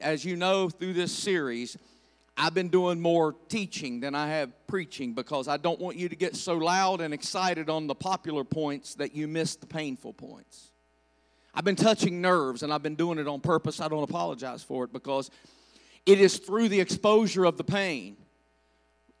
as 0.00 0.24
you 0.24 0.36
know 0.36 0.68
through 0.68 0.92
this 0.94 1.12
series, 1.12 1.76
I've 2.36 2.54
been 2.54 2.68
doing 2.68 3.00
more 3.00 3.34
teaching 3.48 4.00
than 4.00 4.14
I 4.14 4.28
have 4.28 4.50
preaching 4.68 5.12
because 5.12 5.48
I 5.48 5.56
don't 5.56 5.80
want 5.80 5.96
you 5.96 6.08
to 6.08 6.16
get 6.16 6.36
so 6.36 6.54
loud 6.54 7.00
and 7.00 7.12
excited 7.12 7.68
on 7.68 7.86
the 7.86 7.94
popular 7.94 8.44
points 8.44 8.94
that 8.96 9.14
you 9.14 9.26
miss 9.26 9.56
the 9.56 9.66
painful 9.66 10.12
points. 10.12 10.70
I've 11.52 11.64
been 11.64 11.76
touching 11.76 12.20
nerves 12.20 12.62
and 12.62 12.72
I've 12.72 12.82
been 12.82 12.94
doing 12.94 13.18
it 13.18 13.26
on 13.26 13.40
purpose. 13.40 13.80
I 13.80 13.88
don't 13.88 14.04
apologize 14.04 14.62
for 14.62 14.84
it 14.84 14.92
because 14.92 15.30
it 16.06 16.20
is 16.20 16.38
through 16.38 16.68
the 16.68 16.80
exposure 16.80 17.44
of 17.44 17.56
the 17.56 17.64
pain 17.64 18.16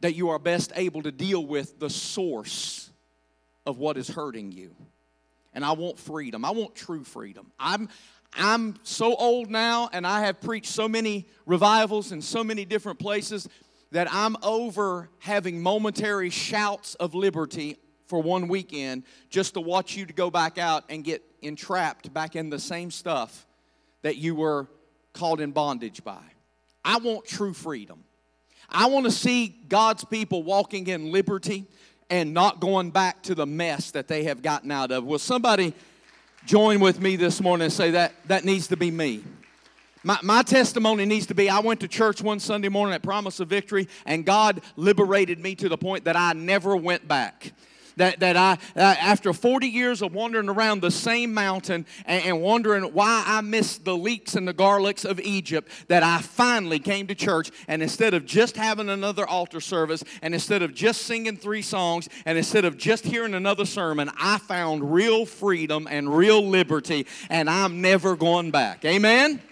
that 0.00 0.14
you 0.14 0.28
are 0.28 0.38
best 0.38 0.72
able 0.76 1.02
to 1.02 1.10
deal 1.10 1.44
with 1.44 1.80
the 1.80 1.90
source 1.90 2.90
of 3.66 3.78
what 3.78 3.96
is 3.96 4.08
hurting 4.08 4.52
you. 4.52 4.74
And 5.54 5.64
I 5.64 5.72
want 5.72 5.98
freedom. 5.98 6.44
I 6.44 6.52
want 6.52 6.76
true 6.76 7.02
freedom. 7.02 7.50
I'm 7.58 7.88
I'm 8.34 8.76
so 8.82 9.14
old 9.14 9.50
now 9.50 9.88
and 9.92 10.06
I 10.06 10.20
have 10.20 10.40
preached 10.40 10.70
so 10.70 10.88
many 10.88 11.26
revivals 11.46 12.12
in 12.12 12.22
so 12.22 12.44
many 12.44 12.64
different 12.64 12.98
places 12.98 13.48
that 13.90 14.08
I'm 14.12 14.36
over 14.42 15.08
having 15.18 15.62
momentary 15.62 16.30
shouts 16.30 16.94
of 16.96 17.14
liberty 17.14 17.78
for 18.06 18.20
one 18.22 18.48
weekend 18.48 19.04
just 19.30 19.54
to 19.54 19.60
watch 19.60 19.96
you 19.96 20.06
to 20.06 20.12
go 20.12 20.30
back 20.30 20.58
out 20.58 20.84
and 20.88 21.04
get 21.04 21.22
entrapped 21.42 22.12
back 22.12 22.36
in 22.36 22.50
the 22.50 22.58
same 22.58 22.90
stuff 22.90 23.46
that 24.02 24.16
you 24.16 24.34
were 24.34 24.66
caught 25.12 25.40
in 25.40 25.50
bondage 25.52 26.04
by. 26.04 26.22
I 26.84 26.98
want 26.98 27.26
true 27.26 27.52
freedom. 27.52 28.04
I 28.68 28.86
want 28.86 29.06
to 29.06 29.10
see 29.10 29.48
God's 29.68 30.04
people 30.04 30.42
walking 30.42 30.86
in 30.86 31.10
liberty 31.10 31.66
and 32.10 32.32
not 32.32 32.60
going 32.60 32.90
back 32.90 33.22
to 33.24 33.34
the 33.34 33.46
mess 33.46 33.90
that 33.92 34.08
they 34.08 34.24
have 34.24 34.42
gotten 34.42 34.70
out 34.70 34.90
of. 34.90 35.04
Will 35.04 35.18
somebody 35.18 35.74
join 36.44 36.80
with 36.80 37.00
me 37.00 37.16
this 37.16 37.40
morning 37.40 37.64
and 37.64 37.72
say 37.72 37.92
that 37.92 38.14
that 38.26 38.44
needs 38.44 38.68
to 38.68 38.76
be 38.76 38.90
me? 38.90 39.22
My, 40.04 40.18
my 40.22 40.42
testimony 40.42 41.04
needs 41.04 41.26
to 41.26 41.34
be 41.34 41.50
I 41.50 41.58
went 41.58 41.80
to 41.80 41.88
church 41.88 42.22
one 42.22 42.40
Sunday 42.40 42.68
morning 42.68 42.94
at 42.94 43.02
Promise 43.02 43.40
of 43.40 43.48
Victory, 43.48 43.88
and 44.06 44.24
God 44.24 44.62
liberated 44.76 45.38
me 45.38 45.54
to 45.56 45.68
the 45.68 45.76
point 45.76 46.04
that 46.04 46.16
I 46.16 46.32
never 46.32 46.76
went 46.76 47.06
back 47.08 47.52
that, 47.98 48.20
that 48.20 48.36
I, 48.36 48.52
uh, 48.76 48.80
after 48.80 49.32
40 49.32 49.66
years 49.68 50.02
of 50.02 50.14
wandering 50.14 50.48
around 50.48 50.80
the 50.80 50.90
same 50.90 51.34
mountain 51.34 51.86
and, 52.06 52.24
and 52.24 52.42
wondering 52.42 52.84
why 52.94 53.22
I 53.26 53.40
missed 53.40 53.84
the 53.84 53.96
leeks 53.96 54.34
and 54.34 54.48
the 54.48 54.54
garlics 54.54 55.04
of 55.04 55.20
Egypt, 55.20 55.70
that 55.88 56.02
I 56.02 56.20
finally 56.20 56.78
came 56.78 57.06
to 57.08 57.14
church. 57.14 57.50
And 57.68 57.82
instead 57.82 58.14
of 58.14 58.26
just 58.26 58.56
having 58.56 58.88
another 58.88 59.26
altar 59.26 59.60
service, 59.60 60.02
and 60.22 60.34
instead 60.34 60.62
of 60.62 60.74
just 60.74 61.02
singing 61.02 61.36
three 61.36 61.62
songs, 61.62 62.08
and 62.24 62.38
instead 62.38 62.64
of 62.64 62.76
just 62.76 63.04
hearing 63.04 63.34
another 63.34 63.64
sermon, 63.64 64.10
I 64.18 64.38
found 64.38 64.92
real 64.92 65.26
freedom 65.26 65.86
and 65.90 66.16
real 66.16 66.46
liberty, 66.46 67.06
and 67.28 67.48
I'm 67.48 67.80
never 67.80 68.16
going 68.16 68.50
back. 68.50 68.84
Amen? 68.84 69.42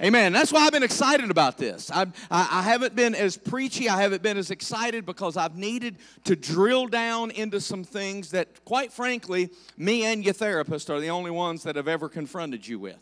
Amen. 0.00 0.32
That's 0.32 0.52
why 0.52 0.60
I've 0.60 0.72
been 0.72 0.84
excited 0.84 1.28
about 1.28 1.58
this. 1.58 1.90
I, 1.90 2.06
I, 2.30 2.62
haven't 2.62 2.94
been 2.94 3.16
as 3.16 3.36
preachy, 3.36 3.88
I 3.88 4.00
haven't 4.00 4.22
been 4.22 4.36
as 4.36 4.52
excited 4.52 5.04
because 5.04 5.36
I've 5.36 5.56
needed 5.56 5.96
to 6.24 6.36
drill 6.36 6.86
down 6.86 7.32
into 7.32 7.60
some 7.60 7.82
things 7.82 8.30
that, 8.30 8.64
quite 8.64 8.92
frankly, 8.92 9.50
me 9.76 10.04
and 10.04 10.24
your 10.24 10.34
therapist 10.34 10.88
are 10.88 11.00
the 11.00 11.10
only 11.10 11.32
ones 11.32 11.64
that 11.64 11.74
have 11.74 11.88
ever 11.88 12.08
confronted 12.08 12.66
you 12.66 12.78
with. 12.78 12.98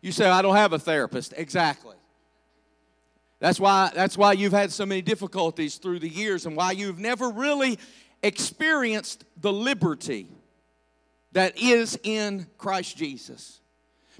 You 0.00 0.10
say, 0.10 0.26
I 0.26 0.40
don't 0.40 0.56
have 0.56 0.72
a 0.72 0.78
therapist. 0.78 1.34
Exactly. 1.36 1.96
That's 3.38 3.60
why, 3.60 3.90
that's 3.94 4.16
why 4.16 4.32
you've 4.32 4.52
had 4.52 4.72
so 4.72 4.86
many 4.86 5.02
difficulties 5.02 5.76
through 5.76 5.98
the 5.98 6.08
years 6.08 6.46
and 6.46 6.56
why 6.56 6.72
you've 6.72 6.98
never 6.98 7.28
really 7.28 7.78
experienced 8.22 9.24
the 9.38 9.52
liberty 9.52 10.28
that 11.32 11.58
is 11.58 11.98
in 12.02 12.46
Christ 12.56 12.96
Jesus. 12.96 13.59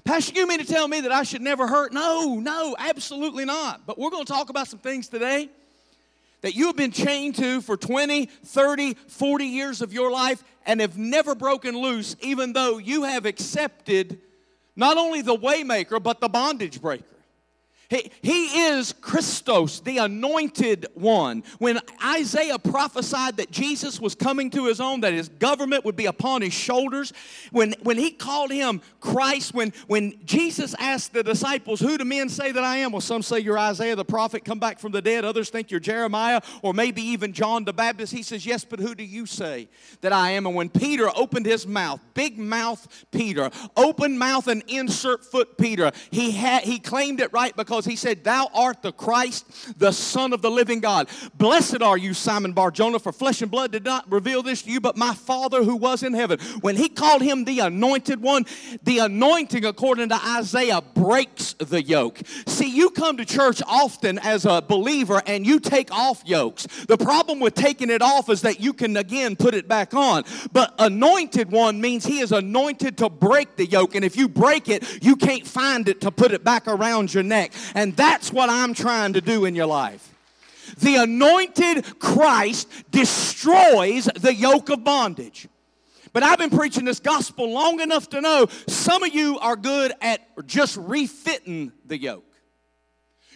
Pastor, 0.03 0.33
you 0.35 0.47
mean 0.47 0.59
to 0.59 0.65
tell 0.65 0.87
me 0.87 1.01
that 1.01 1.11
I 1.11 1.23
should 1.23 1.41
never 1.41 1.67
hurt? 1.67 1.93
No, 1.93 2.39
no, 2.39 2.75
absolutely 2.77 3.45
not. 3.45 3.85
But 3.85 3.99
we're 3.99 4.09
going 4.09 4.25
to 4.25 4.31
talk 4.31 4.49
about 4.49 4.67
some 4.67 4.79
things 4.79 5.07
today 5.07 5.49
that 6.41 6.55
you 6.55 6.67
have 6.67 6.75
been 6.75 6.91
chained 6.91 7.35
to 7.35 7.61
for 7.61 7.77
20, 7.77 8.25
30, 8.25 8.93
40 9.07 9.45
years 9.45 9.81
of 9.81 9.93
your 9.93 10.11
life 10.11 10.43
and 10.65 10.81
have 10.81 10.97
never 10.97 11.35
broken 11.35 11.77
loose, 11.77 12.15
even 12.21 12.53
though 12.53 12.77
you 12.77 13.03
have 13.03 13.25
accepted 13.25 14.19
not 14.75 14.97
only 14.97 15.21
the 15.21 15.35
waymaker, 15.35 16.01
but 16.01 16.19
the 16.19 16.29
bondage 16.29 16.81
breaker. 16.81 17.05
He, 17.91 18.09
he 18.21 18.45
is 18.67 18.93
Christos, 18.93 19.81
the 19.81 19.97
anointed 19.97 20.87
one. 20.93 21.43
When 21.59 21.77
Isaiah 22.01 22.57
prophesied 22.57 23.35
that 23.35 23.51
Jesus 23.51 23.99
was 23.99 24.15
coming 24.15 24.49
to 24.51 24.67
his 24.67 24.79
own, 24.79 25.01
that 25.01 25.11
his 25.11 25.27
government 25.27 25.83
would 25.83 25.97
be 25.97 26.05
upon 26.05 26.41
his 26.41 26.53
shoulders, 26.53 27.11
when, 27.51 27.75
when 27.83 27.97
he 27.97 28.11
called 28.11 28.49
him 28.49 28.81
Christ, 29.01 29.53
when, 29.53 29.73
when 29.87 30.13
Jesus 30.23 30.73
asked 30.79 31.11
the 31.11 31.21
disciples, 31.21 31.81
Who 31.81 31.97
do 31.97 32.05
men 32.05 32.29
say 32.29 32.53
that 32.53 32.63
I 32.63 32.77
am? 32.77 32.93
Well, 32.93 33.01
some 33.01 33.21
say 33.21 33.39
you're 33.39 33.59
Isaiah 33.59 33.97
the 33.97 34.05
prophet, 34.05 34.45
come 34.45 34.59
back 34.59 34.79
from 34.79 34.93
the 34.93 35.01
dead. 35.01 35.25
Others 35.25 35.49
think 35.49 35.69
you're 35.69 35.81
Jeremiah, 35.81 36.39
or 36.61 36.73
maybe 36.73 37.01
even 37.01 37.33
John 37.33 37.65
the 37.65 37.73
Baptist. 37.73 38.13
He 38.13 38.23
says, 38.23 38.45
Yes, 38.45 38.63
but 38.63 38.79
who 38.79 38.95
do 38.95 39.03
you 39.03 39.25
say 39.25 39.67
that 39.99 40.13
I 40.13 40.31
am? 40.31 40.45
And 40.45 40.55
when 40.55 40.69
Peter 40.69 41.09
opened 41.13 41.45
his 41.45 41.67
mouth, 41.67 41.99
big 42.13 42.39
mouth 42.39 42.87
Peter, 43.11 43.51
open 43.75 44.17
mouth 44.17 44.47
and 44.47 44.63
insert 44.69 45.25
foot 45.25 45.57
Peter, 45.57 45.91
he, 46.09 46.31
had, 46.31 46.63
he 46.63 46.79
claimed 46.79 47.19
it 47.19 47.33
right 47.33 47.53
because 47.53 47.80
because 47.81 47.91
he 47.91 47.95
said, 47.95 48.23
Thou 48.23 48.47
art 48.53 48.83
the 48.83 48.91
Christ, 48.91 49.79
the 49.79 49.91
Son 49.91 50.33
of 50.33 50.43
the 50.43 50.51
living 50.51 50.81
God. 50.81 51.09
Blessed 51.33 51.81
are 51.81 51.97
you, 51.97 52.13
Simon 52.13 52.53
Bar 52.53 52.69
Jonah, 52.69 52.99
for 52.99 53.11
flesh 53.11 53.41
and 53.41 53.49
blood 53.49 53.71
did 53.71 53.83
not 53.83 54.09
reveal 54.11 54.43
this 54.43 54.61
to 54.63 54.71
you, 54.71 54.79
but 54.79 54.95
my 54.95 55.15
Father 55.15 55.63
who 55.63 55.75
was 55.75 56.03
in 56.03 56.13
heaven. 56.13 56.39
When 56.61 56.75
he 56.75 56.89
called 56.89 57.23
him 57.23 57.45
the 57.45 57.59
anointed 57.61 58.21
one, 58.21 58.45
the 58.83 58.99
anointing, 58.99 59.65
according 59.65 60.09
to 60.09 60.19
Isaiah, 60.23 60.81
breaks 60.93 61.53
the 61.53 61.81
yoke. 61.81 62.21
See, 62.45 62.69
you 62.69 62.91
come 62.91 63.17
to 63.17 63.25
church 63.25 63.63
often 63.65 64.19
as 64.19 64.45
a 64.45 64.61
believer 64.61 65.21
and 65.25 65.45
you 65.45 65.59
take 65.59 65.91
off 65.91 66.21
yokes. 66.23 66.67
The 66.87 66.97
problem 66.97 67.39
with 67.39 67.55
taking 67.55 67.89
it 67.89 68.03
off 68.03 68.29
is 68.29 68.41
that 68.41 68.59
you 68.59 68.73
can 68.73 68.95
again 68.95 69.35
put 69.35 69.55
it 69.55 69.67
back 69.67 69.95
on. 69.95 70.23
But 70.51 70.75
anointed 70.77 71.51
one 71.51 71.81
means 71.81 72.05
he 72.05 72.19
is 72.19 72.31
anointed 72.31 72.99
to 72.99 73.09
break 73.09 73.55
the 73.55 73.65
yoke. 73.65 73.95
And 73.95 74.05
if 74.05 74.15
you 74.15 74.27
break 74.27 74.69
it, 74.69 75.03
you 75.03 75.15
can't 75.15 75.47
find 75.47 75.89
it 75.89 76.01
to 76.01 76.11
put 76.11 76.31
it 76.31 76.43
back 76.43 76.67
around 76.67 77.13
your 77.13 77.23
neck. 77.23 77.53
And 77.75 77.95
that's 77.95 78.31
what 78.31 78.49
I'm 78.49 78.73
trying 78.73 79.13
to 79.13 79.21
do 79.21 79.45
in 79.45 79.55
your 79.55 79.65
life. 79.65 80.07
The 80.77 80.95
anointed 80.95 81.99
Christ 81.99 82.69
destroys 82.91 84.05
the 84.05 84.33
yoke 84.33 84.69
of 84.69 84.83
bondage. 84.83 85.47
But 86.13 86.23
I've 86.23 86.37
been 86.37 86.49
preaching 86.49 86.85
this 86.85 86.99
gospel 86.99 87.51
long 87.51 87.79
enough 87.79 88.09
to 88.09 88.21
know 88.21 88.47
some 88.67 89.03
of 89.03 89.13
you 89.13 89.39
are 89.39 89.55
good 89.55 89.93
at 90.01 90.21
just 90.45 90.77
refitting 90.77 91.71
the 91.85 91.97
yoke. 91.97 92.25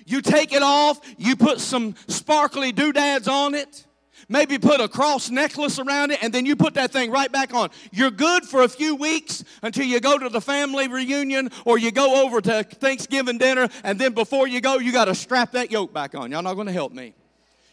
You 0.06 0.22
take 0.22 0.53
it 0.53 0.62
off, 0.62 1.00
you 1.18 1.35
put 1.35 1.59
some 1.59 1.95
sparkly 2.07 2.72
doodads 2.72 3.28
on 3.28 3.56
it, 3.56 3.85
maybe 4.28 4.58
put 4.58 4.80
a 4.80 4.88
cross 4.88 5.30
necklace 5.30 5.80
around 5.80 6.12
it, 6.12 6.24
and 6.24 6.34
then 6.34 6.46
you 6.46 6.56
put 6.56 6.75
that 6.75 6.91
thing 6.91 7.12
right 7.12 7.31
back 7.31 7.53
on. 7.53 7.69
You're 7.91 8.12
good 8.12 8.46
for 8.46 8.63
a 8.63 8.69
few 8.69 8.96
weeks 8.96 9.44
until 9.62 9.86
you 9.86 10.00
go 10.00 10.18
to 10.18 10.30
the 10.30 10.41
family 10.41 10.88
reunion 10.88 11.52
or 11.66 11.78
you 11.78 11.91
go 11.91 12.25
over 12.25 12.41
to 12.41 12.63
Thanksgiving 12.63 13.38
dinner, 13.38 13.69
and 13.84 14.00
then 14.00 14.13
before 14.13 14.47
you 14.47 14.62
go, 14.62 14.80
you 14.80 14.91
got 14.91 15.06
to 15.06 15.16
strap 15.16 15.52
that 15.52 15.72
yoke 15.72 15.94
back 15.94 16.16
on. 16.16 16.31
Y'all 16.31 16.44
not 16.44 16.56
going 16.56 16.68
to 16.68 16.74
help 16.74 16.94
me. 16.94 17.13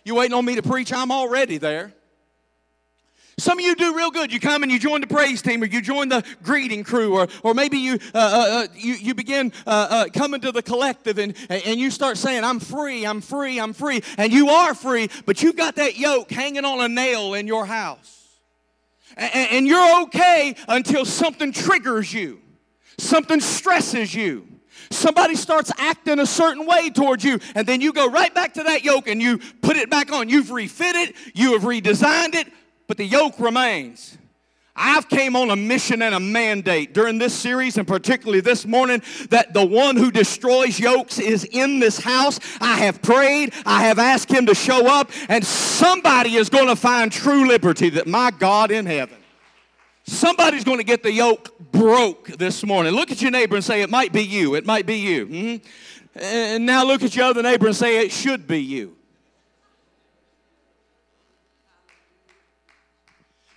You 0.05 0.17
waiting 0.17 0.35
on 0.35 0.45
me 0.45 0.57
to 0.57 0.63
preach? 0.63 0.93
I'm 0.93 1.13
already 1.13 1.59
there. 1.59 1.93
Some 3.39 3.59
of 3.59 3.65
you 3.65 3.75
do 3.75 3.97
real 3.97 4.11
good. 4.11 4.33
You 4.33 4.41
come 4.41 4.63
and 4.63 4.71
you 4.71 4.79
join 4.79 5.01
the 5.01 5.07
praise 5.07 5.41
team, 5.41 5.63
or 5.63 5.67
you 5.67 5.81
join 5.81 6.09
the 6.09 6.25
greeting 6.43 6.85
crew, 6.85 7.15
or, 7.15 7.29
or 7.43 7.55
maybe 7.55 7.79
you, 7.79 7.99
uh, 8.15 8.19
uh, 8.19 8.65
uh 8.65 8.67
you, 8.75 8.95
you 8.95 9.15
begin 9.15 9.53
uh, 9.67 9.87
uh, 9.91 10.05
coming 10.13 10.41
to 10.43 10.53
the 10.53 10.63
collective 10.63 11.19
and, 11.19 11.35
and 11.49 11.81
you 11.81 11.91
start 11.91 12.19
saying, 12.19 12.45
I'm 12.45 12.61
free, 12.61 13.05
I'm 13.05 13.21
free, 13.21 13.59
I'm 13.59 13.73
free. 13.73 14.03
And 14.19 14.33
you 14.33 14.51
are 14.51 14.75
free, 14.75 15.09
but 15.25 15.43
you've 15.43 15.57
got 15.57 15.77
that 15.77 15.97
yoke 15.99 16.31
hanging 16.31 16.65
on 16.65 16.81
a 16.81 16.89
nail 16.89 17.35
in 17.35 17.47
your 17.47 17.65
house. 17.65 18.23
And, 19.17 19.51
and 19.51 19.67
you're 19.67 20.03
okay 20.03 20.55
until 20.69 21.05
something 21.05 21.53
triggers 21.53 22.13
you, 22.13 22.41
something 22.99 23.41
stresses 23.41 24.15
you. 24.15 24.49
Somebody 24.91 25.37
starts 25.37 25.73
acting 25.79 26.19
a 26.19 26.27
certain 26.27 26.67
way 26.67 26.91
towards 26.91 27.25
you, 27.25 27.39
and 27.55 27.67
then 27.67 27.81
you 27.81 27.95
go 27.95 28.11
right 28.11 28.35
back 28.35 28.55
to 28.55 28.63
that 28.65 28.85
yoke 28.85 29.09
and 29.09 29.23
you 29.23 29.39
put 29.63 29.77
it 29.77 29.89
back 29.89 30.13
on. 30.13 30.29
You've 30.29 30.51
refit 30.51 30.97
it, 30.97 31.17
you 31.35 31.53
have 31.53 31.63
redesigned 31.63 32.35
it, 32.35 32.49
but 32.87 32.97
the 32.97 33.05
yoke 33.05 33.39
remains. 33.39 34.19
I've 34.75 35.09
came 35.09 35.37
on 35.37 35.51
a 35.51 35.57
mission 35.57 36.01
and 36.01 36.15
a 36.15 36.21
mandate 36.21 36.95
during 36.95 37.19
this 37.19 37.35
series 37.35 37.77
and 37.77 37.87
particularly 37.87 38.41
this 38.41 38.65
morning 38.65 39.03
that 39.29 39.53
the 39.53 39.65
one 39.65 39.97
who 39.97 40.11
destroys 40.11 40.81
yokes 40.81 41.19
is 41.19 41.45
in 41.45 41.79
this 41.79 41.99
house. 41.99 42.41
I 42.59 42.79
have 42.79 43.03
prayed, 43.03 43.53
I 43.67 43.85
have 43.85 43.99
asked 43.99 44.31
him 44.31 44.47
to 44.47 44.55
show 44.55 44.87
up 44.87 45.11
and 45.29 45.45
somebody 45.45 46.37
is 46.37 46.49
going 46.49 46.69
to 46.69 46.77
find 46.77 47.13
true 47.13 47.47
liberty 47.47 47.91
that 47.91 48.07
my 48.07 48.31
God 48.31 48.71
in 48.71 48.87
heaven. 48.87 49.19
Somebody's 50.05 50.65
going 50.65 50.79
to 50.79 50.85
get 50.85 51.03
the 51.03 51.13
yoke 51.13 51.57
broke 51.71 52.27
this 52.29 52.65
morning. 52.65 52.93
Look 52.93 53.11
at 53.11 53.23
your 53.23 53.31
neighbor 53.31 53.55
and 53.55 53.65
say, 53.65 53.83
It 53.83 53.91
might 53.91 54.13
be 54.13 54.23
you. 54.23 54.57
It 54.57 54.67
might 54.67 54.85
be 54.85 54.97
you. 54.97 55.27
Mm-hmm. 55.27 56.19
And 56.19 56.67
now 56.67 56.85
look 56.85 57.03
at 57.03 57.15
your 57.15 57.27
other 57.27 57.43
neighbor 57.43 57.67
and 57.67 57.77
say, 57.77 58.05
It 58.05 58.11
should 58.11 58.49
be 58.49 58.61
you. 58.61 58.97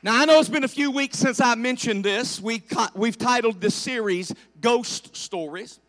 Now, 0.05 0.21
I 0.21 0.25
know 0.25 0.39
it's 0.39 0.49
been 0.49 0.63
a 0.63 0.67
few 0.67 0.91
weeks 0.91 1.17
since 1.17 1.41
I 1.41 1.55
mentioned 1.55 2.05
this. 2.05 2.39
We, 2.39 2.61
we've 2.93 3.17
titled 3.17 3.59
this 3.59 3.73
series 3.73 4.31
Ghost 4.61 5.17
Stories. 5.17 5.79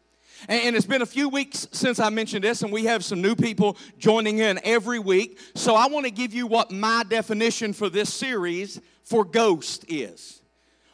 And 0.48 0.74
it's 0.74 0.86
been 0.86 1.02
a 1.02 1.06
few 1.06 1.28
weeks 1.28 1.68
since 1.72 2.00
I 2.00 2.08
mentioned 2.08 2.42
this, 2.42 2.62
and 2.62 2.72
we 2.72 2.86
have 2.86 3.04
some 3.04 3.20
new 3.20 3.36
people 3.36 3.76
joining 3.98 4.38
in 4.38 4.58
every 4.64 4.98
week. 4.98 5.38
So 5.54 5.74
I 5.74 5.88
want 5.88 6.06
to 6.06 6.10
give 6.10 6.32
you 6.32 6.46
what 6.46 6.70
my 6.70 7.04
definition 7.06 7.74
for 7.74 7.90
this 7.90 8.10
series 8.10 8.80
for 9.04 9.22
ghost 9.22 9.84
is. 9.86 10.40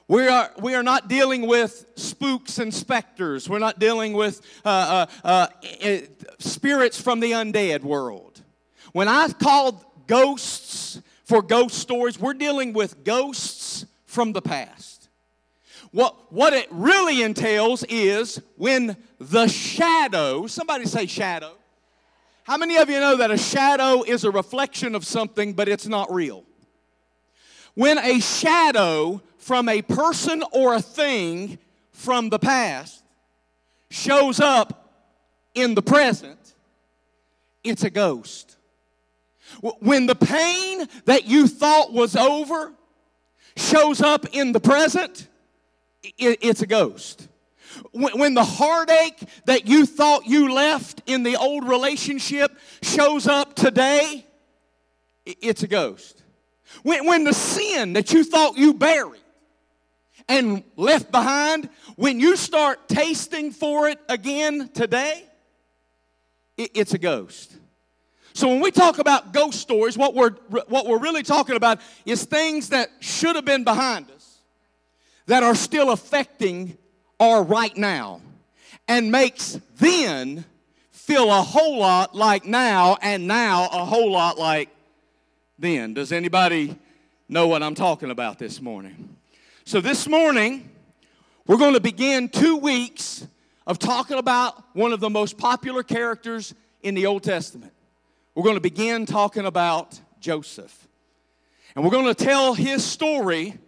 We 0.08 0.26
are, 0.26 0.50
we 0.58 0.74
are 0.74 0.82
not 0.82 1.06
dealing 1.06 1.46
with 1.46 1.86
spooks 1.94 2.58
and 2.58 2.74
specters. 2.74 3.48
We're 3.48 3.60
not 3.60 3.78
dealing 3.78 4.14
with 4.14 4.40
uh, 4.64 5.06
uh, 5.22 5.46
uh, 5.84 5.98
spirits 6.40 7.00
from 7.00 7.20
the 7.20 7.30
undead 7.30 7.82
world. 7.82 8.42
When 8.90 9.06
I 9.06 9.28
called 9.28 9.84
ghosts 10.08 11.00
for 11.32 11.40
ghost 11.40 11.78
stories, 11.78 12.20
we're 12.20 12.34
dealing 12.34 12.74
with 12.74 13.04
ghosts 13.04 13.86
from 14.04 14.34
the 14.34 14.42
past. 14.42 15.08
What, 15.90 16.30
what 16.30 16.52
it 16.52 16.66
really 16.70 17.22
entails 17.22 17.84
is 17.84 18.38
when 18.56 18.98
the 19.18 19.48
shadow, 19.48 20.46
somebody 20.46 20.84
say 20.84 21.06
shadow. 21.06 21.52
How 22.42 22.58
many 22.58 22.76
of 22.76 22.90
you 22.90 23.00
know 23.00 23.16
that 23.16 23.30
a 23.30 23.38
shadow 23.38 24.02
is 24.02 24.24
a 24.24 24.30
reflection 24.30 24.94
of 24.94 25.06
something, 25.06 25.54
but 25.54 25.70
it's 25.70 25.86
not 25.86 26.12
real? 26.12 26.44
When 27.72 27.96
a 27.96 28.20
shadow 28.20 29.22
from 29.38 29.70
a 29.70 29.80
person 29.80 30.44
or 30.52 30.74
a 30.74 30.82
thing 30.82 31.58
from 31.92 32.28
the 32.28 32.38
past 32.38 33.02
shows 33.88 34.38
up 34.38 35.08
in 35.54 35.76
the 35.76 35.82
present, 35.82 36.52
it's 37.64 37.84
a 37.84 37.90
ghost. 37.90 38.58
When 39.60 40.06
the 40.06 40.14
pain 40.14 40.86
that 41.04 41.26
you 41.26 41.46
thought 41.46 41.92
was 41.92 42.16
over 42.16 42.72
shows 43.56 44.00
up 44.00 44.26
in 44.32 44.52
the 44.52 44.60
present, 44.60 45.28
it's 46.02 46.62
a 46.62 46.66
ghost. 46.66 47.28
When 47.92 48.34
the 48.34 48.44
heartache 48.44 49.22
that 49.46 49.66
you 49.66 49.86
thought 49.86 50.26
you 50.26 50.52
left 50.52 51.02
in 51.06 51.22
the 51.22 51.36
old 51.36 51.66
relationship 51.66 52.56
shows 52.82 53.26
up 53.26 53.54
today, 53.54 54.26
it's 55.24 55.62
a 55.62 55.68
ghost. 55.68 56.22
When, 56.82 57.24
the 57.24 57.34
sin 57.34 57.92
that 57.94 58.12
you 58.12 58.24
thought 58.24 58.56
you 58.56 58.74
buried 58.74 59.20
and 60.28 60.64
left 60.76 61.10
behind, 61.10 61.68
when 61.96 62.18
you 62.18 62.36
start 62.36 62.88
tasting 62.88 63.52
for 63.52 63.88
it 63.88 64.00
again 64.08 64.70
today, 64.72 65.24
it's 66.56 66.94
a 66.94 66.98
ghost. 66.98 67.56
So 68.34 68.48
when 68.48 68.60
we 68.60 68.70
talk 68.70 68.98
about 68.98 69.32
ghost 69.32 69.60
stories, 69.60 69.98
what 69.98 70.14
we're, 70.14 70.30
what 70.68 70.86
we're 70.86 70.98
really 70.98 71.22
talking 71.22 71.56
about 71.56 71.80
is 72.06 72.24
things 72.24 72.70
that 72.70 72.90
should 73.00 73.36
have 73.36 73.44
been 73.44 73.64
behind 73.64 74.10
us 74.10 74.38
that 75.26 75.42
are 75.42 75.54
still 75.54 75.90
affecting 75.90 76.76
our 77.20 77.42
right 77.42 77.76
now 77.76 78.20
and 78.88 79.12
makes 79.12 79.60
then 79.78 80.44
feel 80.90 81.30
a 81.30 81.42
whole 81.42 81.78
lot 81.78 82.14
like 82.14 82.44
now 82.44 82.96
and 83.02 83.26
now 83.26 83.68
a 83.72 83.84
whole 83.84 84.10
lot 84.10 84.38
like 84.38 84.68
then. 85.58 85.94
Does 85.94 86.12
anybody 86.12 86.76
know 87.28 87.48
what 87.48 87.62
I'm 87.62 87.74
talking 87.74 88.10
about 88.10 88.38
this 88.38 88.60
morning? 88.60 89.16
So 89.64 89.80
this 89.80 90.08
morning, 90.08 90.70
we're 91.46 91.58
going 91.58 91.74
to 91.74 91.80
begin 91.80 92.28
two 92.28 92.56
weeks 92.56 93.26
of 93.66 93.78
talking 93.78 94.18
about 94.18 94.62
one 94.74 94.92
of 94.92 95.00
the 95.00 95.10
most 95.10 95.38
popular 95.38 95.82
characters 95.82 96.54
in 96.82 96.94
the 96.94 97.06
Old 97.06 97.22
Testament. 97.22 97.72
We're 98.34 98.44
going 98.44 98.56
to 98.56 98.60
begin 98.60 99.04
talking 99.04 99.44
about 99.44 100.00
Joseph. 100.18 100.88
And 101.74 101.84
we're 101.84 101.90
going 101.90 102.06
to 102.06 102.14
tell 102.14 102.54
his 102.54 102.84
story 102.84 103.58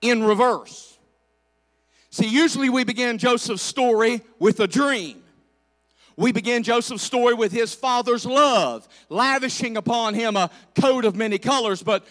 in 0.00 0.24
reverse. 0.24 0.98
See, 2.10 2.26
usually 2.26 2.68
we 2.68 2.84
begin 2.84 3.18
Joseph's 3.18 3.62
story 3.62 4.22
with 4.38 4.60
a 4.60 4.66
dream. 4.66 5.22
We 6.16 6.32
begin 6.32 6.62
Joseph's 6.62 7.02
story 7.02 7.34
with 7.34 7.52
his 7.52 7.74
father's 7.74 8.26
love, 8.26 8.86
lavishing 9.08 9.76
upon 9.76 10.14
him 10.14 10.36
a 10.36 10.50
coat 10.78 11.04
of 11.04 11.16
many 11.16 11.38
colors. 11.38 11.82
But 11.82 12.06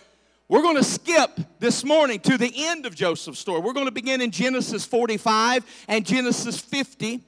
we're 0.48 0.63
going 0.63 0.78
to 0.78 0.83
skip 0.83 1.39
this 1.60 1.83
morning 1.83 2.19
to 2.22 2.38
the 2.38 2.51
end 2.56 2.86
of 2.86 2.95
Joseph's 2.95 3.39
story. 3.39 3.62
We're 3.62 3.74
going 3.74 3.86
to 3.86 3.92
begin 3.92 4.22
in 4.22 4.31
Genesis 4.31 4.86
45 4.86 5.66
and 5.88 6.06
Genesis 6.06 6.60
50. 6.60 7.22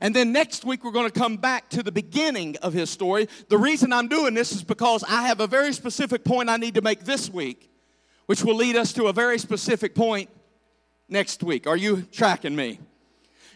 And 0.00 0.14
then 0.14 0.32
next 0.32 0.64
week, 0.64 0.84
we're 0.84 0.92
going 0.92 1.10
to 1.10 1.18
come 1.18 1.36
back 1.36 1.68
to 1.70 1.82
the 1.82 1.92
beginning 1.92 2.56
of 2.62 2.72
his 2.72 2.90
story. 2.90 3.28
The 3.48 3.58
reason 3.58 3.92
I'm 3.92 4.08
doing 4.08 4.34
this 4.34 4.52
is 4.52 4.62
because 4.62 5.02
I 5.04 5.22
have 5.22 5.40
a 5.40 5.46
very 5.46 5.72
specific 5.72 6.24
point 6.24 6.48
I 6.48 6.56
need 6.56 6.74
to 6.74 6.82
make 6.82 7.04
this 7.04 7.30
week, 7.30 7.70
which 8.26 8.44
will 8.44 8.56
lead 8.56 8.76
us 8.76 8.92
to 8.94 9.06
a 9.06 9.12
very 9.12 9.38
specific 9.38 9.94
point 9.94 10.30
next 11.08 11.42
week. 11.42 11.66
Are 11.66 11.76
you 11.76 12.02
tracking 12.12 12.54
me? 12.54 12.78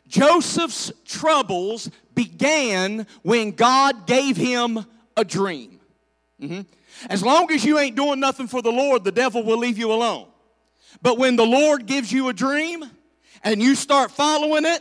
Joseph's 0.08 0.92
troubles 1.04 1.90
began 2.14 3.06
when 3.22 3.52
God 3.52 4.06
gave 4.06 4.36
him 4.36 4.84
a 5.16 5.24
dream. 5.24 5.80
Mm-hmm. 6.40 6.60
As 7.08 7.22
long 7.22 7.50
as 7.50 7.64
you 7.64 7.78
ain't 7.78 7.96
doing 7.96 8.20
nothing 8.20 8.46
for 8.46 8.62
the 8.62 8.72
Lord, 8.72 9.04
the 9.04 9.12
devil 9.12 9.42
will 9.42 9.58
leave 9.58 9.78
you 9.78 9.92
alone. 9.92 10.26
But 11.02 11.18
when 11.18 11.36
the 11.36 11.46
Lord 11.46 11.86
gives 11.86 12.12
you 12.12 12.28
a 12.28 12.32
dream 12.32 12.84
and 13.42 13.62
you 13.62 13.74
start 13.74 14.10
following 14.10 14.64
it, 14.64 14.80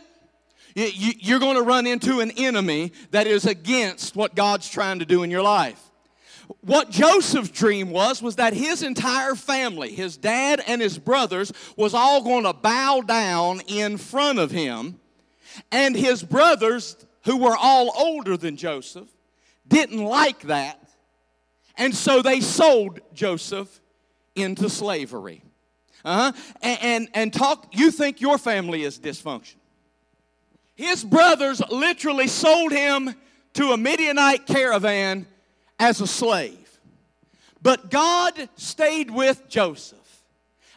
you're 0.74 1.40
going 1.40 1.56
to 1.56 1.62
run 1.62 1.86
into 1.86 2.20
an 2.20 2.32
enemy 2.32 2.92
that 3.12 3.26
is 3.26 3.46
against 3.46 4.16
what 4.16 4.34
God's 4.34 4.68
trying 4.68 4.98
to 4.98 5.04
do 5.04 5.22
in 5.22 5.30
your 5.30 5.42
life. 5.42 5.80
What 6.60 6.90
Joseph's 6.90 7.50
dream 7.50 7.90
was 7.90 8.20
was 8.20 8.36
that 8.36 8.52
his 8.52 8.82
entire 8.82 9.34
family, 9.34 9.94
his 9.94 10.16
dad 10.16 10.62
and 10.66 10.82
his 10.82 10.98
brothers, 10.98 11.52
was 11.76 11.94
all 11.94 12.22
going 12.22 12.44
to 12.44 12.52
bow 12.52 13.00
down 13.00 13.60
in 13.66 13.96
front 13.96 14.38
of 14.38 14.50
him. 14.50 15.00
And 15.70 15.96
his 15.96 16.22
brothers, 16.22 16.96
who 17.24 17.38
were 17.38 17.56
all 17.56 17.92
older 17.96 18.36
than 18.36 18.56
Joseph, 18.56 19.08
didn't 19.66 20.02
like 20.04 20.40
that. 20.42 20.80
And 21.76 21.94
so 21.94 22.20
they 22.20 22.40
sold 22.40 23.00
Joseph 23.14 23.80
into 24.34 24.68
slavery. 24.68 25.42
Uh-huh. 26.04 26.32
And, 26.60 26.78
and, 26.82 27.08
and 27.14 27.32
talk, 27.32 27.68
you 27.72 27.90
think 27.90 28.20
your 28.20 28.36
family 28.36 28.82
is 28.82 28.98
dysfunctional. 28.98 29.56
His 30.74 31.04
brothers 31.04 31.62
literally 31.70 32.26
sold 32.26 32.72
him 32.72 33.14
to 33.54 33.72
a 33.72 33.76
Midianite 33.76 34.46
caravan 34.46 35.26
as 35.78 36.00
a 36.00 36.06
slave. 36.06 36.58
But 37.62 37.90
God 37.90 38.48
stayed 38.56 39.10
with 39.10 39.48
Joseph. 39.48 39.98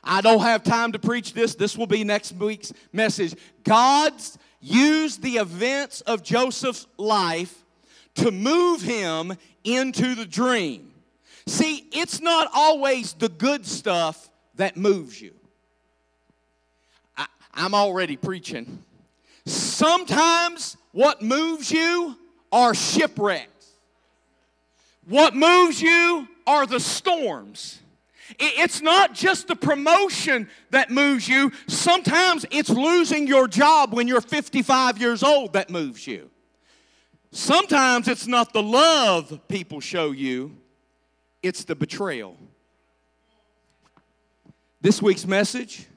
I 0.03 0.21
don't 0.21 0.41
have 0.41 0.63
time 0.63 0.93
to 0.93 0.99
preach 0.99 1.33
this. 1.33 1.55
This 1.55 1.77
will 1.77 1.87
be 1.87 2.03
next 2.03 2.33
week's 2.33 2.71
message. 2.93 3.35
God's 3.63 4.37
used 4.61 5.21
the 5.21 5.37
events 5.37 6.01
of 6.01 6.23
Joseph's 6.23 6.87
life 6.97 7.63
to 8.15 8.31
move 8.31 8.81
him 8.81 9.33
into 9.63 10.15
the 10.15 10.25
dream. 10.25 10.93
See, 11.45 11.87
it's 11.91 12.21
not 12.21 12.49
always 12.53 13.13
the 13.13 13.29
good 13.29 13.65
stuff 13.65 14.29
that 14.55 14.77
moves 14.77 15.21
you. 15.21 15.33
I, 17.17 17.27
am 17.55 17.73
already 17.73 18.17
preaching. 18.17 18.83
Sometimes 19.47 20.75
what 20.91 21.21
moves 21.21 21.71
you 21.71 22.17
are 22.51 22.73
shipwrecks. 22.73 23.71
What 25.07 25.35
moves 25.35 25.81
you 25.81 26.27
are 26.45 26.65
the 26.65 26.81
storms. 26.81 27.79
It's 28.39 28.81
not 28.81 29.13
just 29.13 29.47
the 29.47 29.55
promotion 29.55 30.49
that 30.71 30.91
moves 30.91 31.29
you. 31.29 31.53
Sometimes 31.67 32.45
it's 32.51 32.69
losing 32.69 33.25
your 33.25 33.47
job 33.47 33.93
when 33.93 34.07
you're 34.07 34.19
55 34.19 34.97
years 34.97 35.23
old 35.23 35.53
that 35.53 35.69
moves 35.69 36.05
you. 36.05 36.29
Sometimes 37.31 38.09
it's 38.09 38.27
not 38.27 38.51
the 38.51 38.63
love 38.63 39.39
people 39.47 39.79
show 39.79 40.11
you, 40.11 40.57
it's 41.41 41.63
the 41.63 41.75
betrayal. 41.75 42.35
This 44.81 45.01
week's 45.01 45.25
message 45.25 45.87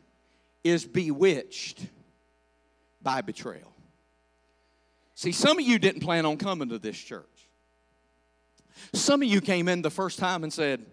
is 0.63 0.85
bewitched 0.85 1.87
by 3.03 3.21
betrayal. 3.21 3.73
See, 5.15 5.33
some 5.33 5.59
of 5.59 5.67
you 5.67 5.79
didn't 5.79 6.01
plan 6.01 6.25
on 6.25 6.37
coming 6.37 6.69
to 6.71 6.79
this 6.79 6.97
church. 6.97 7.27
Some 8.95 9.23
of 9.23 9.29
you 9.29 9.41
came 9.41 9.69
in 9.69 9.83
the 9.83 9.91
first 9.91 10.19
time 10.19 10.45
and 10.45 10.53
said, 10.53 10.85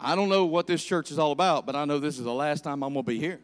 I 0.00 0.16
don't 0.16 0.28
know 0.28 0.44
what 0.44 0.66
this 0.66 0.84
church 0.84 1.10
is 1.10 1.18
all 1.18 1.32
about, 1.32 1.66
but 1.66 1.76
I 1.76 1.84
know 1.84 1.98
this 1.98 2.18
is 2.18 2.24
the 2.24 2.34
last 2.34 2.64
time 2.64 2.82
I'm 2.82 2.92
going 2.92 3.04
to 3.04 3.08
be 3.08 3.18
here. 3.18 3.40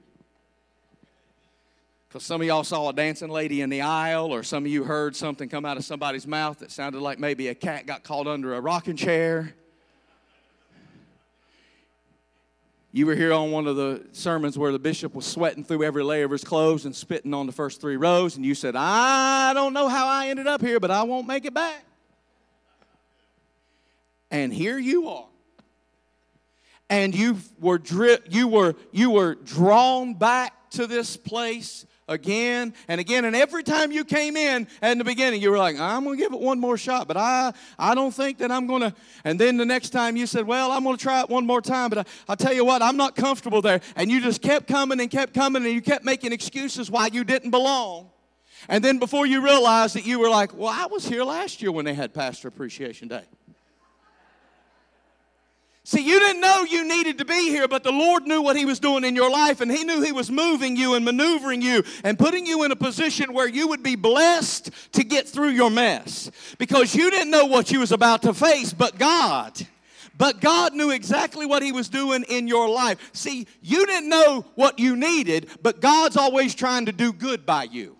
Because 2.08 2.24
some 2.24 2.40
of 2.40 2.46
y'all 2.46 2.64
saw 2.64 2.88
a 2.88 2.92
dancing 2.92 3.30
lady 3.30 3.60
in 3.60 3.70
the 3.70 3.82
aisle, 3.82 4.34
or 4.34 4.42
some 4.42 4.64
of 4.64 4.70
you 4.70 4.82
heard 4.82 5.14
something 5.14 5.48
come 5.48 5.64
out 5.64 5.76
of 5.76 5.84
somebody's 5.84 6.26
mouth 6.26 6.58
that 6.58 6.72
sounded 6.72 7.00
like 7.00 7.20
maybe 7.20 7.46
a 7.46 7.54
cat 7.54 7.86
got 7.86 8.02
caught 8.02 8.26
under 8.26 8.54
a 8.54 8.60
rocking 8.60 8.96
chair. 8.96 9.54
You 12.92 13.06
were 13.06 13.14
here 13.14 13.32
on 13.32 13.52
one 13.52 13.68
of 13.68 13.76
the 13.76 14.04
sermons 14.10 14.58
where 14.58 14.72
the 14.72 14.78
bishop 14.78 15.14
was 15.14 15.24
sweating 15.24 15.62
through 15.62 15.84
every 15.84 16.02
layer 16.02 16.24
of 16.24 16.32
his 16.32 16.42
clothes 16.42 16.86
and 16.86 16.94
spitting 16.94 17.32
on 17.32 17.46
the 17.46 17.52
first 17.52 17.80
three 17.80 17.96
rows, 17.96 18.36
and 18.36 18.44
you 18.44 18.56
said, 18.56 18.74
I 18.76 19.52
don't 19.54 19.72
know 19.72 19.88
how 19.88 20.08
I 20.08 20.28
ended 20.28 20.48
up 20.48 20.60
here, 20.60 20.80
but 20.80 20.90
I 20.90 21.04
won't 21.04 21.28
make 21.28 21.44
it 21.44 21.54
back. 21.54 21.84
And 24.30 24.52
here 24.52 24.78
you 24.78 25.08
are. 25.08 25.26
And 26.88 27.14
you 27.14 27.36
were, 27.60 27.78
dri- 27.78 28.18
you, 28.28 28.48
were, 28.48 28.74
you 28.90 29.10
were 29.10 29.36
drawn 29.36 30.14
back 30.14 30.70
to 30.70 30.88
this 30.88 31.16
place 31.16 31.86
again 32.10 32.74
and 32.88 33.00
again. 33.00 33.24
And 33.24 33.34
every 33.34 33.62
time 33.62 33.92
you 33.92 34.04
came 34.04 34.36
in 34.36 34.68
at 34.82 34.98
the 34.98 35.04
beginning, 35.04 35.40
you 35.40 35.50
were 35.50 35.56
like, 35.56 35.78
I'm 35.78 36.04
going 36.04 36.18
to 36.18 36.22
give 36.22 36.34
it 36.34 36.40
one 36.40 36.60
more 36.60 36.76
shot, 36.76 37.08
but 37.08 37.16
I, 37.16 37.54
I 37.78 37.94
don't 37.94 38.12
think 38.12 38.38
that 38.38 38.50
I'm 38.50 38.66
going 38.66 38.82
to. 38.82 38.94
And 39.24 39.38
then 39.38 39.56
the 39.56 39.64
next 39.64 39.90
time 39.90 40.16
you 40.16 40.26
said, 40.26 40.46
Well, 40.46 40.72
I'm 40.72 40.84
going 40.84 40.96
to 40.96 41.02
try 41.02 41.20
it 41.20 41.30
one 41.30 41.46
more 41.46 41.62
time, 41.62 41.88
but 41.88 41.98
I, 41.98 42.04
I'll 42.28 42.36
tell 42.36 42.52
you 42.52 42.64
what, 42.64 42.82
I'm 42.82 42.96
not 42.96 43.16
comfortable 43.16 43.62
there. 43.62 43.80
And 43.96 44.10
you 44.10 44.20
just 44.20 44.42
kept 44.42 44.66
coming 44.66 45.00
and 45.00 45.10
kept 45.10 45.32
coming 45.32 45.64
and 45.64 45.72
you 45.72 45.80
kept 45.80 46.04
making 46.04 46.32
excuses 46.32 46.90
why 46.90 47.08
you 47.12 47.24
didn't 47.24 47.50
belong. 47.50 48.10
And 48.68 48.84
then 48.84 48.98
before 48.98 49.24
you 49.24 49.42
realized 49.42 49.94
that 49.96 50.04
you 50.04 50.18
were 50.18 50.28
like, 50.28 50.54
Well, 50.54 50.68
I 50.68 50.86
was 50.86 51.06
here 51.06 51.24
last 51.24 51.62
year 51.62 51.72
when 51.72 51.84
they 51.84 51.94
had 51.94 52.12
Pastor 52.12 52.48
Appreciation 52.48 53.08
Day. 53.08 53.24
See, 55.90 56.06
you 56.06 56.20
didn't 56.20 56.40
know 56.40 56.62
you 56.62 56.86
needed 56.86 57.18
to 57.18 57.24
be 57.24 57.48
here, 57.48 57.66
but 57.66 57.82
the 57.82 57.90
Lord 57.90 58.24
knew 58.24 58.42
what 58.42 58.54
He 58.54 58.64
was 58.64 58.78
doing 58.78 59.02
in 59.02 59.16
your 59.16 59.28
life, 59.28 59.60
and 59.60 59.68
He 59.68 59.82
knew 59.82 60.00
He 60.00 60.12
was 60.12 60.30
moving 60.30 60.76
you 60.76 60.94
and 60.94 61.04
maneuvering 61.04 61.62
you 61.62 61.82
and 62.04 62.16
putting 62.16 62.46
you 62.46 62.62
in 62.62 62.70
a 62.70 62.76
position 62.76 63.32
where 63.32 63.48
you 63.48 63.66
would 63.66 63.82
be 63.82 63.96
blessed 63.96 64.70
to 64.92 65.02
get 65.02 65.26
through 65.26 65.48
your 65.48 65.68
mess. 65.68 66.30
Because 66.58 66.94
you 66.94 67.10
didn't 67.10 67.32
know 67.32 67.46
what 67.46 67.72
you 67.72 67.80
was 67.80 67.90
about 67.90 68.22
to 68.22 68.32
face, 68.32 68.72
but 68.72 69.00
God. 69.00 69.60
But 70.16 70.40
God 70.40 70.74
knew 70.74 70.90
exactly 70.90 71.44
what 71.44 71.60
He 71.60 71.72
was 71.72 71.88
doing 71.88 72.22
in 72.28 72.46
your 72.46 72.68
life. 72.68 73.10
See, 73.12 73.48
you 73.60 73.84
didn't 73.84 74.10
know 74.10 74.44
what 74.54 74.78
you 74.78 74.94
needed, 74.94 75.48
but 75.60 75.80
God's 75.80 76.16
always 76.16 76.54
trying 76.54 76.86
to 76.86 76.92
do 76.92 77.12
good 77.12 77.44
by 77.44 77.64
you. 77.64 77.96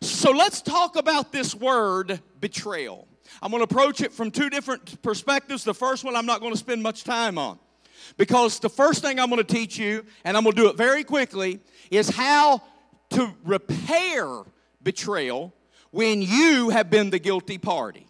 So 0.00 0.30
let's 0.30 0.62
talk 0.62 0.94
about 0.94 1.32
this 1.32 1.56
word 1.56 2.20
betrayal. 2.40 3.08
I'm 3.42 3.50
going 3.50 3.60
to 3.60 3.64
approach 3.64 4.00
it 4.00 4.12
from 4.12 4.30
two 4.30 4.50
different 4.50 5.02
perspectives. 5.02 5.64
The 5.64 5.74
first 5.74 6.04
one 6.04 6.16
I'm 6.16 6.26
not 6.26 6.40
going 6.40 6.52
to 6.52 6.58
spend 6.58 6.82
much 6.82 7.04
time 7.04 7.38
on 7.38 7.58
because 8.16 8.58
the 8.60 8.68
first 8.68 9.02
thing 9.02 9.18
I'm 9.18 9.28
going 9.30 9.44
to 9.44 9.54
teach 9.54 9.78
you, 9.78 10.04
and 10.24 10.36
I'm 10.36 10.44
going 10.44 10.56
to 10.56 10.62
do 10.62 10.68
it 10.68 10.76
very 10.76 11.04
quickly, 11.04 11.60
is 11.90 12.08
how 12.08 12.62
to 13.10 13.32
repair 13.44 14.42
betrayal 14.82 15.52
when 15.90 16.22
you 16.22 16.70
have 16.70 16.90
been 16.90 17.10
the 17.10 17.18
guilty 17.18 17.58
party. 17.58 18.06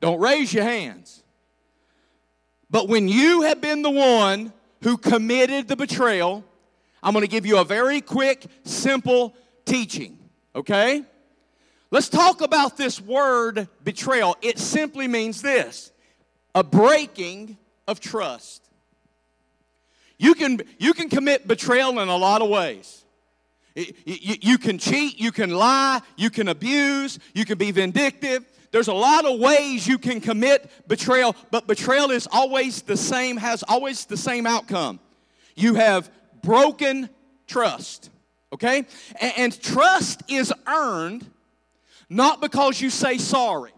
Don't 0.00 0.20
raise 0.20 0.52
your 0.52 0.64
hands. 0.64 1.22
But 2.70 2.88
when 2.88 3.08
you 3.08 3.42
have 3.42 3.60
been 3.60 3.82
the 3.82 3.90
one 3.90 4.52
who 4.82 4.96
committed 4.96 5.68
the 5.68 5.76
betrayal, 5.76 6.44
I'm 7.02 7.12
going 7.12 7.24
to 7.24 7.30
give 7.30 7.46
you 7.46 7.58
a 7.58 7.64
very 7.64 8.00
quick, 8.00 8.46
simple 8.64 9.34
teaching, 9.64 10.18
okay? 10.54 11.04
Let's 11.94 12.08
talk 12.08 12.40
about 12.40 12.76
this 12.76 13.00
word 13.00 13.68
betrayal. 13.84 14.36
It 14.42 14.58
simply 14.58 15.06
means 15.06 15.40
this 15.40 15.92
a 16.52 16.64
breaking 16.64 17.56
of 17.86 18.00
trust. 18.00 18.68
You 20.18 20.34
can, 20.34 20.60
you 20.80 20.92
can 20.92 21.08
commit 21.08 21.46
betrayal 21.46 22.00
in 22.00 22.08
a 22.08 22.16
lot 22.16 22.42
of 22.42 22.48
ways. 22.48 23.04
You, 23.76 23.86
you, 24.06 24.58
can 24.58 24.78
cheat, 24.78 25.20
you 25.20 25.30
can 25.30 25.50
lie, 25.50 26.00
you 26.16 26.30
can 26.30 26.48
abuse, 26.48 27.20
you 27.32 27.44
can 27.44 27.58
be 27.58 27.70
vindictive. 27.70 28.44
There's 28.72 28.88
a 28.88 28.92
lot 28.92 29.24
of 29.24 29.38
ways 29.38 29.86
you 29.86 29.98
can 29.98 30.20
commit 30.20 30.68
betrayal, 30.88 31.36
but 31.52 31.68
betrayal 31.68 32.10
is 32.10 32.26
always 32.32 32.82
the 32.82 32.96
same, 32.96 33.36
has 33.36 33.62
always 33.68 34.04
the 34.06 34.16
same 34.16 34.48
outcome. 34.48 34.98
You 35.54 35.74
have 35.74 36.10
broken 36.42 37.08
trust, 37.46 38.10
okay? 38.52 38.78
And, 39.20 39.32
and 39.36 39.62
trust 39.62 40.24
is 40.28 40.52
earned 40.66 41.30
not 42.08 42.40
because 42.40 42.80
you 42.80 42.90
say 42.90 43.18
sorry. 43.18 43.72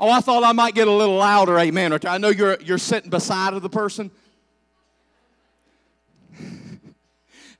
Oh, 0.00 0.10
I 0.10 0.20
thought 0.20 0.44
I 0.44 0.52
might 0.52 0.74
get 0.74 0.86
a 0.86 0.92
little 0.92 1.16
louder, 1.16 1.58
amen. 1.58 1.92
Or 1.92 1.98
I 2.06 2.18
know 2.18 2.28
you're, 2.28 2.60
you're 2.60 2.78
sitting 2.78 3.10
beside 3.10 3.54
of 3.54 3.62
the 3.62 3.68
person. 3.68 4.12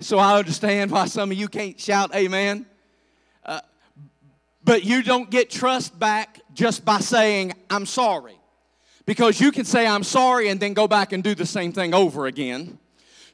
so 0.01 0.19
I 0.19 0.39
understand 0.39 0.93
why 0.93 1.07
some 1.07 1.33
of 1.33 1.37
you 1.37 1.49
can't 1.49 1.81
shout 1.81 2.15
amen. 2.15 2.65
Uh, 3.45 3.61
but 4.63 4.85
you 4.85 5.03
don't 5.03 5.31
get 5.31 5.51
trust 5.51 5.99
back 5.99 6.41
just 6.55 6.85
by 6.85 7.01
saying, 7.01 7.55
I'm 7.69 7.87
sorry. 7.87 8.39
Because 9.05 9.41
you 9.41 9.51
can 9.51 9.65
say, 9.65 9.87
I'm 9.87 10.05
sorry, 10.05 10.49
and 10.49 10.61
then 10.61 10.75
go 10.75 10.87
back 10.87 11.13
and 11.13 11.25
do 11.25 11.35
the 11.35 11.47
same 11.47 11.73
thing 11.73 11.93
over 11.93 12.27
again. 12.27 12.79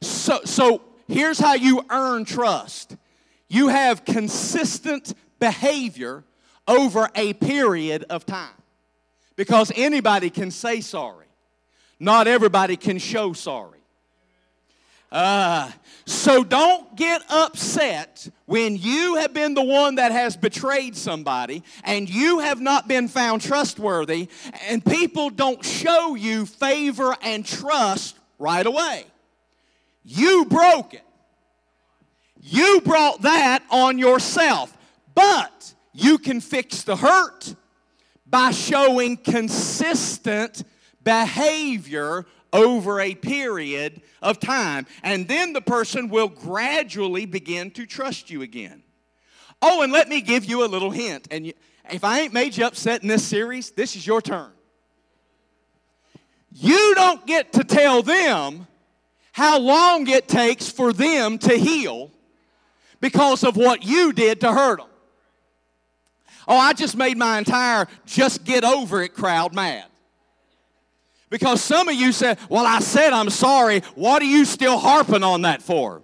So, 0.01 0.39
so 0.45 0.81
here's 1.07 1.37
how 1.37 1.53
you 1.53 1.85
earn 1.89 2.25
trust 2.25 2.95
you 3.47 3.67
have 3.67 4.03
consistent 4.05 5.13
behavior 5.45 6.23
over 6.67 7.07
a 7.13 7.33
period 7.33 8.03
of 8.09 8.25
time. 8.25 8.57
Because 9.35 9.71
anybody 9.75 10.31
can 10.31 10.49
say 10.49 10.81
sorry, 10.81 11.27
not 11.99 12.27
everybody 12.27 12.75
can 12.77 12.97
show 12.97 13.33
sorry. 13.33 13.71
Uh, 15.11 15.71
so 16.05 16.43
don't 16.43 16.95
get 16.95 17.21
upset 17.29 18.27
when 18.47 18.75
you 18.75 19.17
have 19.17 19.33
been 19.35 19.53
the 19.53 19.63
one 19.63 19.95
that 19.95 20.11
has 20.11 20.35
betrayed 20.35 20.95
somebody 20.95 21.61
and 21.83 22.09
you 22.09 22.39
have 22.39 22.59
not 22.59 22.87
been 22.87 23.07
found 23.07 23.41
trustworthy 23.41 24.27
and 24.67 24.83
people 24.83 25.29
don't 25.29 25.63
show 25.63 26.15
you 26.15 26.47
favor 26.47 27.15
and 27.21 27.45
trust 27.45 28.17
right 28.39 28.65
away. 28.65 29.05
You 30.03 30.45
broke 30.45 30.95
it. 30.95 31.05
You 32.47 32.81
brought 32.81 33.23
that 33.23 33.63
on 33.71 33.97
yourself. 33.97 34.74
But 35.15 35.73
you 35.93 36.17
can 36.17 36.41
fix 36.41 36.83
the 36.83 36.97
hurt 36.97 37.55
by 38.27 38.51
showing 38.51 39.17
consistent 39.17 40.63
behavior 41.03 42.25
over 42.51 42.99
a 42.99 43.15
period 43.15 44.01
of 44.21 44.39
time. 44.39 44.85
And 45.03 45.27
then 45.27 45.53
the 45.53 45.61
person 45.61 46.09
will 46.09 46.27
gradually 46.27 47.25
begin 47.25 47.71
to 47.71 47.85
trust 47.85 48.29
you 48.29 48.41
again. 48.41 48.83
Oh, 49.61 49.81
and 49.81 49.91
let 49.91 50.09
me 50.09 50.21
give 50.21 50.45
you 50.45 50.65
a 50.65 50.67
little 50.67 50.91
hint. 50.91 51.27
And 51.31 51.53
if 51.89 52.03
I 52.03 52.21
ain't 52.21 52.33
made 52.33 52.57
you 52.57 52.65
upset 52.65 53.01
in 53.01 53.07
this 53.07 53.23
series, 53.23 53.71
this 53.71 53.95
is 53.95 54.05
your 54.05 54.21
turn. 54.21 54.51
You 56.51 56.93
don't 56.95 57.25
get 57.25 57.53
to 57.53 57.63
tell 57.63 58.01
them 58.01 58.67
how 59.33 59.59
long 59.59 60.07
it 60.07 60.27
takes 60.27 60.69
for 60.69 60.93
them 60.93 61.37
to 61.39 61.55
heal 61.55 62.11
because 63.01 63.43
of 63.43 63.57
what 63.57 63.83
you 63.83 64.13
did 64.13 64.41
to 64.41 64.51
hurt 64.53 64.77
them. 64.77 64.87
Oh, 66.47 66.57
I 66.57 66.73
just 66.73 66.95
made 66.95 67.17
my 67.17 67.37
entire 67.37 67.87
just 68.05 68.43
get 68.43 68.63
over 68.63 69.01
it 69.01 69.13
crowd 69.13 69.53
mad. 69.53 69.85
Because 71.29 71.61
some 71.61 71.89
of 71.89 71.95
you 71.95 72.11
said, 72.11 72.37
Well, 72.49 72.65
I 72.65 72.79
said 72.79 73.13
I'm 73.13 73.29
sorry. 73.29 73.81
What 73.95 74.21
are 74.21 74.25
you 74.25 74.45
still 74.45 74.77
harping 74.77 75.23
on 75.23 75.41
that 75.43 75.61
for? 75.61 76.01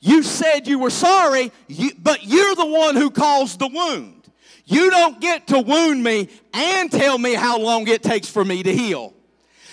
You 0.00 0.22
said 0.22 0.66
you 0.66 0.78
were 0.78 0.90
sorry, 0.90 1.52
but 1.98 2.24
you're 2.24 2.54
the 2.54 2.66
one 2.66 2.96
who 2.96 3.10
caused 3.10 3.58
the 3.58 3.68
wound. 3.68 4.28
You 4.64 4.90
don't 4.90 5.20
get 5.20 5.48
to 5.48 5.60
wound 5.60 6.02
me 6.02 6.28
and 6.54 6.90
tell 6.90 7.18
me 7.18 7.34
how 7.34 7.58
long 7.58 7.86
it 7.88 8.02
takes 8.02 8.28
for 8.28 8.44
me 8.44 8.62
to 8.62 8.74
heal. 8.74 9.14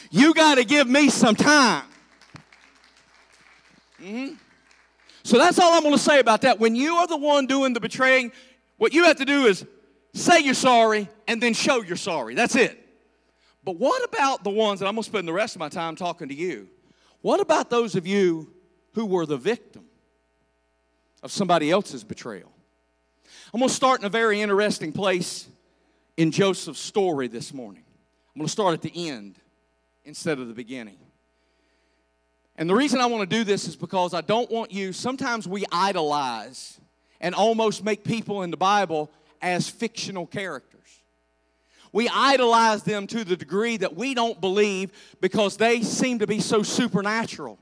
You 0.09 0.33
got 0.33 0.55
to 0.55 0.65
give 0.65 0.87
me 0.87 1.09
some 1.09 1.35
time. 1.35 1.85
Mm-hmm. 4.01 4.33
So 5.23 5.37
that's 5.37 5.59
all 5.59 5.73
I'm 5.73 5.83
going 5.83 5.93
to 5.93 6.01
say 6.01 6.19
about 6.19 6.41
that. 6.41 6.59
When 6.59 6.75
you 6.75 6.95
are 6.95 7.07
the 7.07 7.17
one 7.17 7.47
doing 7.47 7.73
the 7.73 7.79
betraying, 7.79 8.31
what 8.77 8.93
you 8.93 9.03
have 9.03 9.17
to 9.17 9.25
do 9.25 9.45
is 9.45 9.65
say 10.17 10.39
you're 10.39 10.53
sorry, 10.53 11.09
and 11.27 11.41
then 11.41 11.53
show 11.53 11.81
you're 11.81 11.95
sorry. 11.95 12.35
That's 12.35 12.55
it. 12.55 12.83
But 13.63 13.77
what 13.77 14.03
about 14.03 14.43
the 14.43 14.49
ones, 14.49 14.81
and 14.81 14.87
I'm 14.87 14.95
going 14.95 15.03
to 15.03 15.09
spend 15.09 15.27
the 15.27 15.33
rest 15.33 15.55
of 15.55 15.59
my 15.59 15.69
time 15.69 15.95
talking 15.95 16.29
to 16.29 16.33
you. 16.33 16.69
What 17.21 17.39
about 17.39 17.69
those 17.69 17.95
of 17.95 18.07
you 18.07 18.53
who 18.93 19.05
were 19.05 19.25
the 19.25 19.37
victim 19.37 19.85
of 21.21 21.31
somebody 21.31 21.71
else's 21.71 22.03
betrayal? 22.03 22.51
I'm 23.53 23.59
going 23.59 23.69
to 23.69 23.75
start 23.75 23.99
in 23.99 24.05
a 24.05 24.09
very 24.09 24.41
interesting 24.41 24.91
place 24.91 25.47
in 26.15 26.31
Joseph's 26.31 26.79
story 26.79 27.27
this 27.27 27.53
morning. 27.53 27.83
I'm 28.35 28.39
going 28.39 28.47
to 28.47 28.51
start 28.51 28.73
at 28.73 28.81
the 28.81 29.09
end 29.09 29.37
instead 30.05 30.39
of 30.39 30.47
the 30.47 30.53
beginning. 30.53 30.97
And 32.57 32.69
the 32.69 32.75
reason 32.75 32.99
I 32.99 33.05
want 33.05 33.29
to 33.29 33.35
do 33.35 33.43
this 33.43 33.67
is 33.67 33.75
because 33.75 34.13
I 34.13 34.21
don't 34.21 34.49
want 34.49 34.71
you, 34.71 34.93
sometimes 34.93 35.47
we 35.47 35.65
idolize 35.71 36.79
and 37.19 37.35
almost 37.35 37.83
make 37.83 38.03
people 38.03 38.43
in 38.43 38.51
the 38.51 38.57
Bible 38.57 39.11
as 39.41 39.69
fictional 39.69 40.25
characters. 40.25 40.77
We 41.91 42.09
idolize 42.09 42.83
them 42.83 43.07
to 43.07 43.23
the 43.23 43.35
degree 43.35 43.77
that 43.77 43.95
we 43.95 44.13
don't 44.13 44.39
believe 44.39 44.91
because 45.21 45.57
they 45.57 45.81
seem 45.81 46.19
to 46.19 46.27
be 46.27 46.39
so 46.39 46.63
supernatural. 46.63 47.57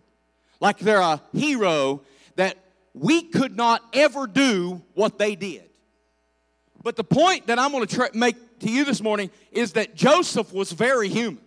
Like 0.59 0.79
they're 0.79 0.99
a 0.99 1.21
hero 1.31 2.01
that 2.35 2.57
we 2.93 3.23
could 3.23 3.55
not 3.55 3.81
ever 3.93 4.25
do 4.27 4.81
what 4.93 5.17
they 5.19 5.35
did. 5.35 5.69
But 6.81 6.95
the 6.95 7.03
point 7.03 7.47
that 7.47 7.59
I'm 7.59 7.71
going 7.71 7.85
to 7.85 8.09
make 8.13 8.59
to 8.59 8.69
you 8.69 8.85
this 8.85 9.01
morning 9.01 9.31
is 9.51 9.73
that 9.73 9.95
Joseph 9.95 10.53
was 10.53 10.71
very 10.71 11.09
human. 11.09 11.41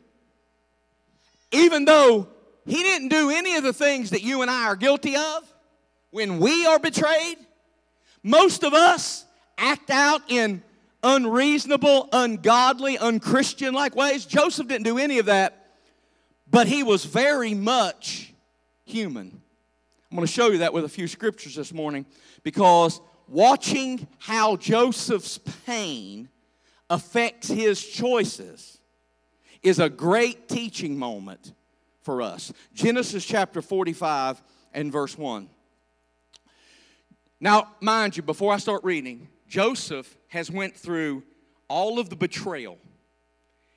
Even 1.52 1.84
though 1.84 2.28
he 2.66 2.82
didn't 2.82 3.08
do 3.08 3.30
any 3.30 3.56
of 3.56 3.62
the 3.62 3.72
things 3.72 4.10
that 4.10 4.22
you 4.22 4.42
and 4.42 4.50
I 4.50 4.64
are 4.64 4.76
guilty 4.76 5.16
of 5.16 5.54
when 6.10 6.38
we 6.38 6.66
are 6.66 6.78
betrayed, 6.78 7.38
most 8.22 8.64
of 8.64 8.74
us 8.74 9.24
act 9.58 9.90
out 9.90 10.22
in 10.28 10.62
unreasonable, 11.02 12.08
ungodly, 12.12 12.98
unchristian 12.98 13.74
like 13.74 13.94
ways. 13.94 14.24
Joseph 14.24 14.68
didn't 14.68 14.84
do 14.84 14.98
any 14.98 15.18
of 15.18 15.26
that, 15.26 15.72
but 16.50 16.66
he 16.66 16.82
was 16.82 17.04
very 17.04 17.54
much 17.54 18.32
human. 18.84 19.40
I'm 20.10 20.16
going 20.16 20.26
to 20.26 20.32
show 20.32 20.48
you 20.48 20.58
that 20.58 20.72
with 20.72 20.84
a 20.84 20.88
few 20.88 21.06
scriptures 21.06 21.54
this 21.54 21.72
morning 21.72 22.06
because 22.42 23.00
watching 23.28 24.06
how 24.18 24.56
Joseph's 24.56 25.38
pain 25.66 26.30
affects 26.88 27.48
his 27.48 27.84
choices 27.84 28.80
is 29.62 29.78
a 29.78 29.90
great 29.90 30.48
teaching 30.48 30.98
moment 30.98 31.52
for 32.02 32.22
us. 32.22 32.52
Genesis 32.72 33.24
chapter 33.24 33.60
45 33.60 34.42
and 34.72 34.90
verse 34.90 35.18
1. 35.18 35.50
Now, 37.40 37.74
mind 37.80 38.16
you, 38.16 38.22
before 38.22 38.52
I 38.52 38.56
start 38.56 38.82
reading, 38.82 39.28
Joseph 39.48 40.16
has 40.28 40.50
went 40.50 40.76
through 40.76 41.22
all 41.68 41.98
of 41.98 42.10
the 42.10 42.16
betrayal. 42.16 42.78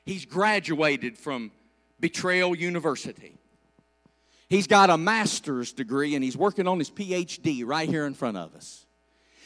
He's 0.06 0.26
graduated 0.26 1.18
from 1.18 1.52
Betrayal 2.00 2.56
University. 2.56 3.38
He's 4.50 4.68
got 4.68 4.90
a 4.90 4.98
master's 4.98 5.72
degree 5.72 6.16
and 6.16 6.24
he's 6.24 6.36
working 6.36 6.68
on 6.68 6.78
his 6.78 6.90
PhD 6.90 7.66
right 7.66 7.88
here 7.88 8.06
in 8.06 8.14
front 8.14 8.38
of 8.38 8.54
us. 8.56 8.86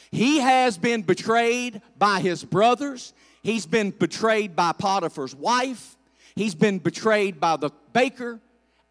He 0.10 0.40
has 0.40 0.78
been 0.78 1.04
betrayed 1.04 1.82
by 1.98 2.22
his 2.22 2.44
brothers. 2.44 3.14
He's 3.44 3.66
been 3.66 3.92
betrayed 3.92 4.56
by 4.56 4.72
Potiphar's 4.72 5.36
wife. 5.36 5.96
He's 6.36 6.56
been 6.56 6.80
betrayed 6.80 7.40
by 7.40 7.58
the 7.58 7.70
baker 7.94 8.40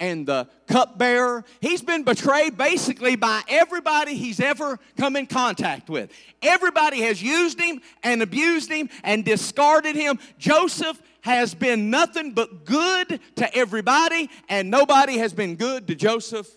and 0.05 0.27
the 0.27 0.47
cupbearer. 0.67 1.45
He's 1.61 1.81
been 1.81 2.03
betrayed 2.03 2.59
basically 2.59 3.17
by 3.17 3.43
everybody 3.49 4.15
he's 4.15 4.39
ever 4.39 4.79
come 4.99 5.17
in 5.17 5.27
contact 5.27 5.89
with. 5.89 6.11
Everybody 6.43 7.01
has 7.03 7.23
used 7.23 7.59
him 7.59 7.81
and 8.03 8.21
abused 8.21 8.71
him 8.71 8.91
and 9.03 9.25
discarded 9.25 9.97
him. 9.97 10.19
Joseph 10.39 11.01
has 11.23 11.55
been 11.55 11.89
nothing 11.89 12.33
but 12.33 12.67
good 12.67 13.19
to 13.37 13.57
everybody, 13.57 14.29
and 14.51 14.71
nobody 14.71 15.17
has 15.17 15.33
been 15.33 15.57
good 15.57 15.87
to 15.89 15.95
Joseph 15.95 16.49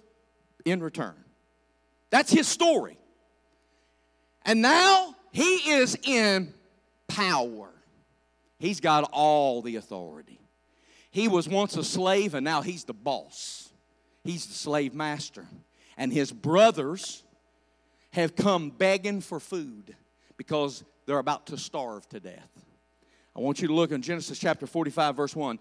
in 0.65 0.81
return. 0.81 1.15
That's 2.09 2.31
his 2.31 2.49
story. 2.49 2.97
And 4.43 4.61
now 4.61 5.15
he 5.31 5.71
is 5.71 5.97
in 6.03 6.53
power. 7.07 7.69
He's 8.59 8.81
got 8.81 9.09
all 9.13 9.61
the 9.61 9.77
authority. 9.77 10.41
He 11.11 11.27
was 11.27 11.47
once 11.47 11.77
a 11.77 11.83
slave 11.83 12.33
and 12.33 12.43
now 12.43 12.61
he's 12.61 12.83
the 12.83 12.93
boss. 12.93 13.69
He's 14.23 14.45
the 14.45 14.53
slave 14.53 14.93
master. 14.93 15.47
And 15.97 16.11
his 16.11 16.31
brothers 16.31 17.23
have 18.11 18.35
come 18.35 18.69
begging 18.69 19.21
for 19.21 19.39
food 19.39 19.95
because 20.37 20.83
they're 21.05 21.19
about 21.19 21.47
to 21.47 21.57
starve 21.57 22.07
to 22.09 22.19
death. 22.19 22.49
I 23.35 23.39
want 23.39 23.61
you 23.61 23.67
to 23.67 23.73
look 23.73 23.91
in 23.91 24.01
Genesis 24.01 24.37
chapter 24.39 24.67
45, 24.67 25.15
verse 25.15 25.35
1. 25.35 25.59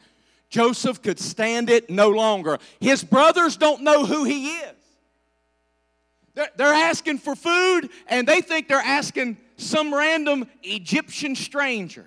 Joseph 0.48 1.02
could 1.02 1.18
stand 1.18 1.70
it 1.70 1.90
no 1.90 2.10
longer. 2.10 2.58
His 2.80 3.02
brothers 3.04 3.56
don't 3.56 3.82
know 3.82 4.04
who 4.04 4.24
he 4.24 4.56
is. 4.56 4.72
They're, 6.56 6.72
asking 6.74 7.18
for 7.18 7.34
food 7.34 7.88
and 8.08 8.28
they 8.28 8.42
think 8.42 8.68
they're 8.68 8.78
asking 8.78 9.38
some 9.56 9.94
random 9.94 10.46
Egyptian 10.62 11.34
stranger. 11.34 12.06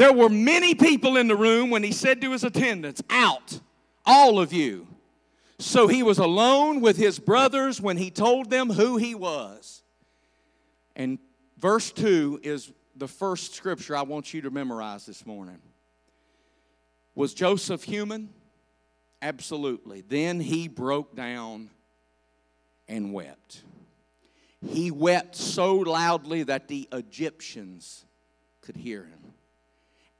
There 0.00 0.14
were 0.14 0.30
many 0.30 0.74
people 0.74 1.18
in 1.18 1.28
the 1.28 1.36
room 1.36 1.68
when 1.68 1.82
he 1.82 1.92
said 1.92 2.22
to 2.22 2.32
his 2.32 2.42
attendants, 2.42 3.02
Out, 3.10 3.60
all 4.06 4.40
of 4.40 4.50
you. 4.50 4.86
So 5.58 5.88
he 5.88 6.02
was 6.02 6.16
alone 6.16 6.80
with 6.80 6.96
his 6.96 7.18
brothers 7.18 7.82
when 7.82 7.98
he 7.98 8.10
told 8.10 8.48
them 8.48 8.70
who 8.70 8.96
he 8.96 9.14
was. 9.14 9.82
And 10.96 11.18
verse 11.58 11.92
2 11.92 12.40
is 12.42 12.72
the 12.96 13.08
first 13.08 13.54
scripture 13.54 13.94
I 13.94 14.00
want 14.00 14.32
you 14.32 14.40
to 14.40 14.50
memorize 14.50 15.04
this 15.04 15.26
morning. 15.26 15.58
Was 17.14 17.34
Joseph 17.34 17.84
human? 17.84 18.30
Absolutely. 19.20 20.00
Then 20.00 20.40
he 20.40 20.66
broke 20.66 21.14
down 21.14 21.68
and 22.88 23.12
wept. 23.12 23.64
He 24.66 24.90
wept 24.90 25.36
so 25.36 25.74
loudly 25.74 26.44
that 26.44 26.68
the 26.68 26.88
Egyptians 26.90 28.06
could 28.62 28.78
hear 28.78 29.04
him. 29.04 29.19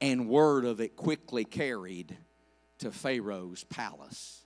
And 0.01 0.27
word 0.27 0.65
of 0.65 0.81
it 0.81 0.95
quickly 0.95 1.45
carried 1.45 2.17
to 2.79 2.91
Pharaoh's 2.91 3.63
palace. 3.63 4.41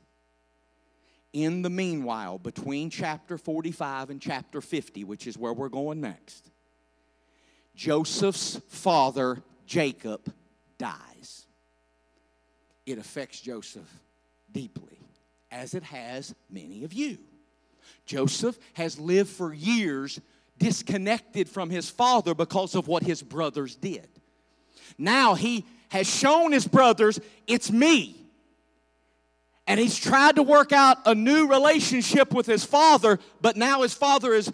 In 1.32 1.62
the 1.62 1.70
meanwhile, 1.70 2.38
between 2.38 2.90
chapter 2.90 3.38
45 3.38 4.10
and 4.10 4.22
chapter 4.22 4.62
50, 4.62 5.06
which 5.06 5.28
is 5.28 5.38
where 5.38 5.54
we're 5.54 5.70
going 5.70 6.02
next, 6.02 6.52
Joseph's 7.76 8.62
father, 8.70 9.42
Jacob, 9.66 10.32
dies. 10.78 11.46
It 12.86 12.98
affects 12.98 13.42
Joseph 13.42 13.90
deeply, 14.52 15.00
as 15.52 15.74
it 15.74 15.84
has 15.84 16.36
many 16.50 16.84
of 16.84 16.94
you. 16.94 17.18
Joseph 18.06 18.58
has 18.74 19.00
lived 19.00 19.30
for 19.30 19.54
years 19.54 20.20
disconnected 20.58 21.50
from 21.50 21.70
his 21.70 21.90
father 21.90 22.34
because 22.34 22.76
of 22.76 22.88
what 22.88 23.04
his 23.04 23.22
brothers 23.22 23.76
did. 23.76 24.08
Now 24.98 25.36
he 25.36 25.66
has 25.90 26.08
shown 26.08 26.52
his 26.52 26.68
brothers, 26.68 27.20
it's 27.48 27.72
me. 27.72 28.16
And 29.68 29.80
he's 29.80 29.98
tried 29.98 30.36
to 30.36 30.44
work 30.44 30.72
out 30.72 30.98
a 31.06 31.16
new 31.16 31.48
relationship 31.48 32.34
with 32.34 32.46
his 32.46 32.64
father, 32.64 33.20
but 33.42 33.58
now 33.58 33.82
his 33.82 33.94
father 33.94 34.34
is 34.34 34.52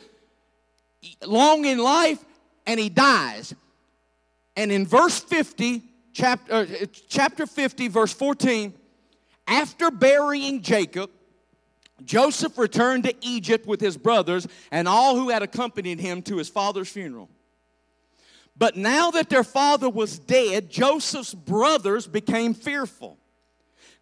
long 1.26 1.66
in 1.66 1.80
life 1.80 2.24
and 2.66 2.80
he 2.80 2.90
dies. 2.90 3.54
And 4.56 4.72
in 4.72 4.86
verse 4.86 5.20
50, 5.20 5.82
chapter, 6.14 6.54
uh, 6.54 6.66
chapter 7.10 7.46
50, 7.46 7.88
verse 7.88 8.14
14, 8.14 8.74
after 9.48 9.92
burying 9.92 10.62
Jacob, 10.62 11.10
Joseph 12.06 12.58
returned 12.58 13.04
to 13.04 13.14
Egypt 13.22 13.66
with 13.66 13.82
his 13.82 13.98
brothers 13.98 14.48
and 14.72 14.88
all 14.88 15.16
who 15.16 15.30
had 15.30 15.44
accompanied 15.44 16.00
him 16.00 16.22
to 16.24 16.38
his 16.38 16.50
father's 16.50 16.90
funeral. 16.90 17.30
But 18.62 18.78
now 18.78 19.10
that 19.10 19.28
their 19.28 19.44
father 19.44 19.90
was 19.90 20.20
dead, 20.20 20.70
Joseph's 20.70 21.34
brothers 21.34 22.06
became 22.06 22.54
fearful. 22.54 23.18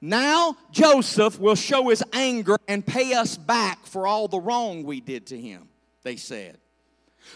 Now 0.02 0.58
Joseph 0.70 1.40
will 1.40 1.56
show 1.56 1.88
his 1.88 2.04
anger 2.12 2.58
and 2.68 2.86
pay 2.86 3.14
us 3.14 3.38
back 3.38 3.86
for 3.86 4.06
all 4.06 4.28
the 4.28 4.42
wrong 4.42 4.84
we 4.84 5.00
did 5.00 5.28
to 5.28 5.40
him, 5.40 5.70
they 6.04 6.18
said. 6.18 6.58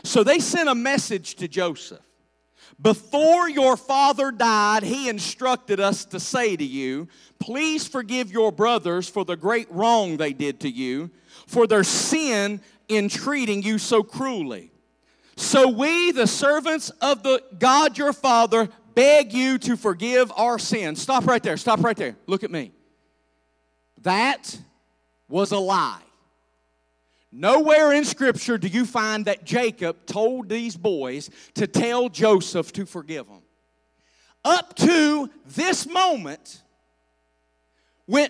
So 0.04 0.26
they 0.26 0.40
sent 0.40 0.68
a 0.68 0.76
message 0.76 1.36
to 1.36 1.48
Joseph. 1.48 2.06
Before 2.82 3.48
your 3.48 3.78
father 3.78 4.30
died, 4.30 4.84
he 4.84 5.08
instructed 5.08 5.80
us 5.80 6.04
to 6.04 6.20
say 6.20 6.58
to 6.58 6.66
you, 6.66 7.08
Please 7.40 7.88
forgive 7.88 8.34
your 8.34 8.52
brothers 8.52 9.08
for 9.08 9.24
the 9.24 9.38
great 9.38 9.72
wrong 9.72 10.18
they 10.18 10.34
did 10.34 10.60
to 10.60 10.70
you, 10.70 11.10
for 11.48 11.68
their 11.68 11.86
sin 11.86 12.60
in 12.90 13.08
treating 13.08 13.64
you 13.64 13.78
so 13.78 14.04
cruelly. 14.04 14.73
So 15.36 15.67
we, 15.69 16.12
the 16.12 16.28
servants 16.28 16.89
of 17.02 17.24
the 17.24 17.43
God 17.58 17.98
your 17.98 18.13
Father, 18.13 18.69
beg 18.93 19.34
you 19.34 19.58
to 19.60 19.76
forgive 19.76 20.32
our 20.36 20.60
sins. 20.60 21.02
Stop 21.02 21.26
right 21.26 21.41
there. 21.41 21.58
Stop 21.58 21.84
right 21.84 21.98
there. 21.98 22.15
Look 22.28 22.43
at 22.43 22.52
me. 22.52 22.72
That 24.02 24.58
was 25.28 25.52
a 25.52 25.58
lie. 25.58 26.02
Nowhere 27.32 27.93
in 27.93 28.06
Scripture 28.06 28.60
do 28.60 28.67
you 28.67 28.86
find 28.86 29.26
that 29.26 29.43
Jacob 29.43 30.06
told 30.06 30.50
these 30.50 30.78
boys 30.78 31.32
to 31.56 31.65
tell 31.65 32.10
Joseph 32.10 32.72
to 32.74 32.86
forgive 32.86 33.28
them. 33.28 33.41
Up 34.46 34.76
to 34.76 35.30
this 35.48 35.88
moment, 35.88 36.62
when 38.06 38.30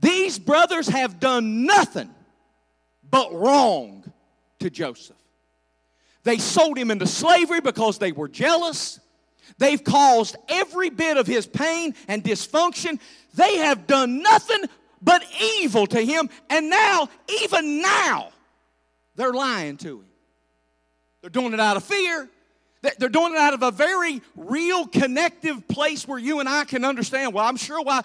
these 0.00 0.38
brothers 0.38 0.88
have 0.88 1.20
done 1.20 1.66
nothing 1.66 2.08
but 3.10 3.34
wrong 3.34 4.10
to 4.60 4.70
Joseph. 4.70 5.16
They 6.24 6.38
sold 6.38 6.76
him 6.76 6.90
into 6.90 7.06
slavery 7.06 7.60
because 7.60 7.98
they 7.98 8.12
were 8.12 8.28
jealous. 8.28 9.00
They've 9.58 9.82
caused 9.82 10.36
every 10.48 10.90
bit 10.90 11.16
of 11.16 11.26
his 11.26 11.46
pain 11.46 11.94
and 12.06 12.22
dysfunction. 12.22 13.00
They 13.34 13.58
have 13.58 13.86
done 13.86 14.22
nothing 14.22 14.64
but 15.00 15.24
evil 15.60 15.86
to 15.86 16.00
him. 16.00 16.28
And 16.50 16.70
now, 16.70 17.08
even 17.42 17.80
now, 17.80 18.30
they're 19.16 19.32
lying 19.32 19.76
to 19.78 20.00
him. 20.00 20.06
They're 21.20 21.30
doing 21.30 21.52
it 21.52 21.60
out 21.60 21.76
of 21.76 21.84
fear. 21.84 22.28
They're 22.80 23.08
doing 23.08 23.32
it 23.32 23.38
out 23.38 23.54
of 23.54 23.62
a 23.64 23.72
very 23.72 24.22
real 24.36 24.86
connective 24.86 25.66
place 25.66 26.06
where 26.06 26.18
you 26.18 26.38
and 26.38 26.48
I 26.48 26.64
can 26.64 26.84
understand. 26.84 27.34
Well, 27.34 27.44
I'm 27.44 27.56
sure 27.56 27.82
why 27.82 28.02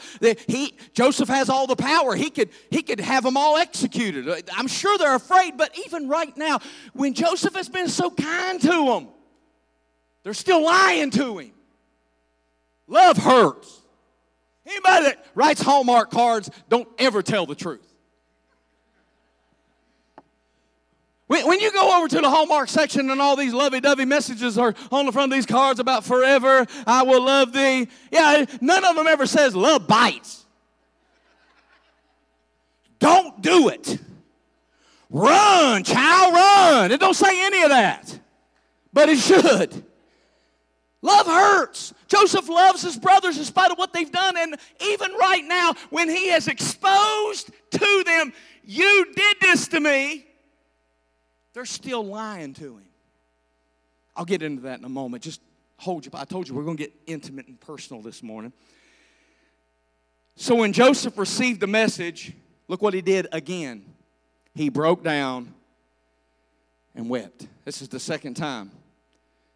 he 0.47 0.73
Joseph 0.93 1.29
has 1.29 1.47
all 1.47 1.67
the 1.67 1.75
power. 1.75 2.15
He 2.15 2.31
could 2.31 2.49
he 2.71 2.81
could 2.81 2.99
have 2.99 3.23
them 3.23 3.37
all 3.37 3.57
executed. 3.57 4.49
I'm 4.55 4.67
sure 4.67 4.97
they're 4.97 5.15
afraid, 5.15 5.57
but 5.57 5.77
even 5.85 6.09
right 6.09 6.35
now, 6.35 6.59
when 6.93 7.13
Joseph 7.13 7.53
has 7.55 7.69
been 7.69 7.87
so 7.87 8.09
kind 8.09 8.59
to 8.61 8.85
them, 8.85 9.09
they're 10.23 10.33
still 10.33 10.63
lying 10.63 11.11
to 11.11 11.37
him. 11.37 11.51
Love 12.87 13.17
hurts. 13.17 13.81
Anybody 14.65 15.05
that 15.05 15.25
writes 15.35 15.61
Hallmark 15.61 16.09
cards 16.09 16.49
don't 16.67 16.87
ever 16.97 17.21
tell 17.21 17.45
the 17.45 17.55
truth. 17.55 17.92
When 21.41 21.59
you 21.59 21.71
go 21.71 21.97
over 21.97 22.07
to 22.07 22.21
the 22.21 22.29
Hallmark 22.29 22.69
section 22.69 23.09
and 23.09 23.19
all 23.19 23.35
these 23.35 23.53
lovey 23.53 23.79
dovey 23.79 24.05
messages 24.05 24.57
are 24.57 24.75
on 24.91 25.05
the 25.05 25.11
front 25.11 25.31
of 25.31 25.35
these 25.35 25.45
cards 25.45 25.79
about 25.79 26.03
forever, 26.03 26.65
I 26.85 27.03
will 27.03 27.23
love 27.23 27.53
thee. 27.53 27.87
Yeah, 28.11 28.45
none 28.61 28.85
of 28.85 28.95
them 28.95 29.07
ever 29.07 29.25
says 29.25 29.55
love 29.55 29.87
bites. 29.87 30.45
Don't 32.99 33.41
do 33.41 33.69
it. 33.69 33.97
Run, 35.09 35.83
child, 35.83 36.33
run. 36.33 36.91
It 36.91 36.99
don't 36.99 37.13
say 37.13 37.45
any 37.45 37.63
of 37.63 37.69
that, 37.69 38.19
but 38.93 39.09
it 39.09 39.17
should. 39.17 39.83
Love 41.01 41.27
hurts. 41.27 41.93
Joseph 42.07 42.47
loves 42.47 42.81
his 42.81 42.97
brothers 42.97 43.37
in 43.37 43.43
spite 43.43 43.71
of 43.71 43.77
what 43.77 43.91
they've 43.91 44.11
done. 44.11 44.37
And 44.37 44.55
even 44.79 45.11
right 45.13 45.43
now, 45.43 45.73
when 45.89 46.09
he 46.09 46.29
has 46.29 46.47
exposed 46.47 47.51
to 47.71 48.03
them, 48.05 48.31
you 48.63 49.13
did 49.13 49.37
this 49.41 49.67
to 49.69 49.79
me, 49.79 50.25
they're 51.53 51.65
still 51.65 52.05
lying 52.05 52.53
to 52.55 52.77
him. 52.77 52.85
I'll 54.15 54.25
get 54.25 54.43
into 54.43 54.63
that 54.63 54.79
in 54.79 54.85
a 54.85 54.89
moment. 54.89 55.23
Just 55.23 55.41
hold 55.77 56.05
you. 56.05 56.11
I 56.13 56.25
told 56.25 56.47
you 56.47 56.53
we're 56.53 56.63
going 56.63 56.77
to 56.77 56.83
get 56.83 56.93
intimate 57.07 57.47
and 57.47 57.59
personal 57.59 58.01
this 58.01 58.21
morning. 58.21 58.53
So 60.35 60.55
when 60.55 60.73
Joseph 60.73 61.17
received 61.17 61.59
the 61.59 61.67
message, 61.67 62.33
look 62.67 62.81
what 62.81 62.93
he 62.93 63.01
did 63.01 63.27
again. 63.31 63.85
He 64.55 64.69
broke 64.69 65.03
down 65.03 65.53
and 66.95 67.09
wept. 67.09 67.47
This 67.65 67.81
is 67.81 67.87
the 67.87 67.99
second 67.99 68.35
time 68.35 68.71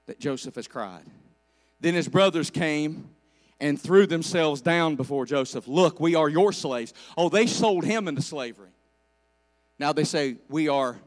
that 0.05 0.19
Joseph 0.19 0.55
has 0.55 0.67
cried. 0.67 1.03
Then 1.79 1.93
his 1.93 2.07
brothers 2.07 2.49
came 2.49 3.09
and 3.59 3.79
threw 3.79 4.05
themselves 4.05 4.61
down 4.61 4.95
before 4.95 5.25
Joseph. 5.25 5.67
Look, 5.67 5.99
we 5.99 6.15
are 6.15 6.29
your 6.29 6.53
slaves. 6.53 6.93
Oh, 7.15 7.29
they 7.29 7.47
sold 7.47 7.83
him 7.83 8.07
into 8.07 8.21
slavery. 8.21 8.69
Now 9.79 9.93
they 9.93 10.03
say, 10.03 10.37
We 10.49 10.69
are 10.69 10.97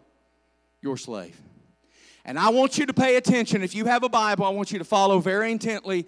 your 0.82 0.96
slave. 0.96 1.40
And 2.24 2.38
I 2.38 2.50
want 2.50 2.78
you 2.78 2.86
to 2.86 2.94
pay 2.94 3.16
attention. 3.16 3.62
If 3.62 3.74
you 3.74 3.86
have 3.86 4.02
a 4.02 4.08
Bible, 4.08 4.44
I 4.44 4.50
want 4.50 4.72
you 4.72 4.78
to 4.78 4.84
follow 4.84 5.20
very 5.20 5.50
intently 5.52 6.06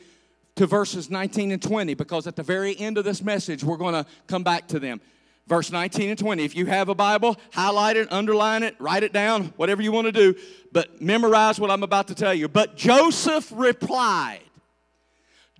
to 0.57 0.67
verses 0.67 1.11
19 1.11 1.53
and 1.53 1.63
20 1.63 1.95
because 1.95 2.27
at 2.27 2.37
the 2.37 2.43
very 2.43 2.79
end 2.79 2.99
of 2.99 3.05
this 3.05 3.23
message, 3.23 3.65
we're 3.65 3.77
going 3.77 3.95
to 3.95 4.07
come 4.27 4.43
back 4.43 4.69
to 4.69 4.79
them. 4.79 5.01
Verse 5.47 5.73
19 5.73 6.11
and 6.11 6.19
20. 6.19 6.45
If 6.45 6.55
you 6.55 6.67
have 6.67 6.89
a 6.89 6.95
Bible, 6.95 7.37
highlight 7.53 7.97
it, 7.97 8.13
underline 8.13 8.63
it, 8.63 8.77
write 8.79 9.03
it 9.03 9.13
down, 9.13 9.47
whatever 9.57 9.83
you 9.83 9.91
want 9.91 10.07
to 10.07 10.13
do, 10.13 10.35
but 10.71 11.01
memorize 11.03 11.59
what 11.59 11.71
I'm 11.71 11.83
about 11.83 12.09
to 12.09 12.15
tell 12.15 12.35
you. 12.35 12.49
But 12.49 12.77
Joseph 12.77 13.51
replied, 13.55 14.41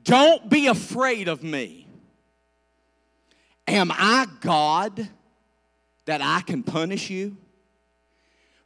don't 0.05 0.49
be 0.49 0.67
afraid 0.67 1.29
of 1.29 1.43
me. 1.43 1.87
Am 3.67 3.91
I 3.93 4.27
God 4.41 5.09
that 6.05 6.21
I 6.23 6.43
can 6.43 6.63
punish 6.63 7.11
you? 7.11 7.37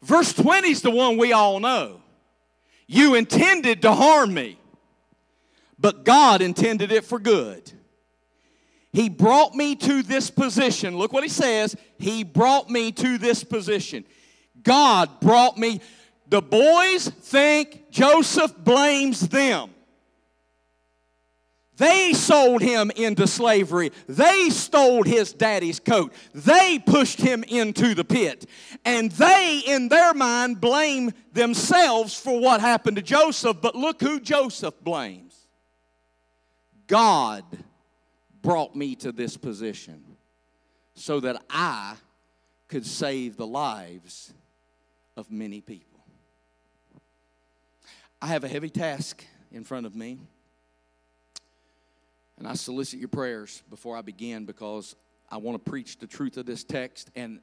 Verse 0.03 0.33
20 0.33 0.71
is 0.71 0.83
the 0.83 0.91
one 0.91 1.17
we 1.17 1.33
all 1.33 1.61
know. 1.61 2.01
You 2.87 3.15
intended 3.15 3.83
to 3.83 3.93
harm 3.93 4.33
me, 4.33 4.59
but 5.79 6.05
God 6.05 6.41
intended 6.41 6.93
it 6.93 7.05
for 7.05 7.19
good. 7.19 7.73
He 8.93 9.09
brought 9.09 9.55
me 9.55 9.77
to 9.77 10.03
this 10.03 10.31
position. 10.31 10.97
Look 10.97 11.13
what 11.13 11.23
he 11.23 11.29
says. 11.29 11.77
He 11.99 12.25
brought 12.25 12.71
me 12.71 12.93
to 12.93 13.19
this 13.19 13.45
position. 13.45 14.05
God 14.63 15.21
brought 15.21 15.59
me. 15.59 15.81
The 16.29 16.41
boys 16.41 17.09
think 17.09 17.91
Joseph 17.91 18.57
blames 18.57 19.29
them. 19.29 19.71
They 21.77 22.13
sold 22.15 22.63
him 22.63 22.91
into 22.97 23.27
slavery. 23.27 23.93
They 24.09 24.49
stole 24.51 25.03
his 25.03 25.33
daddy's 25.33 25.79
coat. 25.79 26.13
They 26.35 26.79
pushed 26.79 27.21
him 27.21 27.45
into 27.45 27.95
the 27.95 28.05
pit. 28.05 28.47
And 28.85 29.11
they, 29.13 29.63
in 29.67 29.89
their 29.89 30.15
mind, 30.15 30.61
blame 30.61 31.13
themselves 31.33 32.19
for 32.19 32.41
what 32.41 32.61
happened 32.61 32.97
to 32.97 33.03
Joseph. 33.03 33.59
But 33.61 33.75
look 33.75 34.01
who 34.01 34.21
Joseph 34.21 34.75
blames 34.83 35.47
God 36.87 37.45
brought 38.43 38.77
me 38.77 38.95
to 38.97 39.13
this 39.13 39.37
position 39.37 40.05
so 40.95 41.21
that 41.21 41.43
I 41.51 41.97
could 42.69 42.87
save 42.87 43.37
the 43.37 43.47
lives 43.47 44.33
of 45.17 45.31
many 45.31 45.61
people. 45.61 46.01
I 48.23 48.29
have 48.29 48.45
a 48.45 48.49
heavy 48.49 48.71
task 48.71 49.25
in 49.53 49.65
front 49.65 49.85
of 49.85 49.95
me. 49.95 50.21
And 52.39 52.47
I 52.47 52.55
solicit 52.55 52.99
your 52.99 53.09
prayers 53.09 53.63
before 53.71 53.97
I 53.97 54.03
begin 54.03 54.45
because 54.45 54.95
I 55.31 55.39
want 55.39 55.63
to 55.63 55.71
preach 55.71 55.99
the 55.99 56.07
truth 56.07 56.37
of 56.37 56.47
this 56.47 56.65
text. 56.65 57.11
And 57.17 57.41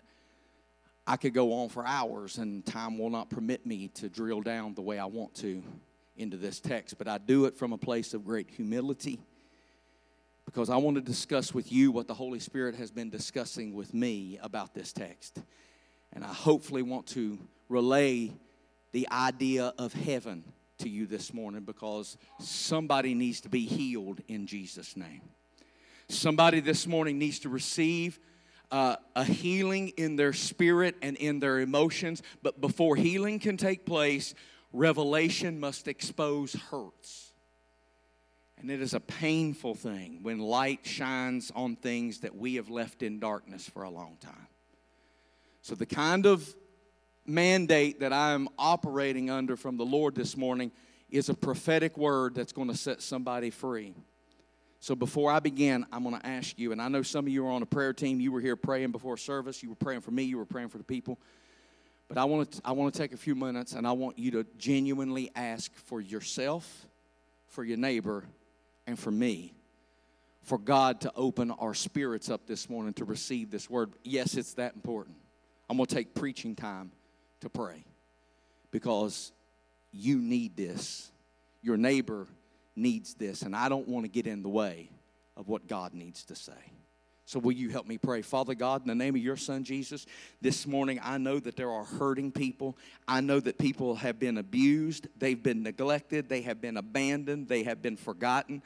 I 1.05 1.17
could 1.17 1.33
go 1.33 1.53
on 1.53 1.69
for 1.69 1.85
hours, 1.85 2.37
and 2.37 2.65
time 2.65 2.97
will 2.97 3.09
not 3.09 3.29
permit 3.29 3.65
me 3.65 3.89
to 3.95 4.07
drill 4.07 4.41
down 4.41 4.73
the 4.73 4.81
way 4.81 4.99
I 4.99 5.05
want 5.05 5.35
to 5.35 5.61
into 6.15 6.37
this 6.37 6.59
text. 6.59 6.97
But 6.97 7.07
I 7.07 7.17
do 7.17 7.45
it 7.45 7.57
from 7.57 7.73
a 7.73 7.77
place 7.77 8.13
of 8.13 8.23
great 8.23 8.49
humility 8.49 9.19
because 10.45 10.69
I 10.69 10.77
want 10.77 10.95
to 10.95 11.01
discuss 11.01 11.53
with 11.53 11.71
you 11.71 11.91
what 11.91 12.07
the 12.07 12.13
Holy 12.13 12.39
Spirit 12.39 12.75
has 12.75 12.91
been 12.91 13.09
discussing 13.09 13.73
with 13.73 13.93
me 13.93 14.37
about 14.41 14.73
this 14.73 14.93
text. 14.93 15.41
And 16.13 16.23
I 16.23 16.31
hopefully 16.31 16.83
want 16.83 17.07
to 17.07 17.39
relay 17.69 18.31
the 18.91 19.07
idea 19.11 19.73
of 19.77 19.93
heaven 19.93 20.43
to 20.83 20.89
you 20.89 21.05
this 21.05 21.33
morning 21.33 21.63
because 21.63 22.17
somebody 22.39 23.13
needs 23.13 23.39
to 23.41 23.49
be 23.49 23.65
healed 23.65 24.19
in 24.27 24.45
Jesus' 24.47 24.97
name. 24.97 25.21
Somebody 26.09 26.59
this 26.59 26.85
morning 26.85 27.17
needs 27.17 27.39
to 27.39 27.49
receive 27.49 28.19
uh, 28.69 28.97
a 29.15 29.23
healing 29.23 29.89
in 29.95 30.17
their 30.17 30.33
spirit 30.33 30.95
and 31.01 31.15
in 31.17 31.39
their 31.39 31.59
emotions. 31.59 32.21
But 32.41 32.59
before 32.59 32.97
healing 32.97 33.39
can 33.39 33.55
take 33.55 33.85
place, 33.85 34.35
revelation 34.73 35.57
must 35.57 35.87
expose 35.87 36.53
hurts. 36.53 37.31
And 38.57 38.69
it 38.69 38.81
is 38.81 38.93
a 38.93 38.99
painful 38.99 39.75
thing 39.75 40.19
when 40.21 40.39
light 40.39 40.81
shines 40.83 41.49
on 41.55 41.77
things 41.77 42.19
that 42.19 42.35
we 42.35 42.55
have 42.55 42.69
left 42.69 43.03
in 43.03 43.19
darkness 43.19 43.69
for 43.69 43.83
a 43.83 43.89
long 43.89 44.17
time. 44.19 44.47
So, 45.61 45.75
the 45.75 45.85
kind 45.85 46.25
of 46.25 46.53
mandate 47.25 47.99
that 48.01 48.13
I'm 48.13 48.47
operating 48.57 49.29
under 49.29 49.55
from 49.55 49.77
the 49.77 49.85
Lord 49.85 50.15
this 50.15 50.35
morning 50.35 50.71
is 51.09 51.29
a 51.29 51.33
prophetic 51.33 51.97
word 51.97 52.35
that's 52.35 52.53
going 52.53 52.67
to 52.69 52.75
set 52.75 53.01
somebody 53.01 53.49
free. 53.49 53.93
So 54.79 54.95
before 54.95 55.31
I 55.31 55.39
begin, 55.39 55.85
I'm 55.93 56.03
going 56.03 56.19
to 56.19 56.25
ask 56.25 56.59
you, 56.59 56.73
and 56.73 56.81
I 56.81 56.89
know 56.89 57.03
some 57.03 57.25
of 57.25 57.31
you 57.31 57.45
are 57.45 57.51
on 57.51 57.61
a 57.61 57.65
prayer 57.65 57.93
team. 57.93 58.19
You 58.19 58.31
were 58.31 58.41
here 58.41 58.57
praying 58.57 58.91
before 58.91 59.15
service. 59.15 59.63
You 59.63 59.69
were 59.69 59.75
praying 59.75 60.01
for 60.01 60.11
me. 60.11 60.23
You 60.23 60.37
were 60.37 60.45
praying 60.45 60.69
for 60.69 60.77
the 60.77 60.83
people. 60.83 61.19
But 62.09 62.17
I 62.17 62.25
want 62.25 62.51
to, 62.51 62.61
I 62.65 62.73
want 62.73 62.93
to 62.93 62.99
take 62.99 63.13
a 63.13 63.17
few 63.17 63.35
minutes 63.35 63.73
and 63.73 63.87
I 63.87 63.93
want 63.93 64.19
you 64.19 64.31
to 64.31 64.45
genuinely 64.57 65.31
ask 65.35 65.73
for 65.73 66.01
yourself, 66.01 66.85
for 67.47 67.63
your 67.63 67.77
neighbor, 67.77 68.25
and 68.85 68.99
for 68.99 69.11
me, 69.11 69.53
for 70.41 70.57
God 70.57 70.99
to 71.01 71.11
open 71.15 71.51
our 71.51 71.73
spirits 71.73 72.29
up 72.29 72.45
this 72.45 72.69
morning 72.69 72.93
to 72.95 73.05
receive 73.05 73.49
this 73.49 73.69
word. 73.69 73.93
Yes, 74.03 74.35
it's 74.35 74.55
that 74.55 74.75
important. 74.75 75.15
I'm 75.69 75.77
going 75.77 75.87
to 75.87 75.95
take 75.95 76.13
preaching 76.13 76.55
time 76.55 76.91
to 77.43 77.49
pray 77.49 77.85
because 78.71 79.31
you 79.91 80.17
need 80.17 80.57
this. 80.57 81.11
Your 81.61 81.77
neighbor 81.77 82.27
needs 82.75 83.13
this, 83.13 83.43
and 83.43 83.55
I 83.55 83.69
don't 83.69 83.87
want 83.87 84.05
to 84.05 84.09
get 84.09 84.27
in 84.27 84.41
the 84.41 84.49
way 84.49 84.89
of 85.37 85.47
what 85.47 85.67
God 85.67 85.93
needs 85.93 86.25
to 86.25 86.35
say. 86.35 86.51
So, 87.25 87.39
will 87.39 87.53
you 87.53 87.69
help 87.69 87.87
me 87.87 87.97
pray? 87.97 88.21
Father 88.21 88.53
God, 88.53 88.81
in 88.81 88.87
the 88.87 88.95
name 88.95 89.15
of 89.15 89.21
your 89.21 89.37
Son 89.37 89.63
Jesus, 89.63 90.05
this 90.41 90.67
morning 90.67 90.99
I 91.01 91.17
know 91.17 91.39
that 91.39 91.55
there 91.55 91.71
are 91.71 91.85
hurting 91.85 92.33
people. 92.33 92.77
I 93.07 93.21
know 93.21 93.39
that 93.39 93.57
people 93.57 93.95
have 93.95 94.19
been 94.19 94.37
abused, 94.37 95.07
they've 95.17 95.41
been 95.41 95.63
neglected, 95.63 96.27
they 96.27 96.41
have 96.41 96.59
been 96.59 96.75
abandoned, 96.75 97.47
they 97.47 97.63
have 97.63 97.81
been 97.81 97.95
forgotten. 97.95 98.61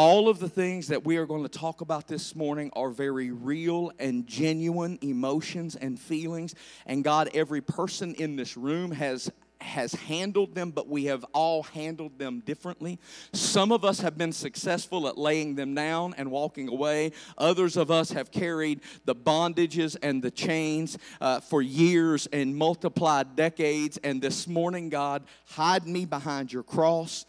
All 0.00 0.28
of 0.28 0.38
the 0.38 0.48
things 0.48 0.86
that 0.86 1.04
we 1.04 1.16
are 1.16 1.26
going 1.26 1.42
to 1.42 1.48
talk 1.48 1.80
about 1.80 2.06
this 2.06 2.36
morning 2.36 2.70
are 2.76 2.88
very 2.88 3.32
real 3.32 3.90
and 3.98 4.28
genuine 4.28 4.96
emotions 5.02 5.74
and 5.74 5.98
feelings. 5.98 6.54
And 6.86 7.02
God, 7.02 7.30
every 7.34 7.60
person 7.60 8.14
in 8.14 8.36
this 8.36 8.56
room 8.56 8.92
has 8.92 9.28
has 9.60 9.92
handled 9.92 10.54
them, 10.54 10.70
but 10.70 10.86
we 10.86 11.06
have 11.06 11.24
all 11.34 11.64
handled 11.64 12.16
them 12.16 12.38
differently. 12.46 13.00
Some 13.32 13.72
of 13.72 13.84
us 13.84 13.98
have 13.98 14.16
been 14.16 14.32
successful 14.32 15.08
at 15.08 15.18
laying 15.18 15.56
them 15.56 15.74
down 15.74 16.14
and 16.16 16.30
walking 16.30 16.68
away. 16.68 17.10
Others 17.36 17.76
of 17.76 17.90
us 17.90 18.12
have 18.12 18.30
carried 18.30 18.82
the 19.04 19.16
bondages 19.16 19.96
and 20.00 20.22
the 20.22 20.30
chains 20.30 20.96
uh, 21.20 21.40
for 21.40 21.60
years 21.60 22.28
and 22.32 22.54
multiplied 22.54 23.34
decades. 23.34 23.98
And 24.04 24.22
this 24.22 24.46
morning, 24.46 24.90
God, 24.90 25.24
hide 25.46 25.88
me 25.88 26.04
behind 26.04 26.52
your 26.52 26.62
cross. 26.62 27.26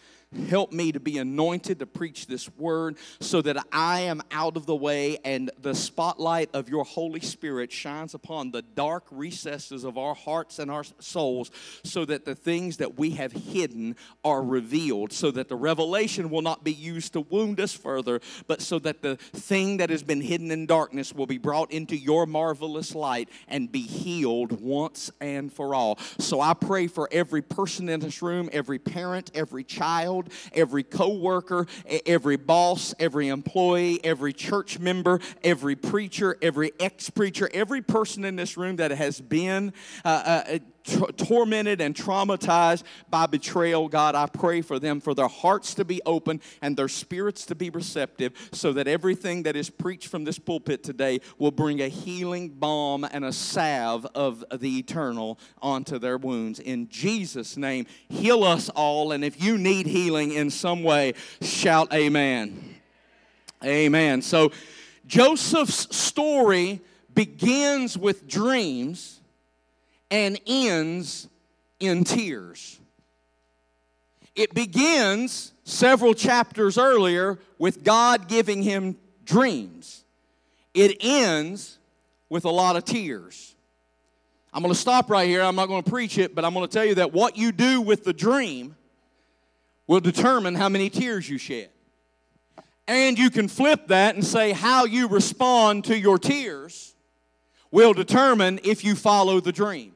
Help 0.47 0.71
me 0.71 0.91
to 0.91 0.99
be 0.99 1.17
anointed 1.17 1.79
to 1.79 1.87
preach 1.87 2.27
this 2.27 2.47
word 2.55 2.97
so 3.19 3.41
that 3.41 3.57
I 3.71 4.01
am 4.01 4.21
out 4.29 4.57
of 4.57 4.67
the 4.67 4.75
way 4.75 5.17
and 5.25 5.49
the 5.59 5.73
spotlight 5.73 6.51
of 6.53 6.69
your 6.69 6.83
Holy 6.83 7.19
Spirit 7.19 7.71
shines 7.71 8.13
upon 8.13 8.51
the 8.51 8.61
dark 8.61 9.05
recesses 9.09 9.83
of 9.83 9.97
our 9.97 10.13
hearts 10.13 10.59
and 10.59 10.69
our 10.69 10.83
souls 10.99 11.49
so 11.83 12.05
that 12.05 12.25
the 12.25 12.35
things 12.35 12.77
that 12.77 12.95
we 12.99 13.11
have 13.11 13.31
hidden 13.31 13.95
are 14.23 14.43
revealed, 14.43 15.11
so 15.11 15.31
that 15.31 15.49
the 15.49 15.55
revelation 15.55 16.29
will 16.29 16.43
not 16.43 16.63
be 16.63 16.73
used 16.73 17.13
to 17.13 17.21
wound 17.21 17.59
us 17.59 17.73
further, 17.73 18.21
but 18.45 18.61
so 18.61 18.77
that 18.77 19.01
the 19.01 19.15
thing 19.15 19.77
that 19.77 19.89
has 19.89 20.03
been 20.03 20.21
hidden 20.21 20.51
in 20.51 20.67
darkness 20.67 21.11
will 21.11 21.25
be 21.25 21.39
brought 21.39 21.71
into 21.71 21.97
your 21.97 22.27
marvelous 22.27 22.93
light 22.93 23.29
and 23.47 23.71
be 23.71 23.81
healed 23.81 24.61
once 24.61 25.09
and 25.19 25.51
for 25.51 25.73
all. 25.73 25.97
So 26.19 26.39
I 26.39 26.53
pray 26.53 26.85
for 26.85 27.09
every 27.11 27.41
person 27.41 27.89
in 27.89 27.99
this 27.99 28.21
room, 28.21 28.47
every 28.53 28.77
parent, 28.77 29.31
every 29.33 29.63
child 29.63 30.18
child, 30.23 30.33
every 30.53 30.83
co-worker, 30.83 31.67
every 32.05 32.37
boss, 32.37 32.93
every 32.99 33.27
employee, 33.29 33.99
every 34.03 34.33
church 34.33 34.79
member, 34.79 35.19
every 35.43 35.75
preacher, 35.75 36.37
every 36.41 36.71
ex-preacher, 36.79 37.49
every 37.53 37.81
person 37.81 38.25
in 38.25 38.35
this 38.35 38.57
room 38.57 38.77
that 38.77 38.91
has 38.91 39.21
been 39.21 39.73
uh, 40.03 40.07
uh, 40.25 40.59
tormented 40.83 41.81
and 41.81 41.95
traumatized 41.95 42.83
by 43.09 43.25
betrayal, 43.25 43.87
God, 43.87 44.15
I 44.15 44.25
pray 44.27 44.61
for 44.61 44.79
them 44.79 44.99
for 44.99 45.13
their 45.13 45.27
hearts 45.27 45.73
to 45.75 45.85
be 45.85 46.01
open 46.05 46.41
and 46.61 46.75
their 46.75 46.87
spirits 46.87 47.45
to 47.47 47.55
be 47.55 47.69
receptive 47.69 48.33
so 48.51 48.73
that 48.73 48.87
everything 48.87 49.43
that 49.43 49.55
is 49.55 49.69
preached 49.69 50.07
from 50.07 50.23
this 50.23 50.39
pulpit 50.39 50.83
today 50.83 51.19
will 51.37 51.51
bring 51.51 51.81
a 51.81 51.87
healing 51.87 52.49
balm 52.49 53.03
and 53.03 53.25
a 53.25 53.33
salve 53.33 54.05
of 54.15 54.43
the 54.53 54.77
eternal 54.77 55.39
onto 55.61 55.99
their 55.99 56.17
wounds. 56.17 56.59
In 56.59 56.89
Jesus' 56.89 57.57
name, 57.57 57.85
heal 58.07 58.43
us 58.43 58.69
all. 58.69 59.11
And 59.11 59.23
if 59.23 59.41
you 59.41 59.57
need 59.57 59.85
healing 59.85 60.31
in 60.31 60.49
some 60.49 60.83
way, 60.83 61.13
shout 61.41 61.93
amen. 61.93 62.75
Amen. 63.63 64.21
So, 64.21 64.51
Joseph's 65.05 65.95
story 65.95 66.81
begins 67.13 67.97
with 67.97 68.27
dreams 68.27 69.18
and 70.11 70.39
ends 70.47 71.27
in 71.79 72.03
tears. 72.03 72.79
It 74.35 74.53
begins 74.53 75.53
several 75.63 76.13
chapters 76.13 76.77
earlier 76.77 77.39
with 77.57 77.83
God 77.83 78.27
giving 78.27 78.63
him 78.63 78.97
dreams. 79.25 80.03
It 80.73 80.97
ends 81.01 81.77
with 82.29 82.45
a 82.45 82.49
lot 82.49 82.75
of 82.75 82.85
tears. 82.85 83.55
I'm 84.53 84.61
going 84.63 84.73
to 84.73 84.79
stop 84.79 85.09
right 85.09 85.27
here. 85.27 85.41
I'm 85.41 85.55
not 85.55 85.67
going 85.67 85.83
to 85.83 85.89
preach 85.89 86.17
it, 86.17 86.33
but 86.33 86.43
I'm 86.43 86.53
going 86.53 86.67
to 86.67 86.71
tell 86.71 86.85
you 86.85 86.95
that 86.95 87.13
what 87.13 87.37
you 87.37 87.51
do 87.51 87.81
with 87.81 88.03
the 88.03 88.13
dream 88.13 88.75
will 89.87 89.99
determine 89.99 90.55
how 90.55 90.69
many 90.69 90.89
tears 90.89 91.29
you 91.29 91.37
shed. 91.37 91.69
And 92.87 93.19
you 93.19 93.29
can 93.29 93.47
flip 93.47 93.87
that 93.89 94.15
and 94.15 94.25
say 94.25 94.51
how 94.51 94.85
you 94.85 95.07
respond 95.07 95.85
to 95.85 95.97
your 95.97 96.17
tears 96.17 96.95
will 97.71 97.93
determine 97.93 98.59
if 98.63 98.83
you 98.83 98.95
follow 98.95 99.39
the 99.39 99.51
dream. 99.51 99.95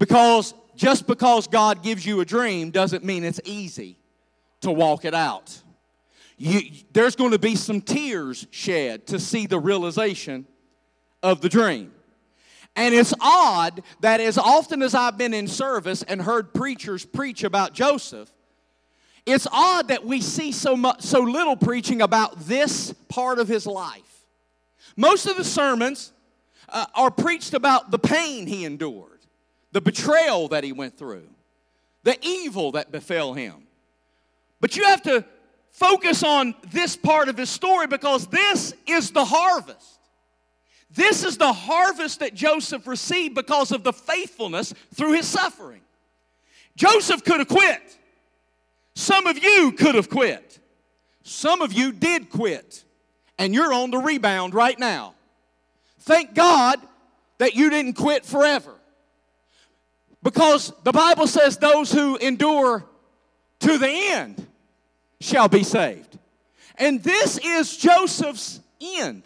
Because 0.00 0.54
just 0.74 1.06
because 1.06 1.46
God 1.46 1.82
gives 1.82 2.04
you 2.06 2.20
a 2.20 2.24
dream 2.24 2.70
doesn't 2.70 3.04
mean 3.04 3.22
it's 3.22 3.40
easy 3.44 3.98
to 4.62 4.72
walk 4.72 5.04
it 5.04 5.14
out. 5.14 5.56
You, 6.38 6.62
there's 6.92 7.14
going 7.14 7.32
to 7.32 7.38
be 7.38 7.54
some 7.54 7.82
tears 7.82 8.46
shed 8.50 9.06
to 9.08 9.20
see 9.20 9.46
the 9.46 9.60
realization 9.60 10.46
of 11.22 11.42
the 11.42 11.50
dream. 11.50 11.92
And 12.74 12.94
it's 12.94 13.12
odd 13.20 13.82
that 14.00 14.20
as 14.20 14.38
often 14.38 14.80
as 14.80 14.94
I've 14.94 15.18
been 15.18 15.34
in 15.34 15.46
service 15.46 16.02
and 16.02 16.22
heard 16.22 16.54
preachers 16.54 17.04
preach 17.04 17.44
about 17.44 17.74
Joseph, 17.74 18.30
it's 19.26 19.46
odd 19.52 19.88
that 19.88 20.06
we 20.06 20.22
see 20.22 20.50
so 20.50 20.78
much 20.78 21.02
so 21.02 21.20
little 21.20 21.56
preaching 21.56 22.00
about 22.00 22.40
this 22.46 22.94
part 23.10 23.38
of 23.38 23.48
his 23.48 23.66
life. 23.66 24.24
Most 24.96 25.26
of 25.26 25.36
the 25.36 25.44
sermons 25.44 26.12
uh, 26.70 26.86
are 26.94 27.10
preached 27.10 27.52
about 27.52 27.90
the 27.90 27.98
pain 27.98 28.46
he 28.46 28.64
endured 28.64 29.09
the 29.72 29.80
betrayal 29.80 30.48
that 30.48 30.64
he 30.64 30.72
went 30.72 30.98
through, 30.98 31.28
the 32.02 32.18
evil 32.22 32.72
that 32.72 32.90
befell 32.90 33.34
him. 33.34 33.66
But 34.60 34.76
you 34.76 34.84
have 34.84 35.02
to 35.02 35.24
focus 35.70 36.22
on 36.22 36.54
this 36.70 36.96
part 36.96 37.28
of 37.28 37.36
his 37.36 37.50
story 37.50 37.86
because 37.86 38.26
this 38.26 38.74
is 38.86 39.10
the 39.10 39.24
harvest. 39.24 39.98
This 40.92 41.24
is 41.24 41.38
the 41.38 41.52
harvest 41.52 42.20
that 42.20 42.34
Joseph 42.34 42.86
received 42.86 43.34
because 43.34 43.70
of 43.70 43.84
the 43.84 43.92
faithfulness 43.92 44.74
through 44.94 45.12
his 45.12 45.26
suffering. 45.26 45.80
Joseph 46.76 47.22
could 47.24 47.38
have 47.38 47.48
quit. 47.48 47.98
Some 48.94 49.26
of 49.26 49.42
you 49.42 49.72
could 49.72 49.94
have 49.94 50.10
quit. 50.10 50.58
Some 51.22 51.62
of 51.62 51.72
you 51.72 51.92
did 51.92 52.28
quit. 52.28 52.84
And 53.38 53.54
you're 53.54 53.72
on 53.72 53.90
the 53.90 53.98
rebound 53.98 54.52
right 54.52 54.78
now. 54.78 55.14
Thank 56.00 56.34
God 56.34 56.80
that 57.38 57.54
you 57.54 57.70
didn't 57.70 57.94
quit 57.94 58.26
forever. 58.26 58.74
Because 60.22 60.72
the 60.84 60.92
Bible 60.92 61.26
says 61.26 61.56
those 61.56 61.92
who 61.92 62.16
endure 62.16 62.84
to 63.60 63.78
the 63.78 63.88
end 63.88 64.46
shall 65.20 65.48
be 65.48 65.62
saved. 65.62 66.18
And 66.76 67.02
this 67.02 67.38
is 67.38 67.76
Joseph's 67.76 68.60
end. 68.80 69.22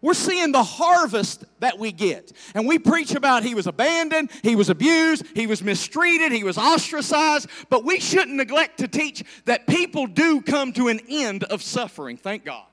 We're 0.00 0.12
seeing 0.12 0.52
the 0.52 0.62
harvest 0.62 1.44
that 1.60 1.78
we 1.78 1.90
get. 1.90 2.30
And 2.54 2.68
we 2.68 2.78
preach 2.78 3.14
about 3.14 3.42
he 3.42 3.54
was 3.54 3.66
abandoned, 3.66 4.30
he 4.42 4.54
was 4.54 4.68
abused, 4.68 5.24
he 5.34 5.46
was 5.46 5.62
mistreated, 5.62 6.30
he 6.30 6.44
was 6.44 6.58
ostracized, 6.58 7.48
but 7.70 7.84
we 7.84 8.00
shouldn't 8.00 8.36
neglect 8.36 8.80
to 8.80 8.88
teach 8.88 9.24
that 9.46 9.66
people 9.66 10.06
do 10.06 10.42
come 10.42 10.74
to 10.74 10.88
an 10.88 11.00
end 11.08 11.44
of 11.44 11.62
suffering. 11.62 12.18
Thank 12.18 12.44
God. 12.44 12.66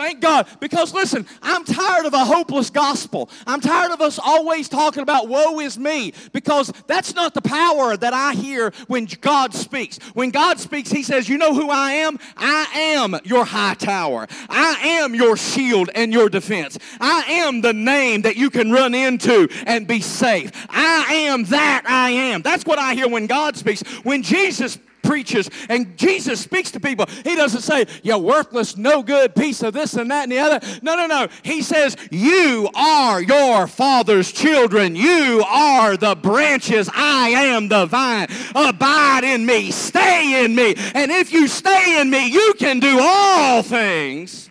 Thank 0.00 0.20
God. 0.20 0.46
Because 0.60 0.94
listen, 0.94 1.26
I'm 1.42 1.62
tired 1.62 2.06
of 2.06 2.14
a 2.14 2.24
hopeless 2.24 2.70
gospel. 2.70 3.28
I'm 3.46 3.60
tired 3.60 3.92
of 3.92 4.00
us 4.00 4.18
always 4.18 4.66
talking 4.66 5.02
about 5.02 5.28
woe 5.28 5.60
is 5.60 5.78
me 5.78 6.14
because 6.32 6.72
that's 6.86 7.14
not 7.14 7.34
the 7.34 7.42
power 7.42 7.98
that 7.98 8.14
I 8.14 8.32
hear 8.32 8.72
when 8.86 9.06
God 9.20 9.52
speaks. 9.52 9.98
When 10.14 10.30
God 10.30 10.58
speaks, 10.58 10.90
He 10.90 11.02
says, 11.02 11.28
You 11.28 11.36
know 11.36 11.52
who 11.52 11.68
I 11.68 11.92
am? 11.92 12.18
I 12.38 12.66
am 12.94 13.14
your 13.24 13.44
high 13.44 13.74
tower. 13.74 14.26
I 14.48 15.00
am 15.02 15.14
your 15.14 15.36
shield 15.36 15.90
and 15.94 16.14
your 16.14 16.30
defense. 16.30 16.78
I 16.98 17.24
am 17.28 17.60
the 17.60 17.74
name 17.74 18.22
that 18.22 18.36
you 18.36 18.48
can 18.48 18.72
run 18.72 18.94
into 18.94 19.48
and 19.66 19.86
be 19.86 20.00
safe. 20.00 20.50
I 20.70 21.26
am 21.28 21.44
that 21.44 21.82
I 21.84 22.08
am. 22.08 22.40
That's 22.40 22.64
what 22.64 22.78
I 22.78 22.94
hear 22.94 23.06
when 23.06 23.26
God 23.26 23.54
speaks. 23.54 23.82
When 24.02 24.22
Jesus 24.22 24.78
preaches 25.02 25.50
and 25.68 25.96
Jesus 25.96 26.40
speaks 26.40 26.70
to 26.72 26.80
people, 26.80 27.06
he 27.24 27.36
doesn't 27.36 27.62
say, 27.62 27.86
You 28.02 28.18
worthless, 28.18 28.76
no 28.76 29.02
good 29.02 29.34
piece 29.34 29.62
of 29.62 29.72
this 29.72 29.94
and 29.94 30.10
that 30.10 30.24
and 30.24 30.32
the 30.32 30.38
other. 30.38 30.60
No, 30.82 30.96
no, 30.96 31.06
no. 31.06 31.28
He 31.42 31.62
says, 31.62 31.96
You 32.10 32.68
are 32.74 33.20
your 33.20 33.66
father's 33.66 34.32
children. 34.32 34.96
You 34.96 35.44
are 35.46 35.96
the 35.96 36.14
branches. 36.14 36.88
I 36.92 37.30
am 37.30 37.68
the 37.68 37.86
vine. 37.86 38.28
Abide 38.54 39.24
in 39.24 39.46
me. 39.46 39.70
Stay 39.70 40.44
in 40.44 40.54
me. 40.54 40.74
And 40.94 41.10
if 41.10 41.32
you 41.32 41.48
stay 41.48 42.00
in 42.00 42.10
me, 42.10 42.28
you 42.28 42.54
can 42.58 42.80
do 42.80 42.98
all 43.00 43.62
things. 43.62 44.50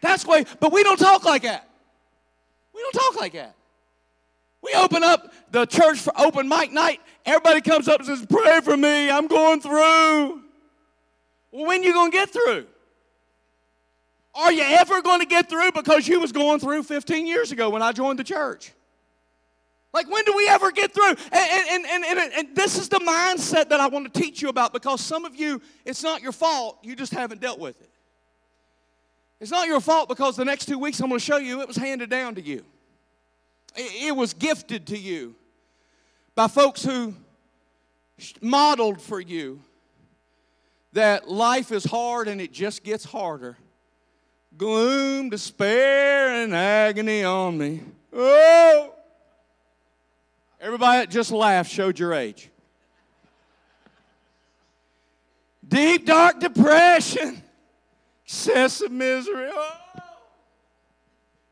That's 0.00 0.26
why, 0.26 0.44
but 0.60 0.72
we 0.72 0.82
don't 0.82 0.98
talk 0.98 1.24
like 1.24 1.42
that. 1.42 1.68
We 2.74 2.82
don't 2.82 2.92
talk 2.92 3.20
like 3.20 3.32
that. 3.32 3.54
We 4.62 4.72
open 4.74 5.02
up 5.02 5.32
the 5.50 5.66
church 5.66 6.00
for 6.00 6.12
open 6.18 6.48
mic 6.48 6.72
night 6.72 7.00
Everybody 7.26 7.60
comes 7.60 7.88
up 7.88 8.00
and 8.00 8.06
says, 8.06 8.26
Pray 8.26 8.60
for 8.60 8.76
me, 8.76 9.10
I'm 9.10 9.26
going 9.26 9.60
through. 9.60 10.42
Well, 11.52 11.66
when 11.66 11.82
you 11.82 11.92
going 11.92 12.10
to 12.10 12.16
get 12.16 12.30
through? 12.30 12.66
Are 14.34 14.52
you 14.52 14.62
ever 14.62 15.00
going 15.00 15.20
to 15.20 15.26
get 15.26 15.48
through 15.48 15.72
because 15.72 16.08
you 16.08 16.20
was 16.20 16.32
going 16.32 16.58
through 16.58 16.82
15 16.82 17.26
years 17.26 17.52
ago 17.52 17.70
when 17.70 17.82
I 17.82 17.92
joined 17.92 18.18
the 18.18 18.24
church? 18.24 18.72
Like, 19.92 20.10
when 20.10 20.24
do 20.24 20.34
we 20.36 20.48
ever 20.48 20.72
get 20.72 20.92
through? 20.92 21.10
And, 21.10 21.24
and, 21.32 21.86
and, 21.86 22.04
and, 22.04 22.32
and 22.32 22.56
this 22.56 22.76
is 22.76 22.88
the 22.88 22.98
mindset 22.98 23.68
that 23.68 23.78
I 23.78 23.86
want 23.86 24.12
to 24.12 24.20
teach 24.20 24.42
you 24.42 24.48
about 24.48 24.72
because 24.72 25.00
some 25.00 25.24
of 25.24 25.36
you, 25.36 25.62
it's 25.84 26.02
not 26.02 26.20
your 26.20 26.32
fault, 26.32 26.78
you 26.82 26.96
just 26.96 27.12
haven't 27.12 27.40
dealt 27.40 27.60
with 27.60 27.80
it. 27.80 27.90
It's 29.40 29.52
not 29.52 29.68
your 29.68 29.80
fault 29.80 30.08
because 30.08 30.36
the 30.36 30.44
next 30.44 30.66
two 30.66 30.80
weeks 30.80 30.98
I'm 31.00 31.08
going 31.08 31.20
to 31.20 31.24
show 31.24 31.36
you 31.36 31.60
it 31.60 31.68
was 31.68 31.76
handed 31.76 32.10
down 32.10 32.34
to 32.34 32.42
you, 32.42 32.64
it 33.76 34.14
was 34.14 34.34
gifted 34.34 34.88
to 34.88 34.98
you 34.98 35.36
by 36.34 36.48
folks 36.48 36.82
who 36.82 37.14
modeled 38.40 39.00
for 39.00 39.20
you 39.20 39.60
that 40.92 41.28
life 41.28 41.72
is 41.72 41.84
hard 41.84 42.28
and 42.28 42.40
it 42.40 42.52
just 42.52 42.84
gets 42.84 43.04
harder. 43.04 43.56
Gloom, 44.56 45.30
despair, 45.30 46.42
and 46.42 46.54
agony 46.54 47.24
on 47.24 47.58
me. 47.58 47.80
Oh! 48.12 48.94
Everybody 50.60 51.06
just 51.08 51.32
laughed 51.32 51.70
showed 51.70 51.98
your 51.98 52.14
age. 52.14 52.48
Deep, 55.66 56.06
dark 56.06 56.38
depression, 56.38 57.42
excessive 58.24 58.92
misery. 58.92 59.50
Oh. 59.52 59.76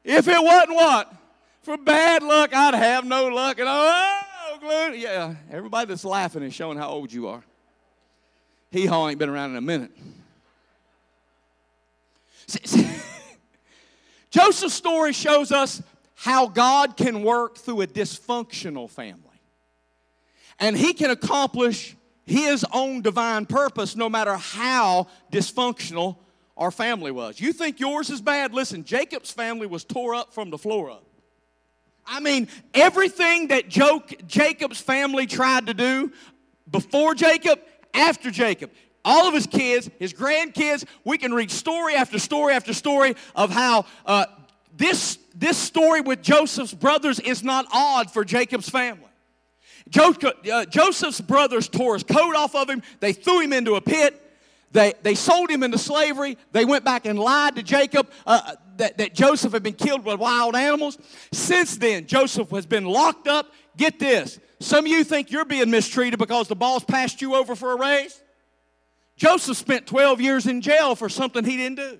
If 0.05 0.29
it 0.29 0.43
wasn't 0.43 0.75
what? 0.75 1.13
For 1.63 1.77
bad 1.77 2.23
luck, 2.23 2.55
I'd 2.55 2.75
have 2.75 3.05
no 3.05 3.27
luck 3.27 3.59
at 3.59 3.67
all. 3.67 4.32
Yeah, 4.63 5.35
everybody 5.51 5.89
that's 5.89 6.05
laughing 6.05 6.43
is 6.43 6.55
showing 6.55 6.79
how 6.79 6.89
old 6.89 7.13
you 7.13 7.29
are. 7.29 7.43
Hee 8.71 8.87
haw 8.87 9.09
ain't 9.09 9.19
been 9.19 9.29
around 9.29 9.51
in 9.51 9.57
a 9.57 9.61
minute. 9.61 9.91
See, 12.47 12.87
Joseph's 14.31 14.75
story 14.75 15.13
shows 15.13 15.53
us 15.53 15.83
how 16.15 16.47
God 16.47 16.97
can 16.97 17.23
work 17.23 17.59
through 17.59 17.83
a 17.83 17.87
dysfunctional 17.87 18.89
family. 18.89 19.19
And 20.59 20.77
he 20.77 20.95
can 20.95 21.11
accomplish 21.11 21.97
his 22.25 22.65
own 22.73 23.03
divine 23.03 23.47
purpose 23.47 23.97
no 23.97 24.09
matter 24.09 24.37
how 24.37 25.09
dysfunctional 25.33 26.17
our 26.57 26.71
family 26.71 27.11
was. 27.11 27.41
You 27.41 27.53
think 27.53 27.81
yours 27.81 28.11
is 28.11 28.21
bad? 28.21 28.55
Listen, 28.55 28.85
Jacob's 28.85 29.33
family 29.33 29.67
was 29.67 29.85
tore 29.85 30.15
up 30.15 30.33
from 30.33 30.51
the 30.51 30.59
floor 30.59 30.91
up. 30.91 31.05
I 32.07 32.21
mean, 32.21 32.49
everything 32.75 33.49
that 33.49 33.69
Jacob's 33.69 34.81
family 34.81 35.27
tried 35.27 35.67
to 35.67 35.75
do 35.75 36.13
before 36.71 37.15
Jacob, 37.15 37.61
after 37.95 38.31
Jacob, 38.31 38.71
all 39.05 39.27
of 39.27 39.35
his 39.35 39.47
kids, 39.47 39.91
his 39.99 40.13
grandkids. 40.13 40.85
We 41.05 41.19
can 41.19 41.33
read 41.33 41.51
story 41.51 41.95
after 41.95 42.19
story 42.19 42.55
after 42.55 42.73
story 42.73 43.15
of 43.35 43.51
how 43.51 43.87
uh, 44.07 44.27
this, 44.77 45.19
this 45.35 45.59
story 45.59 46.01
with 46.01 46.23
Joseph's 46.23 46.75
brothers 46.75 47.21
is 47.21 47.43
not 47.43 47.67
odd 47.73 48.11
for 48.11 48.25
Jacob's 48.25 48.69
family. 48.69 49.09
Uh, 49.97 50.65
Joseph's 50.67 51.21
brothers 51.21 51.69
tore 51.69 51.95
his 51.95 52.05
coat 52.05 52.37
off 52.37 52.55
of 52.55 52.71
him, 52.71 52.83
they 53.01 53.13
threw 53.13 53.41
him 53.41 53.53
into 53.53 53.75
a 53.75 53.81
pit. 53.81 54.19
They, 54.71 54.95
they 55.03 55.15
sold 55.15 55.51
him 55.51 55.63
into 55.63 55.77
slavery. 55.77 56.39
They 56.53 56.65
went 56.65 56.83
back 56.83 57.05
and 57.05 57.19
lied 57.19 57.57
to 57.57 57.63
Jacob 57.63 58.11
uh, 58.27 58.55
that, 58.79 58.99
that 58.99 59.15
Joseph 59.15 59.53
had 59.53 59.63
been 59.63 59.75
killed 59.75 60.05
with 60.05 60.19
wild 60.19 60.57
animals. 60.57 60.99
Since 61.33 61.77
then, 61.77 62.07
Joseph 62.07 62.51
has 62.51 62.67
been 62.67 62.85
locked 62.85 63.29
up. 63.29 63.53
Get 63.77 63.99
this. 63.99 64.39
Some 64.61 64.85
of 64.85 64.91
you 64.91 65.05
think 65.05 65.31
you're 65.31 65.45
being 65.45 65.71
mistreated 65.71 66.19
because 66.19 66.49
the 66.49 66.55
boss 66.55 66.85
passed 66.85 67.21
you 67.21 67.35
over 67.35 67.55
for 67.57 67.73
a 67.73 67.77
raise. 67.77 68.23
Joseph 69.17 69.57
spent 69.57 69.87
12 69.87 70.21
years 70.21 70.47
in 70.47 70.61
jail 70.61 70.95
for 70.95 71.09
something 71.09 71.45
he 71.45 71.57
didn't 71.57 71.77
do. 71.77 71.99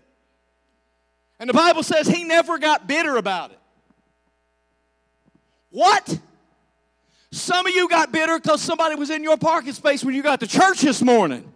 And 1.39 1.49
the 1.49 1.55
Bible 1.55 1.83
says 1.83 2.07
he 2.07 2.25
never 2.25 2.59
got 2.59 2.87
bitter 2.87 3.17
about 3.17 3.51
it. 3.51 3.59
What? 5.71 6.19
Some 7.33 7.67
of 7.67 7.75
you 7.75 7.89
got 7.89 8.13
bitter 8.13 8.39
because 8.39 8.61
somebody 8.61 8.95
was 8.95 9.11
in 9.11 9.23
your 9.23 9.37
parking 9.37 9.73
space 9.73 10.05
when 10.05 10.15
you 10.15 10.23
got 10.23 10.41
to 10.41 10.47
church 10.47 10.83
this 10.83 11.03
morning. 11.03 11.52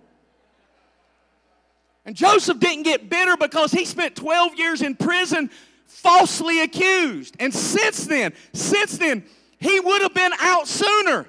And 2.06 2.14
Joseph 2.14 2.60
didn't 2.60 2.84
get 2.84 3.10
bitter 3.10 3.36
because 3.36 3.72
he 3.72 3.84
spent 3.84 4.14
12 4.14 4.54
years 4.54 4.80
in 4.80 4.94
prison 4.94 5.50
falsely 5.86 6.62
accused. 6.62 7.36
And 7.40 7.52
since 7.52 8.06
then, 8.06 8.32
since 8.52 8.96
then, 8.96 9.24
he 9.58 9.80
would 9.80 10.02
have 10.02 10.14
been 10.14 10.32
out 10.38 10.68
sooner. 10.68 11.26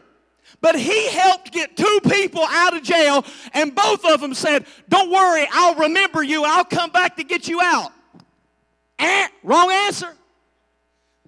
But 0.61 0.75
he 0.75 1.09
helped 1.09 1.51
get 1.51 1.75
two 1.75 1.99
people 2.07 2.43
out 2.43 2.75
of 2.75 2.83
jail, 2.83 3.25
and 3.53 3.75
both 3.75 4.05
of 4.05 4.21
them 4.21 4.33
said, 4.33 4.65
Don't 4.89 5.11
worry, 5.11 5.47
I'll 5.51 5.75
remember 5.75 6.23
you, 6.23 6.43
I'll 6.43 6.65
come 6.65 6.89
back 6.91 7.17
to 7.17 7.23
get 7.23 7.47
you 7.47 7.59
out. 7.61 7.91
Eh, 8.97 9.27
wrong 9.43 9.71
answer. 9.71 10.13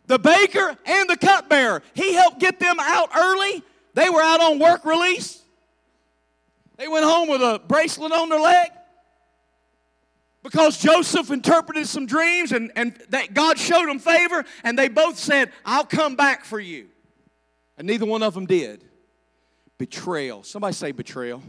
The 0.08 0.18
baker 0.18 0.76
and 0.86 1.10
the 1.10 1.18
cupbearer, 1.18 1.84
he 1.94 2.14
helped 2.14 2.40
get 2.40 2.60
them 2.60 2.78
out 2.80 3.10
early. 3.16 3.64
They 3.94 4.10
were 4.10 4.22
out 4.22 4.42
on 4.42 4.58
work 4.58 4.86
release. 4.86 5.42
They 6.78 6.88
went 6.88 7.06
home 7.06 7.30
with 7.30 7.42
a 7.42 7.62
bracelet 7.68 8.12
on 8.12 8.30
their 8.30 8.40
leg 8.40 8.70
because 10.44 10.78
Joseph 10.78 11.32
interpreted 11.32 11.88
some 11.88 12.06
dreams 12.06 12.52
and, 12.52 12.72
and 12.76 12.98
that 13.10 13.34
God 13.34 13.58
showed 13.58 13.88
them 13.88 14.00
favor, 14.00 14.46
and 14.64 14.78
they 14.78 14.88
both 14.88 15.18
said, 15.18 15.52
I'll 15.66 15.86
come 15.86 16.16
back 16.16 16.46
for 16.46 16.60
you. 16.60 16.88
And 17.78 17.88
neither 17.88 18.06
one 18.06 18.24
of 18.24 18.34
them 18.34 18.46
did. 18.46 18.84
Betrayal. 19.78 20.44
Somebody 20.44 20.74
say 20.74 20.92
betrayal. 20.92 21.42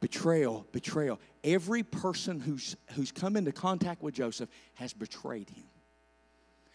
Betrayal, 0.00 0.66
betrayal. 0.72 1.20
Every 1.44 1.84
person 1.84 2.40
who's, 2.40 2.76
who's 2.94 3.12
come 3.12 3.36
into 3.36 3.52
contact 3.52 4.02
with 4.02 4.14
Joseph 4.14 4.48
has 4.74 4.92
betrayed 4.92 5.48
him. 5.50 5.64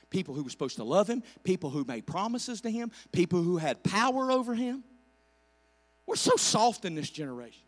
People 0.09 0.33
who 0.33 0.43
were 0.43 0.49
supposed 0.49 0.77
to 0.77 0.85
love 0.85 1.09
him, 1.09 1.21
people 1.43 1.69
who 1.69 1.83
made 1.83 2.07
promises 2.07 2.61
to 2.61 2.71
him, 2.71 2.91
people 3.11 3.41
who 3.41 3.57
had 3.57 3.83
power 3.83 4.31
over 4.31 4.55
him. 4.55 4.85
We're 6.05 6.15
so 6.15 6.37
soft 6.37 6.85
in 6.85 6.95
this 6.95 7.09
generation. 7.09 7.66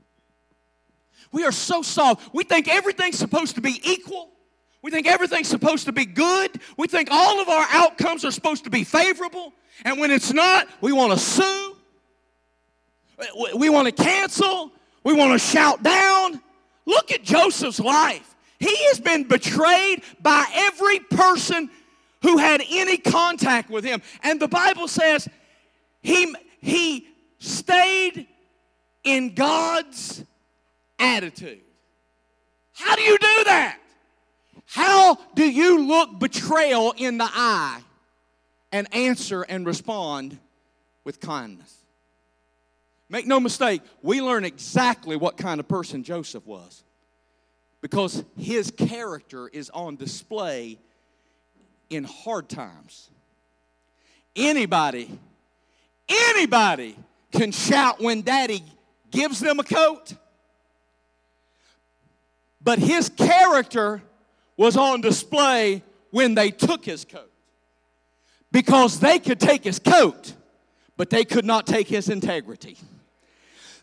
We 1.32 1.44
are 1.44 1.52
so 1.52 1.82
soft. 1.82 2.34
We 2.34 2.44
think 2.44 2.68
everything's 2.68 3.18
supposed 3.18 3.56
to 3.56 3.62
be 3.62 3.80
equal. 3.84 4.32
We 4.82 4.92
think 4.92 5.08
everything's 5.08 5.48
supposed 5.48 5.86
to 5.86 5.92
be 5.92 6.06
good. 6.06 6.60
We 6.78 6.88
think 6.88 7.10
all 7.12 7.40
of 7.40 7.50
our 7.50 7.66
outcomes 7.70 8.24
are 8.24 8.32
supposed 8.32 8.64
to 8.64 8.70
be 8.70 8.84
favorable. 8.84 9.54
And 9.86 10.00
when 10.00 10.12
it's 10.12 10.34
not, 10.34 10.68
we 10.82 10.92
want 10.92 11.12
to 11.14 11.20
sue. 11.20 11.76
We 13.56 13.70
want 13.70 13.88
to 13.88 14.04
cancel. 14.04 14.72
We 15.04 15.14
want 15.14 15.34
to 15.34 15.40
shout 15.40 15.84
down. 15.84 16.42
Look 16.86 17.12
at 17.12 17.24
Joseph's 17.24 17.80
life. 17.80 18.36
He 18.60 18.76
has 18.88 19.00
been 19.00 19.28
betrayed 19.28 20.04
by 20.22 20.46
every 20.54 21.00
person 21.00 21.70
who 22.22 22.38
had 22.38 22.62
any 22.70 22.98
contact 22.98 23.70
with 23.70 23.84
him. 23.84 24.02
And 24.24 24.40
the 24.40 24.48
Bible 24.48 24.88
says 24.88 25.28
he, 26.02 26.36
he 26.62 27.08
stayed 27.40 28.28
in 29.04 29.34
God's 29.34 30.24
attitude. 31.00 31.62
How 32.74 32.96
do 32.96 33.02
you 33.02 33.18
do 33.18 33.44
that? 33.46 33.78
How 34.66 35.16
do 35.36 35.50
you 35.50 35.88
look 35.88 36.20
betrayal 36.20 36.94
in 36.98 37.18
the 37.18 37.30
eye 37.30 37.82
and 38.72 38.94
answer 38.94 39.42
and 39.42 39.66
respond 39.66 40.38
with 41.04 41.20
kindness? 41.20 41.76
Make 43.10 43.26
no 43.26 43.40
mistake, 43.40 43.82
we 44.04 44.22
learn 44.22 44.46
exactly 44.46 45.16
what 45.16 45.38
kind 45.38 45.60
of 45.60 45.68
person 45.68 46.04
Joseph 46.04 46.46
was 46.46 46.84
because 47.82 48.24
his 48.38 48.72
character 48.72 49.48
is 49.48 49.70
on 49.72 49.96
display 49.96 50.78
in 51.90 52.04
hard 52.04 52.50
times. 52.50 53.10
Anybody, 54.36 55.10
anybody 56.08 56.96
can 57.32 57.52
shout 57.52 58.00
when 58.00 58.22
daddy 58.22 58.64
gives 59.10 59.40
them 59.40 59.60
a 59.60 59.64
coat 59.64 60.14
but 62.62 62.80
his 62.80 63.10
character 63.10 64.02
was 64.58 64.76
on 64.76 65.02
display 65.02 65.84
when 66.12 66.36
they 66.36 66.52
took 66.52 66.84
his 66.84 67.06
coat. 67.06 67.32
Because 68.52 69.00
they 69.00 69.20
could 69.20 69.40
take 69.40 69.64
his 69.64 69.80
coat, 69.80 70.34
but 70.98 71.10
they 71.10 71.24
could 71.24 71.46
not 71.46 71.68
take 71.68 71.88
his 71.88 72.10
integrity. 72.10 72.78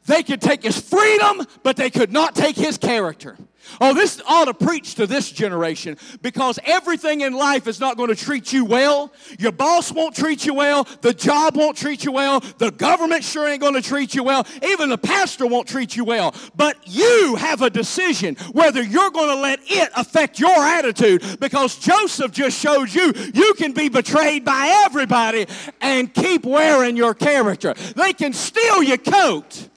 They 0.07 0.23
could 0.23 0.40
take 0.40 0.62
his 0.62 0.79
freedom, 0.79 1.47
but 1.62 1.77
they 1.77 1.90
could 1.90 2.12
not 2.12 2.35
take 2.35 2.57
his 2.57 2.79
character. 2.79 3.37
Oh, 3.81 3.95
this 3.95 4.23
ought 4.29 4.47
to 4.47 4.55
preach 4.55 4.95
to 4.97 5.07
this 5.07 5.31
generation 5.31 5.97
because 6.23 6.59
everything 6.64 7.23
in 7.23 7.33
life 7.33 7.66
is 7.66 7.81
not 7.81 7.97
going 7.97 8.09
to 8.09 8.16
treat 8.16 8.53
you 8.53 8.64
well. 8.64 9.12
Your 9.38 9.53
boss 9.53 9.92
won't 9.92 10.14
treat 10.14 10.47
you 10.47 10.55
well. 10.55 10.85
The 11.01 11.12
job 11.12 11.57
won't 11.57 11.77
treat 11.77 12.05
you 12.05 12.12
well. 12.12 12.40
The 12.59 12.71
government 12.71 13.25
sure 13.25 13.49
ain't 13.49 13.61
going 13.61 13.75
to 13.75 13.83
treat 13.83 14.14
you 14.14 14.23
well. 14.23 14.47
Even 14.62 14.88
the 14.88 14.99
pastor 14.99 15.47
won't 15.47 15.69
treat 15.69 15.97
you 15.97 16.05
well. 16.05 16.35
But 16.55 16.77
you 16.87 17.37
have 17.37 17.62
a 17.62 17.71
decision 17.71 18.37
whether 18.53 18.83
you're 18.83 19.11
going 19.11 19.35
to 19.35 19.42
let 19.42 19.61
it 19.64 19.90
affect 19.97 20.38
your 20.38 20.57
attitude 20.57 21.23
because 21.40 21.77
Joseph 21.77 22.33
just 22.33 22.59
showed 22.59 22.92
you 22.92 23.12
you 23.35 23.55
can 23.55 23.73
be 23.73 23.88
betrayed 23.88 24.45
by 24.45 24.85
everybody 24.87 25.47
and 25.81 26.12
keep 26.12 26.45
wearing 26.45 26.97
your 26.97 27.14
character. 27.14 27.75
They 27.95 28.12
can 28.12 28.33
steal 28.33 28.83
your 28.83 28.99
coat 28.99 29.69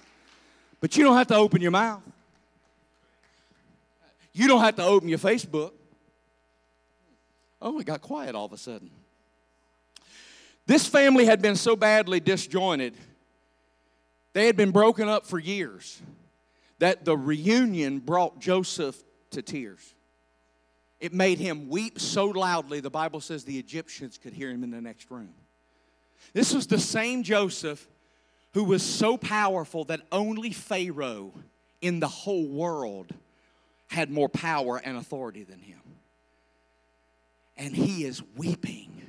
but 0.79 0.95
you 0.95 1.03
don't 1.03 1.17
have 1.17 1.27
to 1.27 1.35
open 1.35 1.61
your 1.61 1.71
mouth. 1.71 2.01
You 4.33 4.47
don't 4.47 4.61
have 4.61 4.75
to 4.75 4.83
open 4.83 5.09
your 5.09 5.19
Facebook. 5.19 5.71
Oh, 7.61 7.79
it 7.79 7.85
got 7.85 8.01
quiet 8.01 8.35
all 8.35 8.45
of 8.45 8.53
a 8.53 8.57
sudden. 8.57 8.89
This 10.65 10.87
family 10.87 11.25
had 11.25 11.41
been 11.41 11.55
so 11.55 11.75
badly 11.75 12.19
disjointed, 12.19 12.95
they 14.33 14.45
had 14.45 14.55
been 14.55 14.71
broken 14.71 15.09
up 15.09 15.25
for 15.25 15.39
years, 15.39 16.01
that 16.77 17.05
the 17.05 17.17
reunion 17.17 17.99
brought 17.99 18.39
Joseph 18.39 18.95
to 19.31 19.41
tears. 19.41 19.95
It 20.99 21.13
made 21.13 21.39
him 21.39 21.69
weep 21.69 21.99
so 21.99 22.27
loudly, 22.27 22.81
the 22.81 22.89
Bible 22.89 23.19
says 23.19 23.43
the 23.43 23.57
Egyptians 23.57 24.17
could 24.17 24.33
hear 24.33 24.51
him 24.51 24.63
in 24.63 24.69
the 24.69 24.81
next 24.81 25.09
room. 25.09 25.33
This 26.33 26.53
was 26.53 26.67
the 26.67 26.79
same 26.79 27.23
Joseph 27.23 27.87
who 28.53 28.63
was 28.63 28.83
so 28.83 29.17
powerful 29.17 29.85
that 29.85 30.01
only 30.11 30.51
Pharaoh 30.51 31.33
in 31.81 31.99
the 31.99 32.07
whole 32.07 32.47
world 32.47 33.13
had 33.87 34.09
more 34.09 34.29
power 34.29 34.81
and 34.83 34.97
authority 34.97 35.43
than 35.43 35.59
him. 35.59 35.79
And 37.57 37.75
he 37.75 38.05
is 38.05 38.21
weeping 38.35 39.01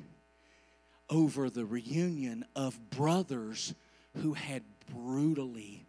over 1.09 1.51
the 1.51 1.65
reunion 1.65 2.45
of 2.55 2.91
brothers 2.91 3.75
who 4.19 4.35
had 4.35 4.63
brutally 4.93 5.85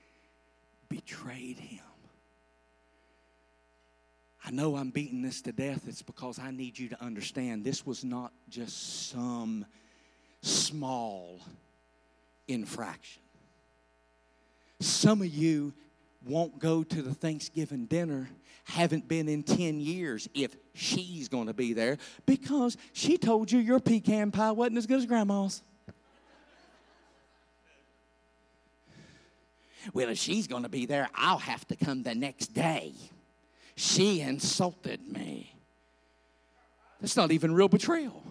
betrayed 0.89 1.57
him. 1.57 1.79
I 4.43 4.51
know 4.51 4.75
I'm 4.75 4.89
beating 4.89 5.21
this 5.21 5.41
to 5.43 5.51
death. 5.51 5.87
It's 5.87 6.01
because 6.01 6.39
I 6.39 6.51
need 6.51 6.77
you 6.77 6.89
to 6.89 7.03
understand 7.03 7.63
this 7.63 7.85
was 7.85 8.03
not 8.03 8.33
just 8.49 9.09
some 9.09 9.65
small 10.41 11.39
infraction. 12.47 13.20
Some 14.81 15.21
of 15.21 15.27
you 15.27 15.73
won't 16.25 16.59
go 16.59 16.83
to 16.83 17.01
the 17.01 17.13
Thanksgiving 17.13 17.85
dinner, 17.85 18.29
haven't 18.65 19.07
been 19.07 19.29
in 19.29 19.43
10 19.43 19.79
years 19.79 20.27
if 20.33 20.55
she's 20.73 21.27
going 21.27 21.47
to 21.47 21.53
be 21.53 21.73
there 21.73 21.97
because 22.25 22.77
she 22.93 23.17
told 23.17 23.51
you 23.51 23.59
your 23.59 23.79
pecan 23.79 24.31
pie 24.31 24.51
wasn't 24.51 24.77
as 24.77 24.87
good 24.87 24.99
as 24.99 25.05
grandma's. 25.05 25.61
Well, 29.93 30.09
if 30.09 30.17
she's 30.17 30.47
going 30.47 30.63
to 30.63 30.69
be 30.69 30.85
there, 30.85 31.09
I'll 31.15 31.39
have 31.39 31.67
to 31.69 31.75
come 31.75 32.03
the 32.03 32.13
next 32.13 32.53
day. 32.53 32.93
She 33.75 34.21
insulted 34.21 35.07
me. 35.07 35.55
That's 36.99 37.17
not 37.17 37.31
even 37.31 37.53
real 37.53 37.67
betrayal. 37.67 38.23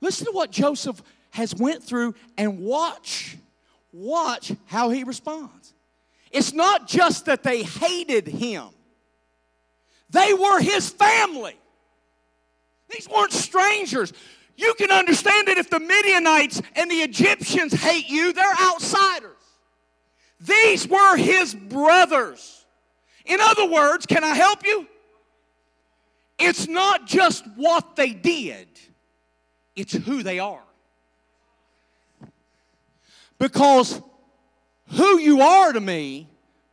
Listen 0.00 0.26
to 0.26 0.32
what 0.32 0.52
Joseph 0.52 1.02
has 1.30 1.54
went 1.54 1.82
through 1.82 2.14
and 2.38 2.60
watch 2.60 3.36
Watch 3.92 4.52
how 4.66 4.90
he 4.90 5.04
responds. 5.04 5.74
It's 6.30 6.52
not 6.52 6.86
just 6.86 7.26
that 7.26 7.42
they 7.42 7.62
hated 7.62 8.26
him, 8.28 8.68
they 10.10 10.34
were 10.34 10.60
his 10.60 10.90
family. 10.90 11.56
These 12.88 13.08
weren't 13.08 13.32
strangers. 13.32 14.12
You 14.56 14.74
can 14.74 14.90
understand 14.90 15.48
it 15.48 15.58
if 15.58 15.70
the 15.70 15.78
Midianites 15.78 16.60
and 16.74 16.90
the 16.90 16.96
Egyptians 16.96 17.72
hate 17.72 18.10
you, 18.10 18.32
they're 18.32 18.52
outsiders. 18.60 19.30
These 20.40 20.88
were 20.88 21.16
his 21.16 21.54
brothers. 21.54 22.66
In 23.24 23.40
other 23.40 23.70
words, 23.70 24.06
can 24.06 24.24
I 24.24 24.34
help 24.34 24.66
you? 24.66 24.86
It's 26.38 26.66
not 26.66 27.06
just 27.06 27.44
what 27.56 27.96
they 27.96 28.10
did, 28.10 28.68
it's 29.76 29.92
who 29.92 30.22
they 30.22 30.38
are. 30.38 30.62
Because 33.40 34.00
who 34.90 35.18
you 35.18 35.40
are 35.40 35.72
to 35.72 35.80
me 35.80 36.28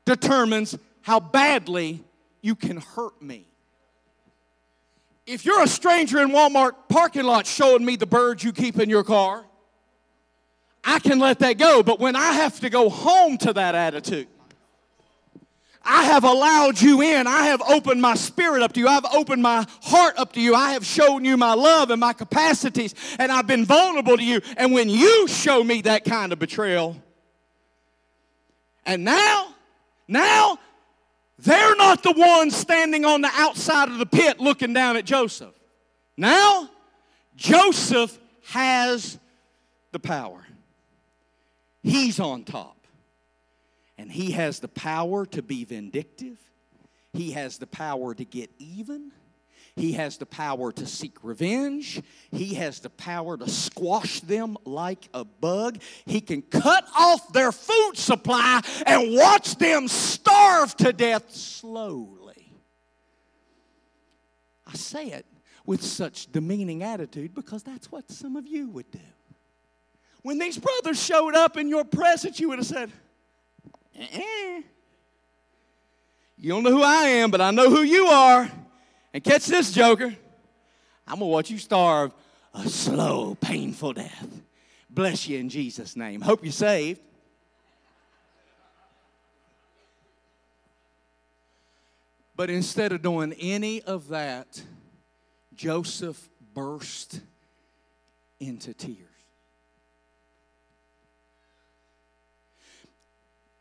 determines 0.05 0.77
how 1.01 1.19
badly 1.19 2.03
you 2.41 2.55
can 2.55 2.77
hurt 2.77 3.19
me. 3.21 3.47
If 5.25 5.45
you're 5.45 5.63
a 5.63 5.67
stranger 5.67 6.19
in 6.19 6.29
Walmart 6.29 6.73
parking 6.89 7.23
lot 7.23 7.47
showing 7.47 7.83
me 7.83 7.95
the 7.95 8.05
birds 8.05 8.43
you 8.43 8.51
keep 8.51 8.79
in 8.79 8.89
your 8.89 9.05
car, 9.05 9.45
I 10.83 10.99
can 10.99 11.19
let 11.19 11.39
that 11.39 11.57
go. 11.57 11.83
But 11.83 11.99
when 11.99 12.17
I 12.17 12.33
have 12.33 12.59
to 12.59 12.69
go 12.69 12.89
home 12.89 13.37
to 13.39 13.53
that 13.53 13.73
attitude, 13.73 14.27
I 15.89 16.03
have 16.03 16.25
allowed 16.25 16.81
you 16.81 17.01
in. 17.01 17.27
I 17.27 17.45
have 17.45 17.61
opened 17.61 18.01
my 18.01 18.15
spirit 18.15 18.61
up 18.61 18.73
to 18.73 18.79
you. 18.81 18.89
I've 18.89 19.05
opened 19.13 19.41
my 19.41 19.65
heart 19.81 20.15
up 20.17 20.33
to 20.33 20.41
you. 20.41 20.53
I 20.53 20.73
have 20.73 20.85
shown 20.85 21.23
you 21.23 21.37
my 21.37 21.53
love 21.53 21.91
and 21.91 21.99
my 22.01 22.11
capacities, 22.11 22.93
and 23.17 23.31
I've 23.31 23.47
been 23.47 23.63
vulnerable 23.63 24.17
to 24.17 24.23
you. 24.23 24.41
And 24.57 24.73
when 24.73 24.89
you 24.89 25.29
show 25.29 25.63
me 25.63 25.81
that 25.83 26.03
kind 26.03 26.33
of 26.33 26.39
betrayal, 26.39 27.01
and 28.85 29.05
now, 29.05 29.47
now, 30.09 30.59
they're 31.39 31.75
not 31.77 32.03
the 32.03 32.13
ones 32.13 32.55
standing 32.55 33.05
on 33.05 33.21
the 33.21 33.31
outside 33.33 33.87
of 33.87 33.97
the 33.97 34.05
pit 34.05 34.41
looking 34.41 34.73
down 34.73 34.97
at 34.97 35.05
Joseph. 35.05 35.53
Now, 36.17 36.69
Joseph 37.37 38.17
has 38.47 39.17
the 39.93 39.99
power. 39.99 40.45
He's 41.81 42.19
on 42.19 42.43
top. 42.43 42.76
And 43.97 44.11
he 44.11 44.31
has 44.31 44.59
the 44.59 44.67
power 44.67 45.25
to 45.27 45.41
be 45.41 45.63
vindictive. 45.65 46.37
He 47.13 47.31
has 47.31 47.57
the 47.57 47.67
power 47.67 48.13
to 48.13 48.23
get 48.23 48.51
even. 48.59 49.11
He 49.75 49.93
has 49.93 50.17
the 50.17 50.25
power 50.25 50.71
to 50.71 50.85
seek 50.87 51.23
revenge. 51.23 52.01
He 52.31 52.55
has 52.55 52.79
the 52.79 52.89
power 52.89 53.37
to 53.37 53.47
squash 53.47 54.21
them 54.21 54.57
like 54.65 55.07
a 55.13 55.23
bug. 55.23 55.79
He 56.05 56.19
can 56.19 56.41
cut 56.41 56.87
off 56.97 57.31
their 57.31 57.51
food 57.51 57.95
supply 57.95 58.61
and 58.85 59.15
watch 59.15 59.55
them 59.55 59.87
starve 59.87 60.75
to 60.77 60.93
death 60.93 61.31
slowly. 61.31 62.51
I 64.65 64.73
say 64.73 65.07
it 65.11 65.25
with 65.65 65.83
such 65.83 66.31
demeaning 66.31 66.81
attitude 66.81 67.35
because 67.35 67.61
that's 67.61 67.91
what 67.91 68.09
some 68.11 68.35
of 68.35 68.47
you 68.47 68.69
would 68.69 68.89
do. 68.89 68.99
When 70.23 70.39
these 70.39 70.57
brothers 70.57 71.01
showed 71.01 71.35
up 71.35 71.55
in 71.55 71.69
your 71.69 71.85
presence, 71.85 72.39
you 72.39 72.49
would 72.49 72.57
have 72.57 72.67
said, 72.67 72.91
eh. 73.97 74.61
You 76.37 76.49
don't 76.49 76.63
know 76.63 76.71
who 76.71 76.83
I 76.83 77.03
am, 77.03 77.31
but 77.31 77.41
I 77.41 77.51
know 77.51 77.69
who 77.69 77.81
you 77.81 78.07
are. 78.07 78.49
And 79.13 79.23
catch 79.23 79.45
this, 79.47 79.71
Joker. 79.71 80.15
I'm 81.07 81.19
going 81.19 81.21
to 81.21 81.25
watch 81.25 81.49
you 81.49 81.57
starve 81.57 82.13
a 82.53 82.67
slow, 82.69 83.35
painful 83.35 83.93
death. 83.93 84.27
Bless 84.89 85.27
you 85.27 85.39
in 85.39 85.49
Jesus' 85.49 85.95
name. 85.95 86.21
Hope 86.21 86.43
you're 86.43 86.51
saved. 86.51 87.01
But 92.35 92.51
instead 92.51 92.91
of 92.91 93.01
doing 93.01 93.33
any 93.33 93.81
of 93.81 94.09
that, 94.09 94.61
Joseph 95.55 96.29
burst 96.53 97.19
into 98.39 98.75
tears. 98.75 99.06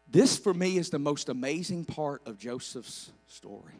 This, 0.09 0.39
for 0.39 0.55
me, 0.55 0.79
is 0.79 0.91
the 0.91 0.99
most 0.99 1.29
amazing 1.29 1.85
part 1.85 2.23
of 2.27 2.39
Joseph's 2.39 3.11
story. 3.27 3.75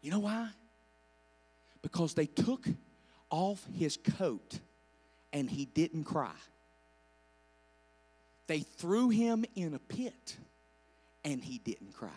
You 0.00 0.10
know 0.10 0.18
why? 0.20 0.50
Because 1.82 2.14
they 2.14 2.26
took 2.26 2.66
off 3.30 3.64
his 3.72 3.96
coat 3.96 4.58
and 5.32 5.48
he 5.48 5.64
didn't 5.64 6.04
cry. 6.04 6.34
They 8.46 8.60
threw 8.60 9.10
him 9.10 9.44
in 9.54 9.74
a 9.74 9.78
pit 9.78 10.36
and 11.24 11.42
he 11.42 11.58
didn't 11.58 11.92
cry. 11.92 12.10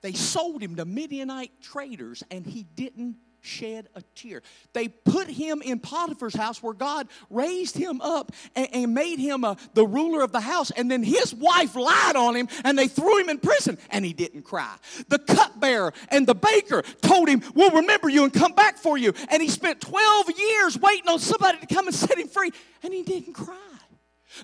They 0.00 0.12
sold 0.12 0.62
him 0.62 0.76
to 0.76 0.84
Midianite 0.84 1.60
traders 1.60 2.22
and 2.30 2.46
he 2.46 2.62
didn't 2.62 3.16
shed 3.42 3.88
a 3.94 4.02
tear. 4.14 4.42
They 4.72 4.88
put 4.88 5.28
him 5.28 5.62
in 5.62 5.80
Potiphar's 5.80 6.34
house 6.34 6.62
where 6.62 6.72
God 6.72 7.08
raised 7.28 7.76
him 7.76 8.00
up 8.00 8.32
and, 8.54 8.68
and 8.72 8.94
made 8.94 9.18
him 9.18 9.44
a, 9.44 9.56
the 9.74 9.86
ruler 9.86 10.22
of 10.22 10.32
the 10.32 10.40
house. 10.40 10.70
And 10.70 10.90
then 10.90 11.02
his 11.02 11.34
wife 11.34 11.74
lied 11.74 12.16
on 12.16 12.34
him 12.36 12.48
and 12.64 12.78
they 12.78 12.88
threw 12.88 13.18
him 13.18 13.28
in 13.28 13.38
prison 13.38 13.78
and 13.90 14.04
he 14.04 14.12
didn't 14.12 14.42
cry. 14.42 14.74
The 15.08 15.18
cupbearer 15.18 15.92
and 16.08 16.26
the 16.26 16.34
baker 16.34 16.82
told 17.02 17.28
him, 17.28 17.42
We'll 17.54 17.72
remember 17.72 18.08
you 18.08 18.24
and 18.24 18.32
come 18.32 18.52
back 18.52 18.78
for 18.78 18.96
you. 18.96 19.12
And 19.28 19.42
he 19.42 19.48
spent 19.48 19.80
12 19.80 20.38
years 20.38 20.78
waiting 20.78 21.08
on 21.08 21.18
somebody 21.18 21.58
to 21.58 21.66
come 21.66 21.86
and 21.86 21.94
set 21.94 22.16
him 22.16 22.28
free 22.28 22.52
and 22.82 22.94
he 22.94 23.02
didn't 23.02 23.34
cry. 23.34 23.56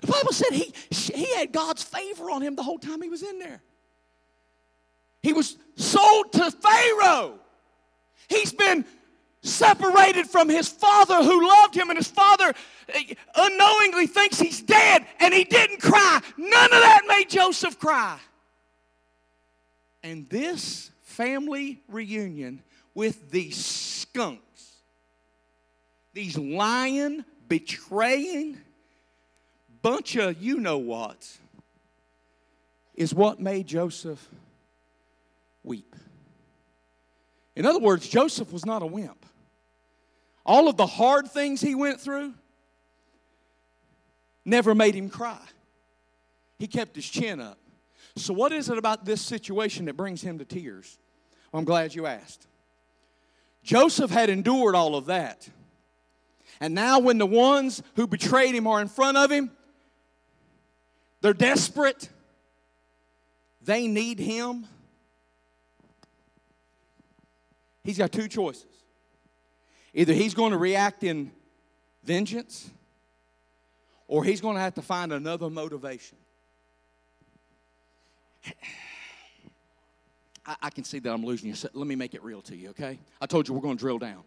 The 0.01 0.07
Bible 0.07 0.33
said 0.33 0.51
he, 0.51 0.73
he 0.91 1.33
had 1.35 1.51
God's 1.51 1.81
favor 1.81 2.29
on 2.29 2.41
him 2.41 2.55
the 2.55 2.63
whole 2.63 2.77
time 2.77 3.01
he 3.01 3.09
was 3.09 3.23
in 3.23 3.39
there. 3.39 3.61
He 5.23 5.33
was 5.33 5.57
sold 5.75 6.33
to 6.33 6.51
Pharaoh. 6.51 7.39
He's 8.29 8.53
been 8.53 8.85
separated 9.41 10.27
from 10.27 10.49
his 10.49 10.67
father 10.67 11.23
who 11.23 11.47
loved 11.47 11.75
him, 11.75 11.89
and 11.89 11.97
his 11.97 12.07
father 12.07 12.53
eh, 12.89 13.13
unknowingly 13.35 14.07
thinks 14.07 14.39
he's 14.39 14.61
dead, 14.61 15.05
and 15.19 15.33
he 15.33 15.43
didn't 15.43 15.81
cry. 15.81 16.21
None 16.37 16.73
of 16.73 16.81
that 16.81 17.01
made 17.07 17.29
Joseph 17.29 17.79
cry. 17.79 18.19
And 20.03 20.29
this 20.29 20.91
family 21.01 21.81
reunion 21.87 22.61
with 22.93 23.31
these 23.31 23.57
skunks, 23.57 24.75
these 26.13 26.37
lying, 26.37 27.25
betraying, 27.47 28.57
bunch 29.81 30.15
of 30.15 30.41
you 30.41 30.59
know 30.59 30.77
whats, 30.77 31.39
is 32.95 33.13
what 33.13 33.39
made 33.39 33.67
Joseph 33.67 34.27
weep. 35.63 35.95
In 37.59 37.65
other 37.65 37.79
words, 37.79 38.07
Joseph 38.07 38.53
was 38.53 38.65
not 38.65 38.83
a 38.83 38.85
wimp. 38.85 39.25
All 40.45 40.69
of 40.69 40.77
the 40.77 40.85
hard 40.87 41.29
things 41.29 41.59
he 41.59 41.75
went 41.75 41.99
through 41.99 42.33
never 44.45 44.73
made 44.73 44.95
him 44.95 45.09
cry. 45.09 45.41
He 46.57 46.67
kept 46.67 46.95
his 46.95 47.05
chin 47.05 47.41
up. 47.41 47.57
So, 48.15 48.33
what 48.33 48.53
is 48.53 48.69
it 48.69 48.77
about 48.77 49.03
this 49.03 49.21
situation 49.21 49.85
that 49.85 49.97
brings 49.97 50.21
him 50.21 50.39
to 50.39 50.45
tears? 50.45 50.97
Well, 51.51 51.59
I'm 51.59 51.65
glad 51.65 51.93
you 51.93 52.05
asked. 52.05 52.47
Joseph 53.61 54.09
had 54.09 54.29
endured 54.29 54.73
all 54.73 54.95
of 54.95 55.07
that. 55.07 55.49
And 56.61 56.73
now, 56.73 56.99
when 56.99 57.17
the 57.17 57.25
ones 57.25 57.83
who 57.97 58.07
betrayed 58.07 58.55
him 58.55 58.67
are 58.67 58.79
in 58.79 58.87
front 58.87 59.17
of 59.17 59.29
him, 59.29 59.51
they're 61.19 61.33
desperate, 61.33 62.07
they 63.61 63.85
need 63.85 64.17
him 64.17 64.65
He's 67.83 67.97
got 67.97 68.11
two 68.11 68.27
choices. 68.27 68.65
Either 69.93 70.13
he's 70.13 70.33
going 70.33 70.51
to 70.51 70.57
react 70.57 71.03
in 71.03 71.31
vengeance, 72.03 72.69
or 74.07 74.23
he's 74.23 74.41
going 74.41 74.55
to 74.55 74.61
have 74.61 74.73
to 74.75 74.81
find 74.81 75.13
another 75.13 75.49
motivation. 75.49 76.17
I, 80.45 80.55
I 80.63 80.69
can 80.69 80.83
see 80.83 80.99
that 80.99 81.11
I'm 81.11 81.25
losing 81.25 81.49
you. 81.49 81.55
So 81.55 81.69
let 81.73 81.87
me 81.87 81.95
make 81.95 82.13
it 82.13 82.23
real 82.23 82.41
to 82.43 82.55
you, 82.55 82.69
okay? 82.69 82.99
I 83.21 83.25
told 83.25 83.47
you 83.47 83.53
we're 83.53 83.61
going 83.61 83.77
to 83.77 83.81
drill 83.81 83.99
down. 83.99 84.23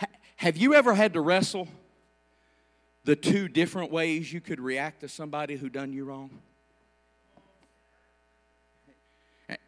Ha- 0.00 0.06
have 0.36 0.56
you 0.56 0.74
ever 0.74 0.94
had 0.94 1.14
to 1.14 1.20
wrestle 1.20 1.68
the 3.04 3.16
two 3.16 3.48
different 3.48 3.92
ways 3.92 4.32
you 4.32 4.40
could 4.40 4.60
react 4.60 5.00
to 5.00 5.08
somebody 5.08 5.56
who 5.56 5.68
done 5.68 5.92
you 5.92 6.04
wrong? 6.04 6.30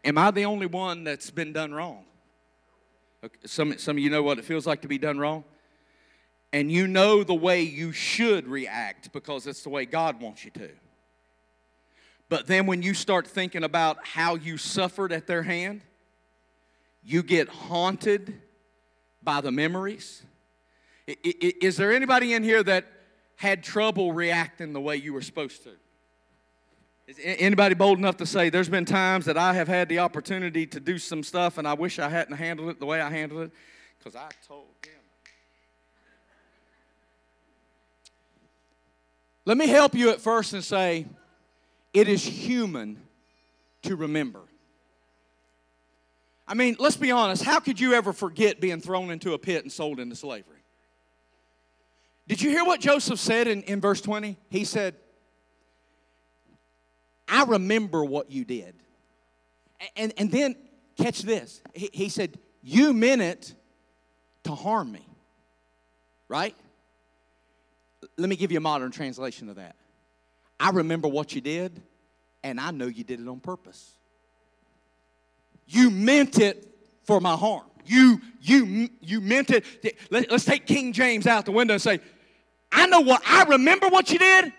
Am 0.05 0.18
I 0.18 0.30
the 0.30 0.45
only 0.45 0.66
one 0.66 1.05
that's 1.05 1.30
been 1.30 1.53
done 1.53 1.72
wrong? 1.72 2.05
Some, 3.45 3.79
some 3.79 3.97
of 3.97 4.03
you 4.03 4.11
know 4.11 4.23
what 4.23 4.39
it 4.39 4.45
feels 4.45 4.66
like 4.66 4.83
to 4.83 4.89
be 4.89 4.99
done 4.99 5.18
wrong. 5.18 5.45
And 6.53 6.70
you 6.70 6.87
know 6.87 7.25
the 7.25 7.35
way 7.35 7.62
you 7.62 7.93
should 7.93 8.47
react 8.47 9.12
because 9.12 9.47
it's 9.47 9.62
the 9.62 9.70
way 9.70 9.87
God 9.87 10.20
wants 10.20 10.45
you 10.45 10.51
to. 10.53 10.70
But 12.29 12.47
then 12.47 12.66
when 12.66 12.83
you 12.83 12.95
start 12.95 13.27
thinking 13.27 13.64
about 13.64 14.07
how 14.07 14.35
you 14.35 14.57
suffered 14.59 15.12
at 15.12 15.27
their 15.27 15.43
hand, 15.43 15.83
you 17.05 17.23
get 17.23 17.49
haunted 17.49 18.41
by 19.23 19.41
the 19.41 19.53
memories. 19.53 20.23
Is 21.07 21.77
there 21.77 21.93
anybody 21.93 22.33
in 22.33 22.43
here 22.43 22.62
that 22.62 22.87
had 23.37 23.62
trouble 23.62 24.12
reacting 24.12 24.73
the 24.73 24.81
way 24.81 24.97
you 24.97 25.12
were 25.12 25.23
supposed 25.23 25.62
to? 25.64 25.70
Is 27.19 27.37
anybody 27.39 27.75
bold 27.75 27.99
enough 27.99 28.17
to 28.19 28.27
say 28.27 28.49
there's 28.49 28.71
been 28.71 28.87
times 28.87 29.27
that 29.27 29.37
I 29.37 29.53
have 29.53 29.69
had 29.69 29.91
the 29.91 29.99
opportunity 29.99 30.67
to 30.69 30.81
do 30.81 30.97
some 30.97 31.23
stuff 31.23 31.59
and 31.59 31.69
I 31.69 31.75
wish 31.75 31.99
I 31.99 32.09
hadn't 32.09 32.37
handled 32.37 32.71
it 32.71 32.81
the 32.81 32.87
way 32.87 33.03
I 33.03 33.11
handled 33.11 33.43
it? 33.43 33.51
Because 33.99 34.17
I 34.17 34.31
told 34.49 34.65
him. 34.83 34.93
Let 39.45 39.59
me 39.59 39.67
help 39.67 39.95
you 39.95 40.09
at 40.09 40.23
first 40.23 40.55
and 40.55 40.65
say 40.65 41.07
it 41.93 42.09
is 42.09 42.25
human 42.25 42.99
to 43.83 43.95
remember. 43.95 44.41
I 46.49 46.55
mean, 46.55 46.77
let's 46.79 46.97
be 46.97 47.11
honest. 47.11 47.45
How 47.45 47.61
could 47.61 47.79
you 47.79 47.93
ever 47.93 48.15
forget 48.15 48.59
being 48.59 48.81
thrown 48.81 49.11
into 49.11 49.35
a 49.35 49.39
pit 49.39 49.65
and 49.65 49.71
sold 49.71 50.01
into 50.01 50.17
slavery? 50.17 50.57
Did 52.27 52.41
you 52.41 52.49
hear 52.49 52.65
what 52.65 52.81
Joseph 52.81 53.19
said 53.19 53.49
in, 53.49 53.63
in 53.65 53.83
verse 53.83 54.01
20? 54.01 54.39
He 54.49 54.65
said, 54.65 54.95
I 57.33 57.45
remember 57.45 58.05
what 58.05 58.30
you 58.30 58.45
did. 58.45 58.74
And, 59.97 60.12
and 60.18 60.30
then, 60.30 60.55
catch 60.99 61.22
this. 61.22 61.62
He, 61.72 61.89
he 61.93 62.09
said, 62.11 62.39
You 62.62 62.93
meant 62.93 63.22
it 63.22 63.55
to 64.45 64.55
harm 64.55 64.93
me. 64.93 65.07
Right? 66.28 66.55
Let 68.18 68.28
me 68.28 68.37
give 68.37 68.53
you 68.53 68.59
a 68.59 68.61
modern 68.61 68.91
translation 68.91 69.49
of 69.49 69.57
that. 69.57 69.76
I 70.61 70.70
remember 70.70 71.09
what 71.09 71.35
you 71.35 71.41
did, 71.41 71.83
and 72.45 72.61
I 72.61 72.70
know 72.70 72.87
you 72.87 73.03
did 73.03 73.18
it 73.18 73.26
on 73.26 73.41
purpose. 73.41 73.93
You 75.66 75.91
meant 75.91 76.39
it 76.39 76.68
for 77.05 77.18
my 77.18 77.35
harm. 77.35 77.64
You, 77.87 78.20
you, 78.43 78.91
you 79.01 79.20
meant 79.22 79.51
it. 79.51 79.64
Let, 80.11 80.30
us 80.30 80.45
take 80.45 80.66
King 80.66 80.93
James 80.93 81.26
out 81.26 81.47
the 81.47 81.53
window 81.53 81.74
and 81.74 81.83
say, 81.83 82.01
I 82.70 82.87
know 82.87 83.01
what, 83.01 83.22
I 83.26 83.45
remember 83.45 83.89
what 83.89 84.11
you 84.12 84.18
did, 84.18 84.53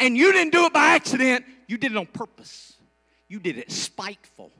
and 0.00 0.16
you 0.16 0.32
didn't 0.32 0.52
do 0.52 0.64
it 0.64 0.72
by 0.72 0.94
accident. 0.94 1.44
You 1.74 1.78
did 1.78 1.90
it 1.90 1.98
on 1.98 2.06
purpose. 2.06 2.74
You 3.26 3.40
did 3.40 3.58
it 3.58 3.72
spiteful. 3.72 4.52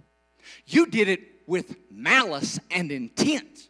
You 0.67 0.87
did 0.87 1.07
it 1.07 1.21
with 1.47 1.77
malice 1.89 2.59
and 2.73 2.91
intent. 2.91 3.69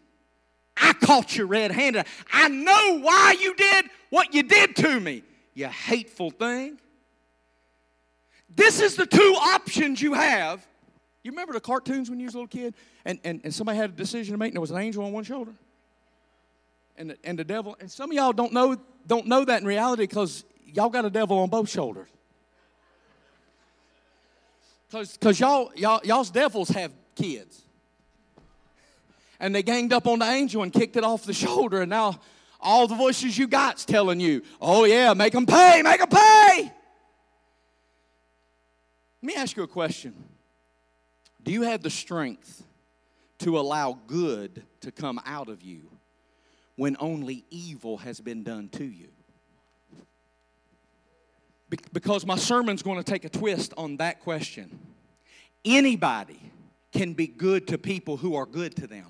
I 0.75 0.95
caught 0.95 1.37
you 1.37 1.45
red 1.45 1.71
handed. 1.71 2.07
I 2.33 2.49
know 2.49 3.01
why 3.01 3.37
you 3.39 3.55
did 3.55 3.91
what 4.09 4.33
you 4.33 4.45
did 4.45 4.75
to 4.77 4.99
me, 4.99 5.25
you 5.53 5.67
hateful 5.67 6.31
thing. 6.31 6.81
This 8.57 8.81
is 8.81 8.97
the 8.97 9.05
two 9.05 9.35
options 9.39 10.01
you 10.01 10.15
have 10.15 10.67
you 11.23 11.33
remember 11.33 11.53
the 11.53 11.61
cartoons 11.61 12.09
when 12.09 12.19
you 12.19 12.25
was 12.25 12.35
a 12.35 12.39
little 12.39 12.49
kid 12.49 12.73
and, 13.05 13.19
and, 13.25 13.43
and 13.45 13.53
somebody 13.53 13.77
had 13.77 13.91
a 13.91 13.93
decision 13.93 14.33
to 14.33 14.39
make 14.39 14.49
and 14.49 14.57
there 14.57 14.61
was 14.63 14.71
an 14.71 14.79
angel 14.79 15.05
on 15.05 15.13
one 15.13 15.25
shoulder? 15.25 15.53
And 16.97 17.11
the, 17.11 17.19
and 17.25 17.39
the 17.39 17.45
devil, 17.45 17.77
and 17.79 17.91
some 17.91 18.11
of 18.11 18.17
y'all 18.17 18.33
don't 18.33 18.55
know, 18.55 18.79
don't 19.07 19.27
know 19.27 19.45
that 19.45 19.61
in 19.61 19.67
reality 19.67 20.05
because 20.05 20.47
y'all 20.65 20.89
got 20.89 21.05
a 21.05 21.11
devil 21.11 21.39
on 21.41 21.51
both 21.51 21.69
shoulders. 21.69 22.09
Because 24.95 25.41
y'all, 25.41 25.73
y'all, 25.75 26.01
y'all's 26.05 26.31
devils 26.31 26.69
have 26.71 26.93
kids. 27.15 27.63
And 29.41 29.55
they 29.55 29.63
ganged 29.63 29.93
up 29.93 30.07
on 30.07 30.21
the 30.21 30.27
angel 30.27 30.63
and 30.63 30.73
kicked 30.73 30.97
it 30.97 31.05
off 31.05 31.25
the 31.25 31.33
shoulder, 31.45 31.83
and 31.83 31.91
now 31.91 32.21
all 32.61 32.87
the 32.87 32.95
voices 32.95 33.37
you 33.37 33.47
got's 33.47 33.85
telling 33.85 34.21
you, 34.21 34.43
oh 34.61 34.85
yeah, 34.85 35.13
make 35.13 35.33
them 35.33 35.47
pay, 35.47 35.83
make 35.83 36.01
them 36.01 36.09
pay. 36.09 36.73
Let 39.23 39.27
me 39.27 39.35
ask 39.35 39.57
you 39.57 39.63
a 39.63 39.69
question. 39.69 40.15
Do 41.43 41.53
you 41.53 41.63
have 41.63 41.83
the 41.83 41.91
strength 41.91 42.63
to 43.41 43.59
allow 43.59 43.99
good 44.07 44.63
to 44.81 44.91
come 44.91 45.21
out 45.27 45.49
of 45.49 45.63
you 45.63 45.91
when 46.77 46.97
only 47.01 47.45
evil 47.51 47.99
has 47.99 48.21
been 48.21 48.43
done 48.43 48.69
to 48.71 48.85
you? 48.85 49.09
Because 51.93 52.27
my 52.27 52.37
sermon's 52.37 52.83
going 52.83 52.99
to 52.99 53.05
take 53.05 53.25
a 53.25 53.29
twist 53.29 53.75
on 53.77 53.97
that 53.99 54.21
question. 54.21 54.79
Anybody 55.65 56.41
can 56.93 57.13
be 57.13 57.27
good 57.27 57.67
to 57.69 57.79
people 57.79 58.17
who 58.17 58.37
are 58.37 58.47
good 58.47 58.77
to 58.77 58.87
them. 58.87 59.07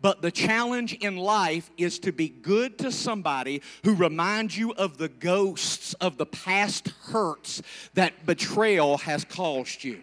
But 0.00 0.20
the 0.20 0.32
challenge 0.32 0.94
in 0.94 1.16
life 1.16 1.70
is 1.78 2.00
to 2.00 2.12
be 2.12 2.28
good 2.28 2.76
to 2.78 2.90
somebody 2.90 3.62
who 3.84 3.94
reminds 3.94 4.58
you 4.58 4.72
of 4.72 4.98
the 4.98 5.08
ghosts 5.08 5.94
of 5.94 6.18
the 6.18 6.26
past 6.26 6.88
hurts 7.04 7.62
that 7.94 8.26
betrayal 8.26 8.98
has 8.98 9.24
caused 9.24 9.84
you. 9.84 10.00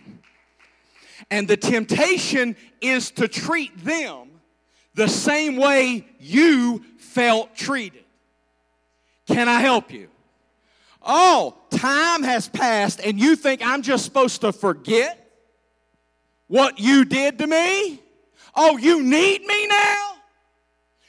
And 1.30 1.48
the 1.48 1.58
temptation 1.58 2.56
is 2.80 3.12
to 3.12 3.28
treat 3.28 3.78
them 3.84 4.30
the 4.96 5.10
same 5.10 5.58
way 5.58 6.08
you 6.20 6.84
felt 6.98 7.56
treated. 7.56 8.06
Can 9.28 9.50
I 9.50 9.60
help 9.60 9.92
you? 9.92 10.08
Oh, 11.02 11.58
time 11.72 12.24
has 12.24 12.48
passed 12.48 13.00
and 13.00 13.20
you 13.20 13.36
think 13.36 13.66
I'm 13.66 13.82
just 13.82 14.06
supposed 14.06 14.42
to 14.42 14.52
forget 14.52 15.16
what 16.48 16.80
you 16.80 17.06
did 17.06 17.38
to 17.40 17.48
me? 17.48 18.02
Oh, 18.56 18.78
you 18.78 19.02
need 19.02 19.46
me 19.46 19.68
now? 19.68 20.14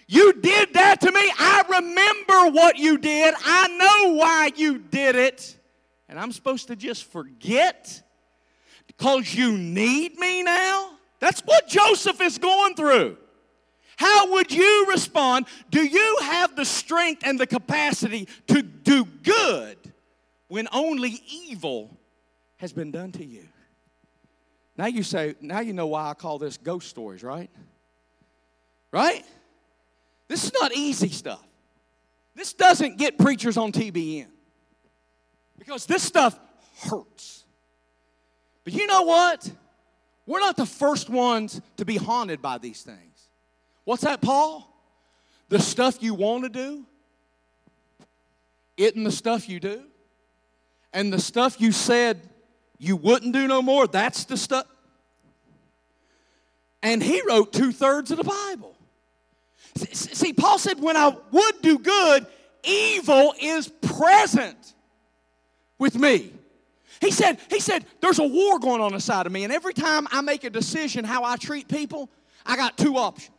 You 0.06 0.34
did 0.34 0.74
that 0.74 1.00
to 1.00 1.12
me. 1.12 1.20
I 1.38 1.64
remember 1.68 2.56
what 2.56 2.78
you 2.78 2.98
did. 2.98 3.34
I 3.44 3.68
know 3.68 4.14
why 4.14 4.52
you 4.54 4.78
did 4.78 5.16
it. 5.16 5.56
And 6.08 6.18
I'm 6.18 6.32
supposed 6.32 6.68
to 6.68 6.76
just 6.76 7.04
forget? 7.04 8.02
Because 8.86 9.34
you 9.34 9.56
need 9.56 10.18
me 10.18 10.42
now? 10.42 10.90
That's 11.20 11.40
what 11.40 11.68
Joseph 11.68 12.20
is 12.20 12.38
going 12.38 12.74
through. 12.74 13.16
How 13.96 14.32
would 14.32 14.50
you 14.50 14.86
respond? 14.88 15.46
Do 15.70 15.84
you 15.84 16.18
have 16.22 16.56
the 16.56 16.64
strength 16.64 17.22
and 17.24 17.38
the 17.38 17.46
capacity 17.46 18.28
to 18.48 18.62
do 18.62 19.04
good 19.04 19.76
when 20.50 20.66
only 20.72 21.22
evil 21.30 21.96
has 22.56 22.72
been 22.72 22.90
done 22.90 23.12
to 23.12 23.24
you? 23.24 23.46
Now 24.76 24.86
you 24.86 25.04
say, 25.04 25.36
now 25.40 25.60
you 25.60 25.72
know 25.72 25.86
why 25.86 26.10
I 26.10 26.14
call 26.14 26.38
this 26.38 26.56
ghost 26.56 26.88
stories, 26.88 27.22
right? 27.22 27.48
Right? 28.90 29.24
This 30.26 30.44
is 30.44 30.52
not 30.52 30.72
easy 30.74 31.08
stuff. 31.08 31.46
This 32.34 32.52
doesn't 32.52 32.98
get 32.98 33.16
preachers 33.16 33.56
on 33.56 33.70
TBN 33.70 34.26
because 35.56 35.86
this 35.86 36.02
stuff 36.02 36.38
hurts. 36.82 37.44
But 38.64 38.72
you 38.72 38.86
know 38.86 39.02
what? 39.02 39.48
We're 40.26 40.40
not 40.40 40.56
the 40.56 40.66
first 40.66 41.08
ones 41.08 41.60
to 41.76 41.84
be 41.84 41.96
haunted 41.96 42.42
by 42.42 42.58
these 42.58 42.82
things. 42.82 43.30
What's 43.84 44.02
that, 44.02 44.20
Paul? 44.20 44.66
The 45.48 45.60
stuff 45.60 45.98
you 46.00 46.14
want 46.14 46.42
to 46.42 46.50
do, 46.50 46.84
it 48.76 48.96
and 48.96 49.06
the 49.06 49.12
stuff 49.12 49.48
you 49.48 49.60
do, 49.60 49.84
and 50.92 51.12
the 51.12 51.20
stuff 51.20 51.60
you 51.60 51.72
said 51.72 52.20
you 52.78 52.96
wouldn't 52.96 53.32
do 53.32 53.46
no 53.46 53.60
more, 53.62 53.86
that's 53.86 54.24
the 54.24 54.36
stuff. 54.36 54.66
And 56.82 57.02
he 57.02 57.20
wrote 57.28 57.52
two 57.52 57.72
thirds 57.72 58.10
of 58.10 58.16
the 58.16 58.24
Bible. 58.24 58.74
See, 59.76 60.32
Paul 60.32 60.58
said, 60.58 60.80
when 60.80 60.96
I 60.96 61.14
would 61.30 61.62
do 61.62 61.78
good, 61.78 62.26
evil 62.64 63.34
is 63.40 63.68
present 63.68 64.74
with 65.78 65.94
me. 65.94 66.32
He 67.00 67.10
said, 67.10 67.38
he 67.48 67.60
said, 67.60 67.86
there's 68.00 68.18
a 68.18 68.26
war 68.26 68.58
going 68.58 68.80
on 68.80 68.92
inside 68.94 69.26
of 69.26 69.32
me, 69.32 69.44
and 69.44 69.52
every 69.52 69.74
time 69.74 70.06
I 70.10 70.20
make 70.20 70.44
a 70.44 70.50
decision 70.50 71.04
how 71.04 71.24
I 71.24 71.36
treat 71.36 71.68
people, 71.68 72.10
I 72.44 72.56
got 72.56 72.76
two 72.76 72.96
options. 72.96 73.30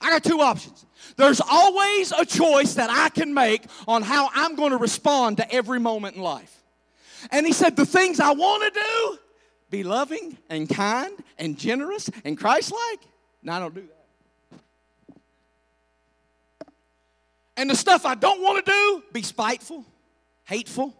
I 0.00 0.10
got 0.10 0.24
two 0.24 0.40
options. 0.40 0.86
There's 1.16 1.40
always 1.40 2.12
a 2.12 2.24
choice 2.24 2.74
that 2.74 2.90
I 2.90 3.08
can 3.08 3.34
make 3.34 3.64
on 3.86 4.02
how 4.02 4.30
I'm 4.32 4.54
going 4.54 4.70
to 4.70 4.76
respond 4.76 5.38
to 5.38 5.52
every 5.52 5.80
moment 5.80 6.16
in 6.16 6.22
life. 6.22 6.62
And 7.30 7.44
he 7.44 7.52
said, 7.52 7.74
the 7.74 7.86
things 7.86 8.20
I 8.20 8.30
want 8.32 8.72
to 8.72 8.80
do, 8.80 9.18
be 9.70 9.82
loving 9.82 10.38
and 10.48 10.68
kind 10.68 11.12
and 11.36 11.58
generous 11.58 12.08
and 12.24 12.38
Christ 12.38 12.72
like. 12.72 13.00
No, 13.42 13.52
I 13.52 13.58
don't 13.58 13.74
do 13.74 13.82
that. 13.82 14.60
And 17.56 17.68
the 17.68 17.74
stuff 17.74 18.06
I 18.06 18.14
don't 18.14 18.40
want 18.40 18.64
to 18.64 18.70
do, 18.70 19.02
be 19.12 19.22
spiteful, 19.22 19.84
hateful, 20.44 20.94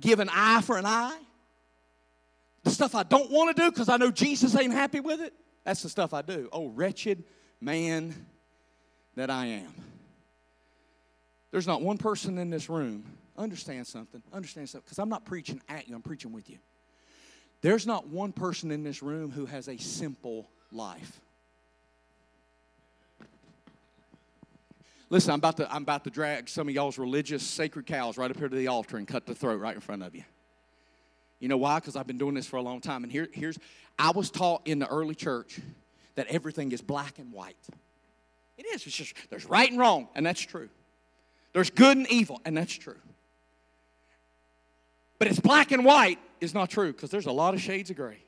give 0.00 0.20
an 0.20 0.30
eye 0.32 0.62
for 0.62 0.78
an 0.78 0.86
eye. 0.86 1.18
The 2.62 2.70
stuff 2.70 2.94
I 2.94 3.02
don't 3.02 3.30
want 3.30 3.54
to 3.54 3.62
do 3.62 3.70
because 3.70 3.90
I 3.90 3.98
know 3.98 4.10
Jesus 4.10 4.56
ain't 4.56 4.72
happy 4.72 5.00
with 5.00 5.20
it, 5.20 5.34
that's 5.64 5.82
the 5.82 5.90
stuff 5.90 6.14
I 6.14 6.22
do. 6.22 6.48
Oh, 6.50 6.68
wretched 6.68 7.24
man 7.60 8.26
that 9.16 9.30
I 9.30 9.46
am. 9.46 9.74
There's 11.50 11.66
not 11.66 11.82
one 11.82 11.98
person 11.98 12.38
in 12.38 12.50
this 12.50 12.68
room, 12.68 13.04
understand 13.38 13.86
something, 13.86 14.22
understand 14.32 14.68
something, 14.68 14.84
because 14.86 14.98
I'm 14.98 15.08
not 15.08 15.24
preaching 15.24 15.60
at 15.68 15.88
you, 15.88 15.94
I'm 15.94 16.02
preaching 16.02 16.32
with 16.32 16.50
you. 16.50 16.58
There's 17.60 17.86
not 17.86 18.08
one 18.08 18.32
person 18.32 18.70
in 18.70 18.82
this 18.82 19.02
room 19.02 19.30
who 19.30 19.46
has 19.46 19.68
a 19.68 19.76
simple 19.76 20.48
life. 20.72 21.20
Listen, 25.10 25.32
I'm 25.32 25.38
about 25.38 25.58
to, 25.58 25.72
I'm 25.72 25.82
about 25.82 26.04
to 26.04 26.10
drag 26.10 26.48
some 26.48 26.68
of 26.68 26.74
y'all's 26.74 26.98
religious 26.98 27.42
sacred 27.42 27.86
cows 27.86 28.18
right 28.18 28.30
up 28.30 28.36
here 28.36 28.48
to 28.48 28.56
the 28.56 28.66
altar 28.66 28.96
and 28.96 29.06
cut 29.06 29.26
the 29.26 29.34
throat 29.34 29.60
right 29.60 29.74
in 29.74 29.80
front 29.80 30.02
of 30.02 30.14
you. 30.14 30.24
You 31.38 31.48
know 31.48 31.56
why? 31.56 31.78
Because 31.78 31.94
I've 31.94 32.06
been 32.06 32.18
doing 32.18 32.34
this 32.34 32.46
for 32.46 32.56
a 32.56 32.62
long 32.62 32.80
time. 32.80 33.04
And 33.04 33.12
here, 33.12 33.28
here's, 33.32 33.58
I 33.98 34.10
was 34.10 34.30
taught 34.30 34.62
in 34.66 34.78
the 34.78 34.88
early 34.88 35.14
church 35.14 35.60
that 36.14 36.26
everything 36.28 36.72
is 36.72 36.80
black 36.80 37.18
and 37.18 37.32
white. 37.32 37.56
It 38.56 38.66
is. 38.66 38.86
It's 38.86 38.96
just, 38.96 39.14
there's 39.30 39.46
right 39.46 39.70
and 39.70 39.78
wrong, 39.78 40.08
and 40.14 40.24
that's 40.24 40.40
true. 40.40 40.68
There's 41.52 41.70
good 41.70 41.96
and 41.96 42.06
evil, 42.10 42.40
and 42.44 42.56
that's 42.56 42.74
true. 42.74 42.96
but 45.18 45.28
it's 45.28 45.40
black 45.40 45.72
and 45.72 45.84
white 45.84 46.18
is 46.40 46.54
not 46.54 46.70
true 46.70 46.92
because 46.92 47.10
there's 47.10 47.26
a 47.26 47.32
lot 47.32 47.54
of 47.54 47.60
shades 47.60 47.90
of 47.90 47.96
gray. 47.96 48.22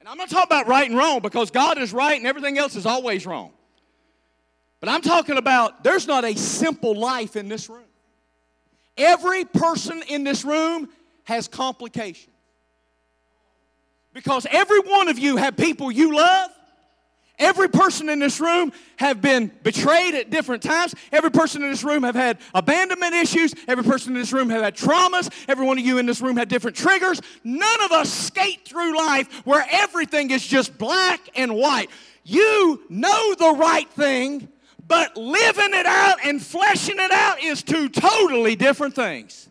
And 0.00 0.08
I'm 0.08 0.18
not 0.18 0.28
talking 0.28 0.48
about 0.48 0.66
right 0.66 0.88
and 0.88 0.98
wrong 0.98 1.20
because 1.20 1.50
God 1.50 1.78
is 1.78 1.92
right 1.92 2.18
and 2.18 2.26
everything 2.26 2.58
else 2.58 2.76
is 2.76 2.84
always 2.84 3.26
wrong. 3.26 3.52
But 4.80 4.88
I'm 4.90 5.00
talking 5.00 5.38
about 5.38 5.82
there's 5.82 6.06
not 6.06 6.24
a 6.24 6.36
simple 6.36 6.94
life 6.94 7.36
in 7.36 7.48
this 7.48 7.70
room. 7.70 7.86
Every 8.98 9.46
person 9.46 10.02
in 10.08 10.24
this 10.24 10.44
room 10.44 10.88
has 11.24 11.48
complications. 11.48 12.34
Because 14.12 14.46
every 14.50 14.80
one 14.80 15.08
of 15.08 15.18
you 15.18 15.36
have 15.36 15.56
people 15.56 15.90
you 15.90 16.14
love 16.14 16.50
Every 17.38 17.68
person 17.68 18.08
in 18.08 18.20
this 18.20 18.38
room 18.38 18.72
have 18.96 19.20
been 19.20 19.50
betrayed 19.64 20.14
at 20.14 20.30
different 20.30 20.62
times. 20.62 20.94
Every 21.10 21.32
person 21.32 21.64
in 21.64 21.70
this 21.70 21.82
room 21.82 22.04
have 22.04 22.14
had 22.14 22.38
abandonment 22.54 23.12
issues. 23.12 23.54
Every 23.66 23.82
person 23.82 24.14
in 24.14 24.20
this 24.20 24.32
room 24.32 24.50
have 24.50 24.62
had 24.62 24.76
traumas. 24.76 25.28
Every 25.48 25.66
one 25.66 25.76
of 25.76 25.84
you 25.84 25.98
in 25.98 26.06
this 26.06 26.20
room 26.20 26.36
had 26.36 26.48
different 26.48 26.76
triggers. 26.76 27.20
None 27.42 27.82
of 27.82 27.90
us 27.90 28.12
skate 28.12 28.64
through 28.64 28.96
life 28.96 29.44
where 29.44 29.66
everything 29.68 30.30
is 30.30 30.46
just 30.46 30.78
black 30.78 31.20
and 31.34 31.56
white. 31.56 31.90
You 32.22 32.82
know 32.88 33.34
the 33.34 33.56
right 33.58 33.90
thing, 33.90 34.48
but 34.86 35.16
living 35.16 35.74
it 35.74 35.86
out 35.86 36.18
and 36.24 36.40
fleshing 36.40 36.96
it 36.98 37.10
out 37.10 37.42
is 37.42 37.64
two 37.64 37.88
totally 37.88 38.54
different 38.54 38.94
things. 38.94 39.48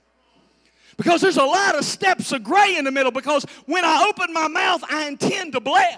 Because 0.95 1.19
there's 1.19 1.37
a 1.37 1.43
lot 1.43 1.75
of 1.75 1.83
steps 1.83 2.31
of 2.31 2.45
gray 2.45 2.77
in 2.77 2.85
the 2.85 2.91
middle 2.91 3.11
because 3.11 3.45
when 3.65 3.83
I 3.83 4.07
open 4.07 4.31
my 4.31 4.47
mouth, 4.47 4.83
I 4.89 5.07
intend 5.07 5.51
to 5.53 5.59
bless 5.59 5.97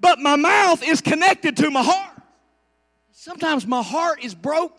but 0.00 0.18
my 0.18 0.36
mouth 0.36 0.82
is 0.82 1.00
connected 1.00 1.56
to 1.58 1.70
my 1.70 1.82
heart. 1.82 2.22
Sometimes 3.12 3.66
my 3.66 3.82
heart 3.82 4.22
is 4.22 4.34
broken. 4.34 4.76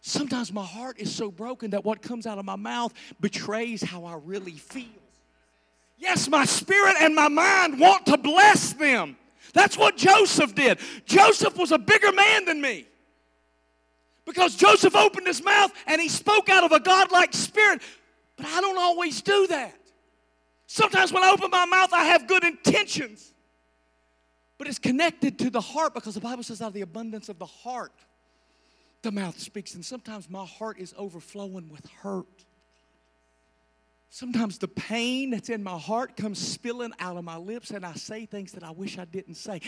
Sometimes 0.00 0.52
my 0.52 0.64
heart 0.64 0.98
is 0.98 1.14
so 1.14 1.30
broken 1.30 1.70
that 1.70 1.84
what 1.84 2.00
comes 2.00 2.26
out 2.26 2.38
of 2.38 2.44
my 2.44 2.56
mouth 2.56 2.92
betrays 3.20 3.82
how 3.82 4.04
I 4.04 4.14
really 4.24 4.52
feel. 4.52 4.84
Yes, 5.98 6.28
my 6.28 6.44
spirit 6.44 6.96
and 7.00 7.14
my 7.14 7.28
mind 7.28 7.80
want 7.80 8.06
to 8.06 8.16
bless 8.16 8.72
them. 8.74 9.16
That's 9.52 9.76
what 9.76 9.96
Joseph 9.96 10.54
did. 10.54 10.78
Joseph 11.06 11.56
was 11.56 11.72
a 11.72 11.78
bigger 11.78 12.12
man 12.12 12.44
than 12.44 12.60
me. 12.60 12.86
Because 14.24 14.56
Joseph 14.56 14.94
opened 14.94 15.26
his 15.26 15.42
mouth 15.42 15.72
and 15.86 16.00
he 16.00 16.08
spoke 16.08 16.48
out 16.48 16.64
of 16.64 16.72
a 16.72 16.80
godlike 16.80 17.32
spirit. 17.32 17.80
But 18.36 18.46
I 18.46 18.60
don't 18.60 18.78
always 18.78 19.22
do 19.22 19.46
that. 19.46 19.74
Sometimes 20.66 21.12
when 21.12 21.22
I 21.22 21.30
open 21.30 21.50
my 21.50 21.64
mouth, 21.66 21.92
I 21.92 22.04
have 22.04 22.26
good 22.26 22.44
intentions. 22.44 23.32
But 24.58 24.68
it's 24.68 24.78
connected 24.78 25.38
to 25.40 25.50
the 25.50 25.60
heart 25.60 25.94
because 25.94 26.14
the 26.14 26.20
Bible 26.20 26.42
says, 26.42 26.62
out 26.62 26.68
of 26.68 26.72
the 26.74 26.80
abundance 26.80 27.28
of 27.28 27.38
the 27.38 27.46
heart, 27.46 27.92
the 29.02 29.12
mouth 29.12 29.38
speaks. 29.38 29.74
And 29.74 29.84
sometimes 29.84 30.28
my 30.28 30.44
heart 30.44 30.78
is 30.78 30.94
overflowing 30.96 31.68
with 31.68 31.86
hurt. 32.02 32.44
Sometimes 34.10 34.58
the 34.58 34.68
pain 34.68 35.30
that's 35.30 35.50
in 35.50 35.62
my 35.62 35.78
heart 35.78 36.16
comes 36.16 36.38
spilling 36.38 36.92
out 37.00 37.16
of 37.16 37.24
my 37.24 37.36
lips, 37.36 37.70
and 37.70 37.84
I 37.84 37.92
say 37.94 38.24
things 38.24 38.52
that 38.52 38.62
I 38.62 38.70
wish 38.70 38.98
I 38.98 39.04
didn't 39.04 39.34
say. 39.34 39.60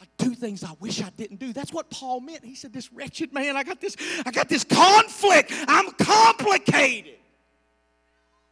I 0.00 0.04
do 0.18 0.34
things 0.34 0.62
I 0.62 0.72
wish 0.78 1.02
I 1.02 1.10
didn't 1.16 1.38
do. 1.38 1.52
That's 1.52 1.72
what 1.72 1.90
Paul 1.90 2.20
meant. 2.20 2.44
He 2.44 2.54
said, 2.54 2.72
This 2.72 2.92
wretched 2.92 3.32
man, 3.32 3.56
I 3.56 3.62
got 3.64 3.80
this, 3.80 3.96
I 4.26 4.30
got 4.30 4.48
this 4.48 4.62
conflict. 4.62 5.52
I'm 5.66 5.90
complicated. 5.92 7.17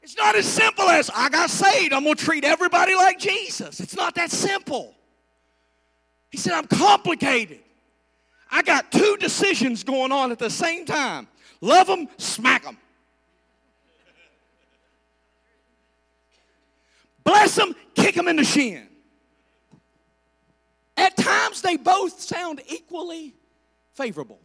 It's 0.06 0.16
not 0.16 0.36
as 0.36 0.46
simple 0.46 0.88
as 0.88 1.10
I 1.12 1.28
got 1.30 1.50
saved, 1.50 1.92
I'm 1.92 2.04
going 2.04 2.14
to 2.14 2.24
treat 2.24 2.44
everybody 2.44 2.94
like 2.94 3.18
Jesus. 3.18 3.80
It's 3.80 3.96
not 3.96 4.14
that 4.14 4.30
simple. 4.30 4.94
He 6.30 6.38
said, 6.38 6.52
I'm 6.52 6.68
complicated. 6.68 7.58
I 8.48 8.62
got 8.62 8.92
two 8.92 9.16
decisions 9.18 9.82
going 9.82 10.12
on 10.12 10.30
at 10.30 10.38
the 10.38 10.48
same 10.48 10.86
time 10.86 11.26
love 11.60 11.88
them, 11.88 12.06
smack 12.18 12.62
them. 12.62 12.78
Bless 17.24 17.56
them, 17.56 17.74
kick 17.96 18.14
them 18.14 18.28
in 18.28 18.36
the 18.36 18.44
shin. 18.44 18.86
At 20.96 21.16
times, 21.16 21.62
they 21.62 21.76
both 21.76 22.20
sound 22.20 22.62
equally 22.68 23.34
favorable. 23.94 24.38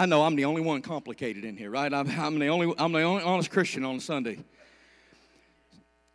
I 0.00 0.06
know 0.06 0.22
I'm 0.22 0.34
the 0.34 0.46
only 0.46 0.62
one 0.62 0.80
complicated 0.80 1.44
in 1.44 1.58
here, 1.58 1.68
right? 1.68 1.92
I'm, 1.92 2.08
I'm, 2.18 2.38
the, 2.38 2.46
only, 2.46 2.72
I'm 2.78 2.90
the 2.90 3.02
only 3.02 3.22
honest 3.22 3.50
Christian 3.50 3.84
on 3.84 4.00
Sunday. 4.00 4.38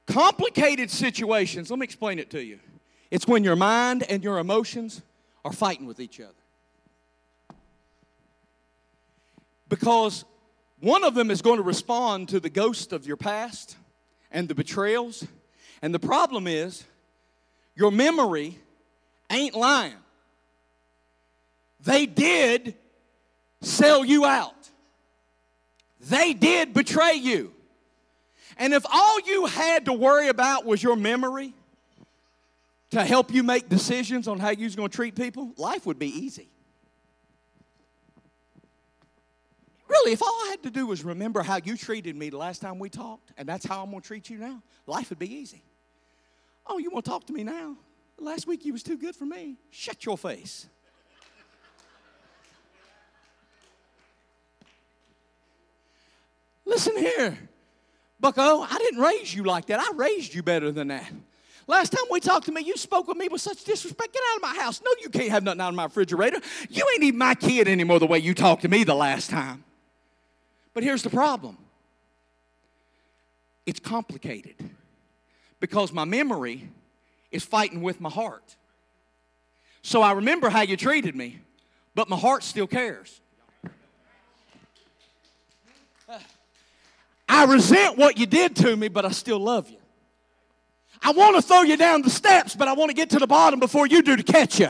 Complicated 0.08 0.90
situations, 0.90 1.70
let 1.70 1.78
me 1.78 1.84
explain 1.84 2.18
it 2.18 2.32
to 2.32 2.44
you. 2.44 2.58
It's 3.12 3.28
when 3.28 3.44
your 3.44 3.56
mind 3.56 4.04
and 4.10 4.24
your 4.24 4.40
emotions 4.40 5.04
are 5.46 5.54
fighting 5.54 5.86
with 5.86 6.00
each 6.00 6.20
other. 6.20 6.34
Because 9.70 10.26
one 10.80 11.04
of 11.04 11.14
them 11.14 11.30
is 11.30 11.44
going 11.44 11.58
to 11.58 11.64
respond 11.64 12.30
to 12.30 12.40
the 12.40 12.50
ghost 12.50 12.92
of 12.92 13.06
your 13.06 13.18
past 13.18 13.78
and 14.32 14.48
the 14.48 14.56
betrayals. 14.56 15.28
And 15.84 15.94
the 15.94 16.00
problem 16.00 16.48
is, 16.48 16.84
your 17.76 17.92
memory 17.92 18.58
ain't 19.30 19.54
lying. 19.54 19.94
They 21.82 22.08
did 22.08 22.74
sell 23.66 24.06
you 24.06 24.26
out. 24.26 24.54
They 26.00 26.34
did 26.34 26.74
betray 26.74 27.14
you. 27.14 27.54
And 28.58 28.74
if 28.74 28.86
all 28.92 29.20
you 29.22 29.48
had 29.48 29.86
to 29.86 29.94
worry 29.94 30.30
about 30.30 30.66
was 30.66 30.82
your 30.82 30.96
memory 30.96 31.54
to 32.92 33.04
help 33.04 33.34
you 33.34 33.44
make 33.44 33.68
decisions 33.68 34.28
on 34.28 34.40
how 34.40 34.52
you 34.52 34.66
was 34.66 34.76
going 34.76 34.90
to 34.90 34.96
treat 34.96 35.16
people, 35.16 35.52
life 35.58 35.86
would 35.86 36.00
be 36.00 36.08
easy. 36.08 36.50
Really, 39.88 40.14
if 40.14 40.22
all 40.22 40.34
I 40.46 40.48
had 40.52 40.64
to 40.64 40.72
do 40.72 40.88
was 40.88 41.04
remember 41.04 41.44
how 41.44 41.58
you 41.64 41.78
treated 41.78 42.16
me 42.16 42.30
the 42.30 42.38
last 42.38 42.62
time 42.62 42.80
we 42.80 42.90
talked, 42.90 43.32
and 43.38 43.48
that's 43.48 43.66
how 43.66 43.84
I'm 43.84 43.92
going 43.92 44.02
to 44.02 44.08
treat 44.08 44.30
you 44.30 44.38
now, 44.38 44.62
life 44.88 45.10
would 45.10 45.20
be 45.20 45.32
easy. 45.32 45.64
Oh, 46.66 46.78
you 46.78 46.90
want 46.90 47.06
to 47.06 47.12
talk 47.12 47.28
to 47.28 47.34
me 47.34 47.44
now? 47.44 47.76
Last 48.18 48.48
week 48.48 48.66
you 48.66 48.74
was 48.74 48.84
too 48.84 48.98
good 48.98 49.16
for 49.16 49.26
me. 49.26 49.58
Shut 49.72 50.06
your 50.06 50.18
face. 50.18 50.68
Listen 56.66 56.98
here, 56.98 57.38
Bucko, 58.20 58.62
I 58.62 58.78
didn't 58.78 59.00
raise 59.00 59.34
you 59.34 59.44
like 59.44 59.68
that. 59.68 59.80
I 59.80 59.92
raised 59.96 60.34
you 60.34 60.42
better 60.42 60.72
than 60.72 60.88
that. 60.88 61.12
Last 61.68 61.92
time 61.92 62.06
we 62.12 62.20
talked 62.20 62.46
to 62.46 62.52
me, 62.52 62.62
you 62.62 62.78
spoke 62.78 63.08
with 63.08 63.18
me 63.18 63.28
with 63.28 63.42
such 63.42 63.64
disrespect. 63.64 64.14
Get 64.14 64.22
out 64.32 64.36
of 64.38 64.42
my 64.42 64.62
house. 64.62 64.82
No, 64.84 64.92
you 65.02 65.10
can't 65.10 65.30
have 65.30 65.44
nothing 65.44 65.62
out 65.62 65.70
of 65.70 65.76
my 65.76 65.86
refrigerator. 65.86 66.40
You 66.70 66.86
ain't 66.94 67.04
even 67.04 67.18
my 67.18 67.34
kid 67.34 67.68
anymore 67.68 68.00
the 68.00 68.06
way 68.06 68.20
you 68.20 68.34
talked 68.34 68.62
to 68.64 68.68
me 68.68 68.84
the 68.84 68.96
last 68.96 69.30
time. 69.30 69.64
But 70.74 70.84
here's 70.84 71.04
the 71.04 71.10
problem 71.10 71.58
it's 73.66 73.80
complicated 73.80 74.56
because 75.60 75.92
my 75.92 76.06
memory 76.06 76.70
is 77.32 77.44
fighting 77.44 77.82
with 77.82 78.00
my 78.00 78.10
heart. 78.10 78.56
So 79.82 80.02
I 80.02 80.14
remember 80.14 80.50
how 80.50 80.62
you 80.62 80.78
treated 80.78 81.16
me, 81.16 81.40
but 81.96 82.10
my 82.10 82.18
heart 82.18 82.44
still 82.44 82.68
cares. 82.68 83.22
I 87.36 87.44
resent 87.44 87.98
what 87.98 88.18
you 88.18 88.26
did 88.26 88.56
to 88.58 88.76
me, 88.76 88.88
but 88.88 89.04
I 89.06 89.12
still 89.12 89.40
love 89.40 89.70
you. 89.70 89.78
I 91.02 91.12
want 91.12 91.36
to 91.36 91.42
throw 91.42 91.64
you 91.64 91.76
down 91.76 92.02
the 92.02 92.10
steps, 92.10 92.56
but 92.56 92.70
I 92.70 92.74
want 92.74 92.90
to 92.90 92.96
get 92.96 93.10
to 93.10 93.20
the 93.20 93.28
bottom 93.28 93.60
before 93.60 93.86
you 93.88 94.02
do 94.02 94.16
to 94.16 94.24
catch 94.24 94.60
you. 94.60 94.70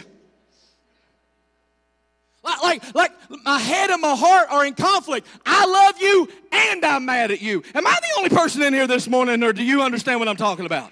Like, 2.43 2.61
like, 2.63 2.95
like 2.95 3.11
my 3.43 3.59
head 3.59 3.91
and 3.91 4.01
my 4.01 4.15
heart 4.15 4.47
are 4.49 4.65
in 4.65 4.73
conflict. 4.73 5.27
I 5.45 5.65
love 5.65 6.01
you 6.01 6.27
and 6.51 6.83
I'm 6.83 7.05
mad 7.05 7.31
at 7.31 7.41
you. 7.41 7.63
Am 7.75 7.85
I 7.85 7.97
the 8.01 8.17
only 8.17 8.29
person 8.29 8.63
in 8.63 8.73
here 8.73 8.87
this 8.87 9.07
morning, 9.07 9.43
or 9.43 9.53
do 9.53 9.63
you 9.63 9.83
understand 9.83 10.19
what 10.19 10.27
I'm 10.27 10.35
talking 10.35 10.65
about? 10.65 10.91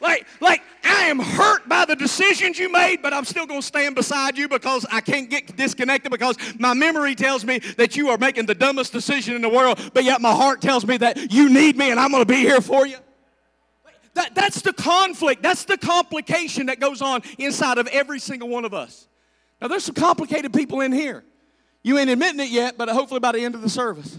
Like, 0.00 0.26
like 0.40 0.62
I 0.84 1.04
am 1.04 1.18
hurt 1.18 1.68
by 1.68 1.84
the 1.84 1.96
decisions 1.96 2.58
you 2.58 2.70
made, 2.70 3.02
but 3.02 3.12
I'm 3.12 3.24
still 3.24 3.46
going 3.46 3.60
to 3.60 3.66
stand 3.66 3.94
beside 3.94 4.38
you 4.38 4.48
because 4.48 4.86
I 4.90 5.00
can't 5.00 5.28
get 5.28 5.56
disconnected 5.56 6.10
because 6.10 6.36
my 6.58 6.74
memory 6.74 7.14
tells 7.14 7.44
me 7.44 7.58
that 7.76 7.96
you 7.96 8.10
are 8.10 8.18
making 8.18 8.46
the 8.46 8.54
dumbest 8.54 8.92
decision 8.92 9.34
in 9.34 9.42
the 9.42 9.48
world, 9.48 9.80
but 9.94 10.04
yet 10.04 10.20
my 10.20 10.32
heart 10.32 10.60
tells 10.60 10.86
me 10.86 10.96
that 10.98 11.32
you 11.32 11.48
need 11.48 11.76
me 11.76 11.90
and 11.90 11.98
I'm 11.98 12.10
going 12.10 12.22
to 12.22 12.32
be 12.32 12.36
here 12.40 12.60
for 12.60 12.86
you. 12.86 12.96
That, 14.14 14.34
that's 14.34 14.62
the 14.62 14.72
conflict. 14.72 15.42
That's 15.42 15.64
the 15.64 15.76
complication 15.76 16.66
that 16.66 16.80
goes 16.80 17.02
on 17.02 17.22
inside 17.38 17.78
of 17.78 17.86
every 17.88 18.18
single 18.18 18.48
one 18.48 18.64
of 18.64 18.74
us. 18.74 19.06
Now, 19.60 19.68
there's 19.68 19.84
some 19.84 19.94
complicated 19.94 20.52
people 20.52 20.80
in 20.80 20.92
here. 20.92 21.24
You 21.82 21.98
ain't 21.98 22.10
admitting 22.10 22.40
it 22.40 22.50
yet, 22.50 22.76
but 22.76 22.88
hopefully 22.88 23.20
by 23.20 23.32
the 23.32 23.40
end 23.40 23.54
of 23.54 23.62
the 23.62 23.68
service. 23.68 24.18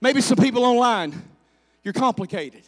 Maybe 0.00 0.20
some 0.20 0.36
people 0.38 0.64
online, 0.64 1.20
you're 1.82 1.94
complicated. 1.94 2.62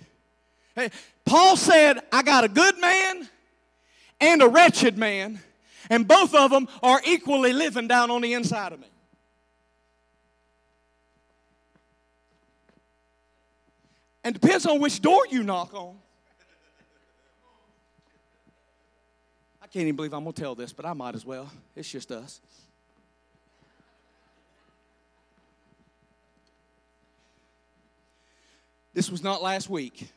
Paul 1.25 1.57
said, 1.57 1.99
I 2.13 2.23
got 2.23 2.45
a 2.45 2.49
good 2.49 2.81
man 2.81 3.29
and 4.21 4.43
a 4.43 4.49
wretched 4.49 4.99
man, 4.99 5.41
and 5.89 6.07
both 6.07 6.35
of 6.35 6.51
them 6.51 6.69
are 6.83 7.01
equally 7.05 7.53
living 7.53 7.89
down 7.89 8.11
on 8.11 8.23
the 8.23 8.35
inside 8.35 8.73
of 8.73 8.81
me. 8.81 8.87
And 14.23 14.39
depends 14.39 14.67
on 14.67 14.81
which 14.81 15.01
door 15.01 15.23
you 15.31 15.43
knock 15.43 15.73
on. 15.73 15.97
I 19.63 19.67
can't 19.67 19.85
even 19.85 19.97
believe 19.97 20.13
I'm 20.13 20.25
going 20.25 20.35
to 20.35 20.43
tell 20.43 20.55
this, 20.55 20.73
but 20.73 20.85
I 20.85 20.93
might 20.93 21.15
as 21.15 21.25
well. 21.25 21.51
It's 21.75 21.91
just 21.91 22.11
us. 22.13 22.41
This 28.93 29.11
was 29.11 29.23
not 29.23 29.43
last 29.43 29.71
week. 29.71 30.11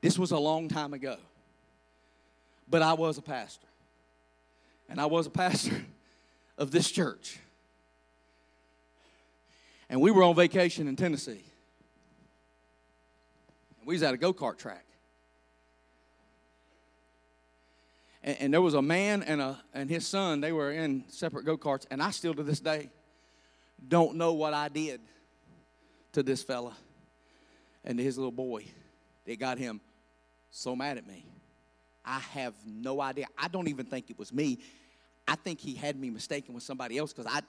This 0.00 0.18
was 0.18 0.30
a 0.30 0.38
long 0.38 0.68
time 0.68 0.94
ago. 0.94 1.16
But 2.70 2.82
I 2.82 2.92
was 2.92 3.18
a 3.18 3.22
pastor. 3.22 3.66
And 4.88 5.00
I 5.00 5.06
was 5.06 5.26
a 5.26 5.30
pastor 5.30 5.84
of 6.58 6.70
this 6.70 6.90
church. 6.90 7.38
And 9.90 10.00
we 10.00 10.10
were 10.10 10.22
on 10.22 10.34
vacation 10.34 10.86
in 10.86 10.96
Tennessee. 10.96 11.44
And 13.78 13.86
we 13.86 13.94
was 13.94 14.02
at 14.02 14.14
a 14.14 14.18
go-kart 14.18 14.58
track. 14.58 14.84
And, 18.22 18.36
and 18.40 18.54
there 18.54 18.62
was 18.62 18.74
a 18.74 18.82
man 18.82 19.22
and, 19.22 19.40
a, 19.40 19.58
and 19.72 19.88
his 19.88 20.06
son, 20.06 20.40
they 20.40 20.52
were 20.52 20.70
in 20.70 21.04
separate 21.08 21.44
go-karts. 21.44 21.86
And 21.90 22.02
I 22.02 22.10
still 22.10 22.34
to 22.34 22.42
this 22.42 22.60
day 22.60 22.90
don't 23.86 24.16
know 24.16 24.34
what 24.34 24.54
I 24.54 24.68
did 24.68 25.00
to 26.12 26.22
this 26.22 26.42
fella 26.42 26.76
and 27.84 27.96
to 27.96 28.04
his 28.04 28.18
little 28.18 28.32
boy. 28.32 28.64
They 29.24 29.36
got 29.36 29.58
him 29.58 29.80
so 30.50 30.74
mad 30.74 30.98
at 30.98 31.06
me. 31.06 31.26
I 32.04 32.20
have 32.20 32.54
no 32.66 33.00
idea. 33.00 33.26
I 33.36 33.48
don't 33.48 33.68
even 33.68 33.86
think 33.86 34.10
it 34.10 34.18
was 34.18 34.32
me. 34.32 34.58
I 35.26 35.34
think 35.34 35.60
he 35.60 35.74
had 35.74 35.98
me 36.00 36.08
mistaken 36.08 36.54
with 36.54 36.62
somebody 36.62 36.96
else 36.96 37.12
because 37.12 37.30
I, 37.30 37.40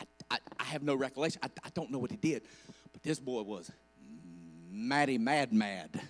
I, 0.00 0.04
I, 0.30 0.38
I, 0.58 0.64
have 0.64 0.82
no 0.82 0.94
recollection. 0.94 1.40
I, 1.44 1.50
I 1.62 1.68
don't 1.74 1.90
know 1.90 1.98
what 1.98 2.10
he 2.10 2.16
did. 2.16 2.42
But 2.92 3.02
this 3.02 3.20
boy 3.20 3.42
was 3.42 3.70
maddy 4.70 5.18
mad 5.18 5.52
mad. 5.52 6.00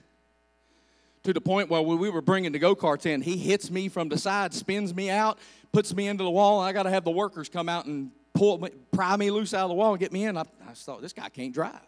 To 1.25 1.33
the 1.33 1.41
point 1.41 1.69
where 1.69 1.83
when 1.83 1.99
we 1.99 2.09
were 2.09 2.23
bringing 2.23 2.53
the 2.53 2.61
go 2.61 2.77
karts 2.77 3.07
in, 3.07 3.21
he 3.21 3.37
hits 3.37 3.69
me 3.73 3.89
from 3.89 4.09
the 4.09 4.17
side, 4.17 4.55
spins 4.55 4.95
me 4.95 5.11
out, 5.11 5.41
puts 5.73 5.93
me 5.93 6.07
into 6.07 6.23
the 6.23 6.31
wall, 6.31 6.61
and 6.61 6.69
I 6.69 6.73
got 6.73 6.85
to 6.85 6.91
have 6.91 7.03
the 7.03 7.11
workers 7.11 7.49
come 7.49 7.69
out 7.69 7.87
and 7.87 8.13
pull 8.35 8.59
me, 8.59 8.71
pry 8.93 9.17
me 9.17 9.33
loose 9.33 9.53
out 9.53 9.65
of 9.65 9.71
the 9.71 9.75
wall 9.75 9.91
and 9.91 9.99
get 9.99 10.13
me 10.13 10.25
in. 10.25 10.37
I, 10.37 10.43
I 10.69 10.75
thought, 10.75 11.03
this 11.03 11.13
guy 11.13 11.29
can't 11.29 11.53
drive. 11.53 11.81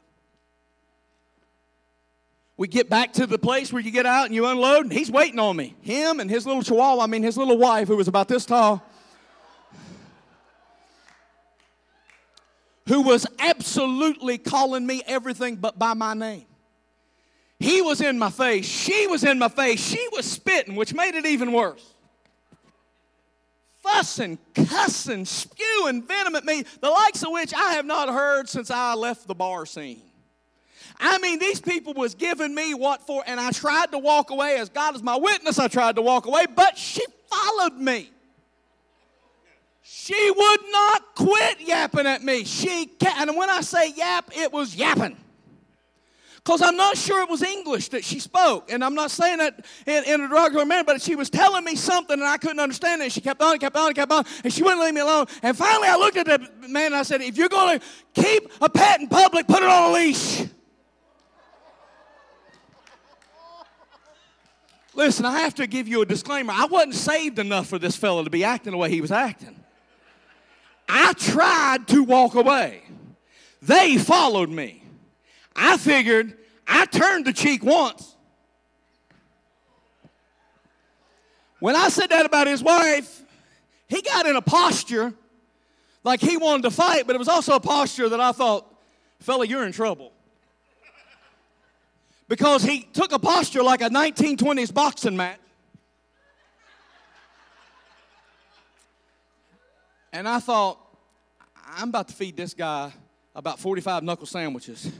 We 2.58 2.66
get 2.66 2.90
back 2.90 3.12
to 3.14 3.26
the 3.26 3.38
place 3.38 3.72
where 3.72 3.80
you 3.80 3.92
get 3.92 4.04
out 4.04 4.26
and 4.26 4.34
you 4.34 4.44
unload, 4.44 4.82
and 4.82 4.92
he's 4.92 5.12
waiting 5.12 5.38
on 5.38 5.56
me. 5.56 5.76
Him 5.80 6.18
and 6.18 6.28
his 6.28 6.44
little 6.44 6.62
chihuahua, 6.62 7.04
I 7.04 7.06
mean, 7.06 7.22
his 7.22 7.36
little 7.36 7.56
wife, 7.56 7.86
who 7.86 7.96
was 7.96 8.08
about 8.08 8.26
this 8.26 8.44
tall, 8.44 8.82
who 12.88 13.02
was 13.02 13.28
absolutely 13.38 14.38
calling 14.38 14.84
me 14.84 15.02
everything 15.06 15.54
but 15.54 15.78
by 15.78 15.94
my 15.94 16.14
name. 16.14 16.46
He 17.60 17.80
was 17.80 18.00
in 18.00 18.18
my 18.18 18.30
face. 18.30 18.66
She 18.66 19.06
was 19.06 19.22
in 19.22 19.38
my 19.38 19.48
face. 19.48 19.80
She 19.80 20.04
was 20.10 20.26
spitting, 20.26 20.74
which 20.74 20.92
made 20.92 21.14
it 21.14 21.26
even 21.26 21.52
worse. 21.52 21.94
Fussing, 23.84 24.36
cussing, 24.54 25.24
spewing 25.24 26.02
venom 26.02 26.34
at 26.34 26.44
me, 26.44 26.64
the 26.80 26.90
likes 26.90 27.22
of 27.22 27.30
which 27.30 27.54
I 27.54 27.74
have 27.74 27.86
not 27.86 28.08
heard 28.08 28.48
since 28.48 28.68
I 28.68 28.94
left 28.94 29.28
the 29.28 29.34
bar 29.34 29.64
scene. 29.64 30.02
I 31.00 31.18
mean, 31.18 31.38
these 31.38 31.60
people 31.60 31.94
was 31.94 32.14
giving 32.14 32.54
me 32.54 32.74
what 32.74 33.06
for, 33.06 33.22
and 33.26 33.38
I 33.38 33.50
tried 33.52 33.92
to 33.92 33.98
walk 33.98 34.30
away. 34.30 34.56
As 34.56 34.68
God 34.68 34.96
is 34.96 35.02
my 35.02 35.16
witness, 35.16 35.58
I 35.58 35.68
tried 35.68 35.96
to 35.96 36.02
walk 36.02 36.26
away, 36.26 36.46
but 36.54 36.76
she 36.76 37.02
followed 37.28 37.74
me. 37.74 38.10
She 39.82 40.30
would 40.30 40.60
not 40.70 41.14
quit 41.14 41.60
yapping 41.60 42.06
at 42.06 42.22
me. 42.22 42.44
She 42.44 42.90
and 43.18 43.36
when 43.36 43.50
I 43.50 43.60
say 43.60 43.92
yap, 43.92 44.30
it 44.36 44.52
was 44.52 44.74
yapping. 44.74 45.16
Because 46.36 46.62
I'm 46.62 46.76
not 46.76 46.96
sure 46.96 47.22
it 47.22 47.28
was 47.28 47.42
English 47.42 47.90
that 47.90 48.04
she 48.04 48.20
spoke. 48.20 48.72
And 48.72 48.82
I'm 48.82 48.94
not 48.94 49.10
saying 49.10 49.38
that 49.38 49.66
in, 49.86 50.04
in 50.04 50.20
a 50.22 50.28
derogatory 50.28 50.64
manner, 50.64 50.84
but 50.84 51.02
she 51.02 51.14
was 51.14 51.28
telling 51.28 51.62
me 51.62 51.76
something 51.76 52.18
and 52.18 52.26
I 52.26 52.38
couldn't 52.38 52.58
understand 52.60 53.02
it. 53.02 53.04
And 53.04 53.12
she 53.12 53.20
kept 53.20 53.42
on 53.42 53.58
kept 53.58 53.76
on 53.76 53.92
kept 53.92 54.10
on, 54.10 54.24
and 54.44 54.52
she 54.52 54.62
wouldn't 54.62 54.80
leave 54.80 54.94
me 54.94 55.02
alone. 55.02 55.26
And 55.42 55.56
finally, 55.56 55.88
I 55.88 55.96
looked 55.96 56.16
at 56.16 56.26
the 56.26 56.68
man 56.68 56.86
and 56.86 56.96
I 56.96 57.02
said, 57.02 57.20
If 57.20 57.36
you're 57.36 57.50
going 57.50 57.78
to 57.78 57.86
keep 58.14 58.50
a 58.62 58.68
pet 58.70 59.00
in 59.00 59.08
public, 59.08 59.46
put 59.46 59.62
it 59.62 59.68
on 59.68 59.90
a 59.90 59.92
leash. 59.92 60.46
Listen, 64.98 65.24
I 65.24 65.42
have 65.42 65.54
to 65.54 65.68
give 65.68 65.86
you 65.86 66.02
a 66.02 66.04
disclaimer. 66.04 66.52
I 66.52 66.66
wasn't 66.66 66.96
saved 66.96 67.38
enough 67.38 67.68
for 67.68 67.78
this 67.78 67.94
fellow 67.94 68.24
to 68.24 68.30
be 68.30 68.42
acting 68.42 68.72
the 68.72 68.76
way 68.76 68.90
he 68.90 69.00
was 69.00 69.12
acting. 69.12 69.54
I 70.88 71.12
tried 71.12 71.86
to 71.88 72.02
walk 72.02 72.34
away. 72.34 72.82
They 73.62 73.96
followed 73.96 74.50
me. 74.50 74.82
I 75.54 75.76
figured 75.76 76.36
I 76.66 76.84
turned 76.86 77.26
the 77.26 77.32
cheek 77.32 77.62
once. 77.62 78.16
When 81.60 81.76
I 81.76 81.90
said 81.90 82.10
that 82.10 82.26
about 82.26 82.48
his 82.48 82.60
wife, 82.60 83.22
he 83.86 84.02
got 84.02 84.26
in 84.26 84.34
a 84.34 84.42
posture 84.42 85.14
like 86.02 86.20
he 86.20 86.36
wanted 86.36 86.62
to 86.62 86.72
fight, 86.72 87.06
but 87.06 87.14
it 87.14 87.20
was 87.20 87.28
also 87.28 87.54
a 87.54 87.60
posture 87.60 88.08
that 88.08 88.20
I 88.20 88.32
thought, 88.32 88.66
fella, 89.20 89.46
you're 89.46 89.64
in 89.64 89.70
trouble 89.70 90.12
because 92.28 92.62
he 92.62 92.82
took 92.92 93.12
a 93.12 93.18
posture 93.18 93.62
like 93.62 93.80
a 93.80 93.88
1920s 93.88 94.72
boxing 94.72 95.16
match. 95.16 95.38
And 100.12 100.28
I 100.28 100.38
thought, 100.38 100.78
I'm 101.76 101.88
about 101.88 102.08
to 102.08 102.14
feed 102.14 102.36
this 102.36 102.54
guy 102.54 102.92
about 103.34 103.58
45 103.58 104.02
knuckle 104.02 104.26
sandwiches. 104.26 104.90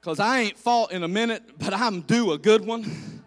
Because 0.00 0.18
I 0.18 0.40
ain't 0.40 0.58
fought 0.58 0.92
in 0.92 1.02
a 1.02 1.08
minute, 1.08 1.42
but 1.58 1.74
I'm 1.74 2.00
due 2.00 2.32
a 2.32 2.38
good 2.38 2.64
one. 2.64 3.22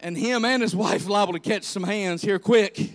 And 0.00 0.16
him 0.16 0.44
and 0.46 0.62
his 0.62 0.74
wife 0.74 1.06
liable 1.06 1.34
to 1.34 1.38
catch 1.38 1.64
some 1.64 1.82
hands 1.82 2.22
here 2.22 2.38
quick. 2.38 2.90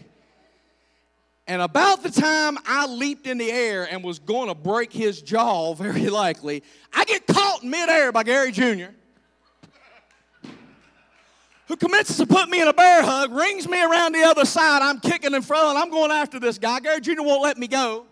And 1.47 1.61
about 1.61 2.01
the 2.01 2.09
time 2.09 2.57
I 2.65 2.87
leaped 2.87 3.27
in 3.27 3.37
the 3.37 3.51
air 3.51 3.87
and 3.89 4.03
was 4.03 4.17
going 4.17 4.47
to 4.47 4.55
break 4.55 4.91
his 4.91 5.21
jaw, 5.21 5.73
very 5.75 6.09
likely, 6.09 6.63
I 6.93 7.05
get 7.05 7.27
caught 7.27 7.63
in 7.63 7.69
midair 7.69 8.11
by 8.11 8.23
Gary 8.23 8.51
Jr., 8.51 8.91
who 11.67 11.75
commences 11.75 12.17
to 12.17 12.27
put 12.27 12.47
me 12.47 12.61
in 12.61 12.67
a 12.67 12.73
bear 12.73 13.01
hug, 13.01 13.31
rings 13.31 13.67
me 13.67 13.83
around 13.83 14.13
the 14.13 14.23
other 14.23 14.45
side. 14.45 14.83
I'm 14.83 14.99
kicking 14.99 15.33
in 15.33 15.41
front, 15.41 15.69
and 15.69 15.77
I'm 15.79 15.89
going 15.89 16.11
after 16.11 16.39
this 16.39 16.59
guy. 16.59 16.79
Gary 16.79 17.01
Jr. 17.01 17.21
won't 17.23 17.41
let 17.41 17.57
me 17.57 17.67
go. 17.67 18.05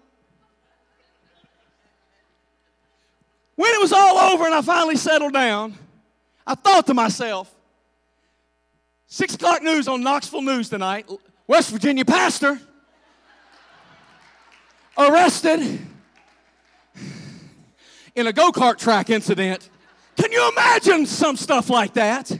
When 3.55 3.71
it 3.71 3.79
was 3.79 3.93
all 3.93 4.17
over 4.17 4.45
and 4.45 4.55
I 4.55 4.63
finally 4.63 4.95
settled 4.95 5.33
down, 5.33 5.75
I 6.47 6.55
thought 6.55 6.87
to 6.87 6.95
myself, 6.95 7.53
six 9.05 9.35
o'clock 9.35 9.61
news 9.61 9.87
on 9.87 10.01
Knoxville 10.01 10.41
News 10.41 10.69
tonight, 10.69 11.07
West 11.45 11.69
Virginia 11.69 12.05
pastor 12.05 12.59
arrested 14.97 15.79
in 18.15 18.27
a 18.27 18.33
go 18.33 18.51
kart 18.51 18.77
track 18.77 19.09
incident. 19.09 19.69
Can 20.15 20.31
you 20.31 20.49
imagine 20.51 21.05
some 21.05 21.35
stuff 21.35 21.69
like 21.69 21.93
that? 21.93 22.39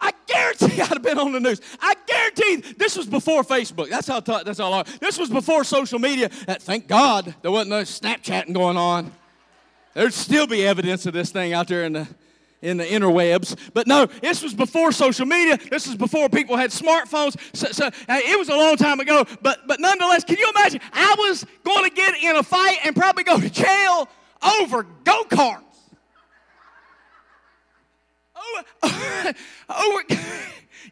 I 0.00 0.10
guarantee 0.26 0.64
I'd 0.80 0.88
have 0.88 1.02
been 1.02 1.18
on 1.18 1.32
the 1.32 1.40
news. 1.40 1.60
I 1.80 1.94
guarantee 2.06 2.74
this 2.76 2.96
was 2.96 3.06
before 3.06 3.42
Facebook. 3.44 3.88
That's 3.88 4.08
how. 4.08 4.20
T- 4.20 4.42
that's 4.44 4.58
all. 4.58 4.84
This 5.00 5.18
was 5.18 5.30
before 5.30 5.62
social 5.62 5.98
media. 5.98 6.28
That 6.46 6.60
thank 6.60 6.88
God 6.88 7.34
there 7.42 7.52
wasn't 7.52 7.70
no 7.70 7.82
Snapchatting 7.82 8.52
going 8.52 8.76
on. 8.76 9.12
There'd 9.94 10.12
still 10.12 10.46
be 10.46 10.66
evidence 10.66 11.06
of 11.06 11.12
this 11.12 11.30
thing 11.30 11.52
out 11.52 11.68
there 11.68 11.84
in 11.84 11.92
the 11.92 12.08
in 12.62 12.76
the 12.76 12.84
interwebs. 12.84 13.58
But 13.74 13.86
no, 13.86 14.06
this 14.06 14.42
was 14.42 14.54
before 14.54 14.92
social 14.92 15.26
media. 15.26 15.58
This 15.70 15.86
was 15.86 15.96
before 15.96 16.28
people 16.28 16.56
had 16.56 16.70
smartphones. 16.70 17.36
So, 17.54 17.66
so 17.66 17.90
it 18.08 18.38
was 18.38 18.48
a 18.48 18.56
long 18.56 18.76
time 18.76 19.00
ago. 19.00 19.26
But 19.42 19.66
but 19.66 19.80
nonetheless, 19.80 20.24
can 20.24 20.38
you 20.38 20.48
imagine? 20.48 20.80
I 20.92 21.14
was 21.18 21.44
going 21.64 21.88
to 21.88 21.94
get 21.94 22.14
in 22.14 22.36
a 22.36 22.42
fight 22.42 22.78
and 22.84 22.96
probably 22.96 23.24
go 23.24 23.38
to 23.38 23.50
jail 23.50 24.08
over 24.60 24.84
go 25.04 25.24
karts. 25.24 25.62
Over, 28.84 29.34
over. 29.68 30.02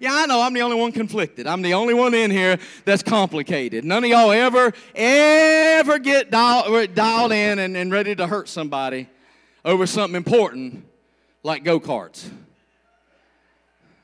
Yeah, 0.02 0.14
I 0.14 0.24
know. 0.24 0.40
I'm 0.40 0.54
the 0.54 0.62
only 0.62 0.76
one 0.76 0.92
conflicted. 0.92 1.46
I'm 1.46 1.60
the 1.60 1.74
only 1.74 1.92
one 1.92 2.14
in 2.14 2.30
here 2.30 2.58
that's 2.86 3.02
complicated. 3.02 3.84
None 3.84 4.02
of 4.02 4.08
y'all 4.08 4.30
ever, 4.30 4.72
ever 4.94 5.98
get 5.98 6.30
dialed, 6.30 6.94
dialed 6.94 7.32
in 7.32 7.58
and, 7.58 7.76
and 7.76 7.92
ready 7.92 8.14
to 8.14 8.26
hurt 8.26 8.48
somebody 8.48 9.10
over 9.62 9.86
something 9.86 10.16
important 10.16 10.86
like 11.42 11.64
go 11.64 11.80
karts. 11.80 12.28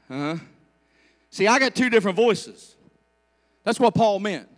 Uh 0.08 0.14
huh. 0.14 0.36
See, 1.30 1.46
I 1.46 1.58
got 1.58 1.74
two 1.74 1.90
different 1.90 2.16
voices. 2.16 2.76
That's 3.64 3.80
what 3.80 3.94
Paul 3.94 4.20
meant. 4.20 4.48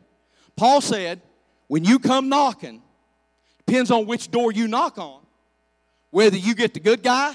Paul 0.55 0.81
said, 0.81 1.21
when 1.67 1.85
you 1.85 1.99
come 1.99 2.29
knocking, 2.29 2.83
depends 3.67 3.91
on 3.91 4.07
which 4.07 4.31
door 4.31 4.53
you 4.53 4.69
knock 4.69 4.99
on, 4.99 5.21
whether 6.11 6.37
you 6.37 6.55
get 6.55 6.75
the 6.75 6.81
good 6.81 7.03
guy 7.03 7.35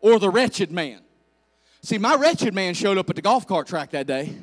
or 0.00 0.18
the 0.18 0.30
wretched 0.30 0.70
man. 0.70 1.00
See, 1.82 1.98
my 1.98 2.14
wretched 2.14 2.54
man 2.54 2.74
showed 2.74 2.98
up 2.98 3.08
at 3.10 3.16
the 3.16 3.22
golf 3.22 3.46
cart 3.46 3.66
track 3.66 3.90
that 3.90 4.06
day. 4.06 4.34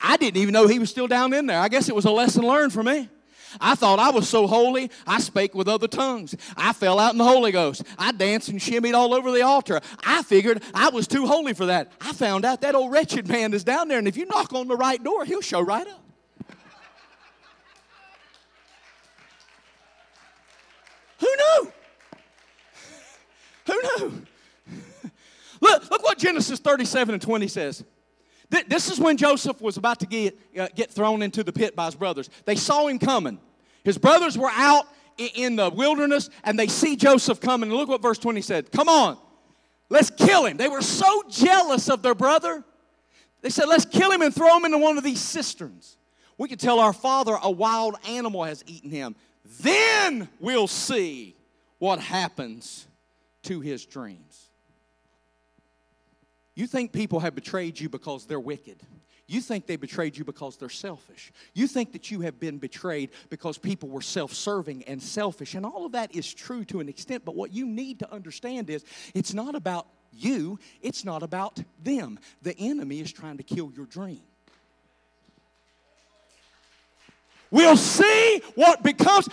I 0.00 0.16
didn't 0.16 0.40
even 0.40 0.52
know 0.52 0.66
he 0.66 0.78
was 0.78 0.90
still 0.90 1.06
down 1.06 1.32
in 1.32 1.46
there. 1.46 1.60
I 1.60 1.68
guess 1.68 1.88
it 1.88 1.94
was 1.94 2.04
a 2.04 2.10
lesson 2.10 2.42
learned 2.42 2.72
for 2.72 2.82
me. 2.82 3.08
I 3.60 3.74
thought 3.74 3.98
I 3.98 4.10
was 4.10 4.28
so 4.28 4.46
holy, 4.46 4.90
I 5.06 5.20
spake 5.20 5.54
with 5.54 5.68
other 5.68 5.88
tongues. 5.88 6.34
I 6.56 6.72
fell 6.72 6.98
out 6.98 7.12
in 7.12 7.18
the 7.18 7.24
Holy 7.24 7.52
Ghost. 7.52 7.82
I 7.98 8.12
danced 8.12 8.48
and 8.48 8.60
shimmied 8.60 8.94
all 8.94 9.14
over 9.14 9.30
the 9.32 9.42
altar. 9.42 9.80
I 10.04 10.22
figured 10.22 10.62
I 10.74 10.90
was 10.90 11.06
too 11.06 11.26
holy 11.26 11.54
for 11.54 11.66
that. 11.66 11.92
I 12.00 12.12
found 12.12 12.44
out 12.44 12.60
that 12.62 12.74
old 12.74 12.92
wretched 12.92 13.28
man 13.28 13.54
is 13.54 13.64
down 13.64 13.88
there, 13.88 13.98
and 13.98 14.08
if 14.08 14.16
you 14.16 14.26
knock 14.26 14.52
on 14.52 14.68
the 14.68 14.76
right 14.76 15.02
door, 15.02 15.24
he'll 15.24 15.40
show 15.40 15.60
right 15.60 15.86
up. 15.86 16.04
Who 21.20 21.26
knew? 21.26 21.72
Who 23.66 23.82
knew? 23.82 24.22
Look, 25.60 25.90
look 25.90 26.02
what 26.04 26.18
Genesis 26.18 26.60
37 26.60 27.14
and 27.14 27.22
20 27.22 27.48
says. 27.48 27.84
This 28.50 28.90
is 28.90 28.98
when 28.98 29.16
Joseph 29.16 29.60
was 29.60 29.76
about 29.76 30.00
to 30.00 30.06
get, 30.06 30.38
uh, 30.58 30.68
get 30.74 30.90
thrown 30.90 31.22
into 31.22 31.44
the 31.44 31.52
pit 31.52 31.76
by 31.76 31.86
his 31.86 31.94
brothers. 31.94 32.30
They 32.46 32.56
saw 32.56 32.86
him 32.86 32.98
coming. 32.98 33.38
His 33.84 33.98
brothers 33.98 34.38
were 34.38 34.50
out 34.50 34.86
in 35.18 35.56
the 35.56 35.70
wilderness 35.70 36.30
and 36.44 36.58
they 36.58 36.66
see 36.66 36.96
Joseph 36.96 37.40
coming. 37.40 37.70
Look 37.70 37.88
what 37.88 38.00
verse 38.00 38.18
20 38.18 38.40
said. 38.40 38.72
Come 38.72 38.88
on, 38.88 39.18
let's 39.90 40.10
kill 40.10 40.46
him. 40.46 40.56
They 40.56 40.68
were 40.68 40.82
so 40.82 41.22
jealous 41.28 41.90
of 41.90 42.02
their 42.02 42.14
brother. 42.14 42.64
They 43.42 43.50
said, 43.50 43.66
let's 43.66 43.84
kill 43.84 44.10
him 44.10 44.22
and 44.22 44.34
throw 44.34 44.56
him 44.56 44.64
into 44.64 44.78
one 44.78 44.98
of 44.98 45.04
these 45.04 45.20
cisterns. 45.20 45.96
We 46.38 46.48
could 46.48 46.60
tell 46.60 46.80
our 46.80 46.92
father 46.92 47.36
a 47.42 47.50
wild 47.50 47.96
animal 48.08 48.44
has 48.44 48.64
eaten 48.66 48.90
him. 48.90 49.16
Then 49.60 50.28
we'll 50.40 50.68
see 50.68 51.36
what 51.78 52.00
happens 52.00 52.86
to 53.44 53.60
his 53.60 53.84
dreams. 53.86 54.47
You 56.58 56.66
think 56.66 56.90
people 56.90 57.20
have 57.20 57.36
betrayed 57.36 57.78
you 57.78 57.88
because 57.88 58.26
they're 58.26 58.40
wicked. 58.40 58.82
You 59.28 59.40
think 59.40 59.68
they 59.68 59.76
betrayed 59.76 60.16
you 60.16 60.24
because 60.24 60.56
they're 60.56 60.68
selfish. 60.68 61.30
You 61.54 61.68
think 61.68 61.92
that 61.92 62.10
you 62.10 62.22
have 62.22 62.40
been 62.40 62.58
betrayed 62.58 63.10
because 63.30 63.58
people 63.58 63.88
were 63.88 64.00
self 64.00 64.32
serving 64.32 64.82
and 64.88 65.00
selfish. 65.00 65.54
And 65.54 65.64
all 65.64 65.86
of 65.86 65.92
that 65.92 66.16
is 66.16 66.34
true 66.34 66.64
to 66.64 66.80
an 66.80 66.88
extent, 66.88 67.24
but 67.24 67.36
what 67.36 67.52
you 67.52 67.64
need 67.64 68.00
to 68.00 68.12
understand 68.12 68.70
is 68.70 68.84
it's 69.14 69.32
not 69.32 69.54
about 69.54 69.86
you, 70.10 70.58
it's 70.82 71.04
not 71.04 71.22
about 71.22 71.62
them. 71.80 72.18
The 72.42 72.58
enemy 72.58 72.98
is 72.98 73.12
trying 73.12 73.36
to 73.36 73.44
kill 73.44 73.70
your 73.76 73.86
dream. 73.86 74.22
We'll 77.50 77.76
see 77.76 78.42
what 78.54 78.82
becomes. 78.82 79.28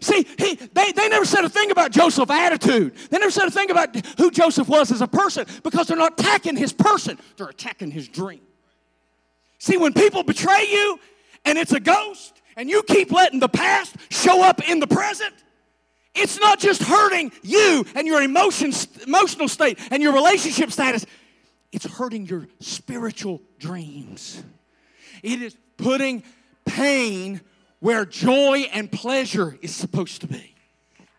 See, 0.00 0.26
he, 0.38 0.54
they, 0.56 0.92
they 0.92 1.08
never 1.08 1.24
said 1.24 1.44
a 1.44 1.48
thing 1.48 1.70
about 1.70 1.92
Joseph's 1.92 2.30
attitude. 2.30 2.94
They 3.10 3.18
never 3.18 3.30
said 3.30 3.46
a 3.46 3.50
thing 3.50 3.70
about 3.70 3.96
who 4.18 4.30
Joseph 4.30 4.68
was 4.68 4.92
as 4.92 5.00
a 5.00 5.06
person 5.06 5.46
because 5.62 5.86
they're 5.86 5.96
not 5.96 6.20
attacking 6.20 6.56
his 6.56 6.72
person, 6.72 7.18
they're 7.36 7.48
attacking 7.48 7.90
his 7.90 8.06
dream. 8.06 8.42
See, 9.58 9.78
when 9.78 9.94
people 9.94 10.22
betray 10.22 10.66
you 10.70 11.00
and 11.46 11.56
it's 11.56 11.72
a 11.72 11.80
ghost 11.80 12.42
and 12.56 12.68
you 12.68 12.82
keep 12.82 13.10
letting 13.10 13.40
the 13.40 13.48
past 13.48 13.96
show 14.10 14.42
up 14.42 14.68
in 14.68 14.78
the 14.78 14.86
present, 14.86 15.34
it's 16.14 16.38
not 16.38 16.60
just 16.60 16.82
hurting 16.82 17.32
you 17.42 17.84
and 17.94 18.06
your 18.06 18.20
emotions, 18.22 18.88
emotional 19.06 19.48
state 19.48 19.78
and 19.90 20.02
your 20.02 20.12
relationship 20.12 20.70
status, 20.70 21.06
it's 21.72 21.86
hurting 21.86 22.26
your 22.26 22.46
spiritual 22.60 23.40
dreams. 23.58 24.42
It 25.22 25.40
is 25.40 25.56
putting 25.78 26.22
pain 26.66 27.40
where 27.84 28.06
joy 28.06 28.60
and 28.72 28.90
pleasure 28.90 29.58
is 29.60 29.76
supposed 29.76 30.22
to 30.22 30.26
be. 30.26 30.54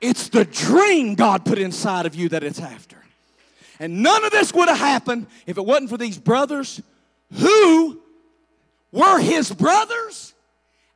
It's 0.01 0.29
the 0.29 0.45
dream 0.45 1.13
God 1.13 1.45
put 1.45 1.59
inside 1.59 2.07
of 2.07 2.15
you 2.15 2.27
that 2.29 2.43
it's 2.43 2.59
after. 2.59 2.97
And 3.79 4.01
none 4.01 4.25
of 4.25 4.31
this 4.31 4.51
would 4.51 4.67
have 4.67 4.79
happened 4.79 5.27
if 5.45 5.59
it 5.59 5.61
wasn't 5.63 5.91
for 5.91 5.97
these 5.97 6.17
brothers 6.17 6.81
who 7.33 8.01
were 8.91 9.19
his 9.19 9.51
brothers 9.51 10.33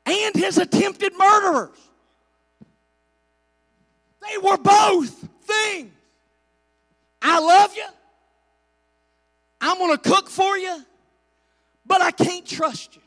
and 0.07 0.33
his 0.33 0.57
attempted 0.57 1.13
murderers. 1.15 1.77
They 4.27 4.39
were 4.39 4.57
both 4.57 5.23
things. 5.43 5.91
I 7.21 7.39
love 7.39 7.75
you. 7.75 7.85
I'm 9.61 9.77
going 9.77 9.95
to 9.95 10.01
cook 10.01 10.31
for 10.31 10.57
you, 10.57 10.83
but 11.85 12.01
I 12.01 12.09
can't 12.09 12.47
trust 12.47 12.95
you. 12.95 13.03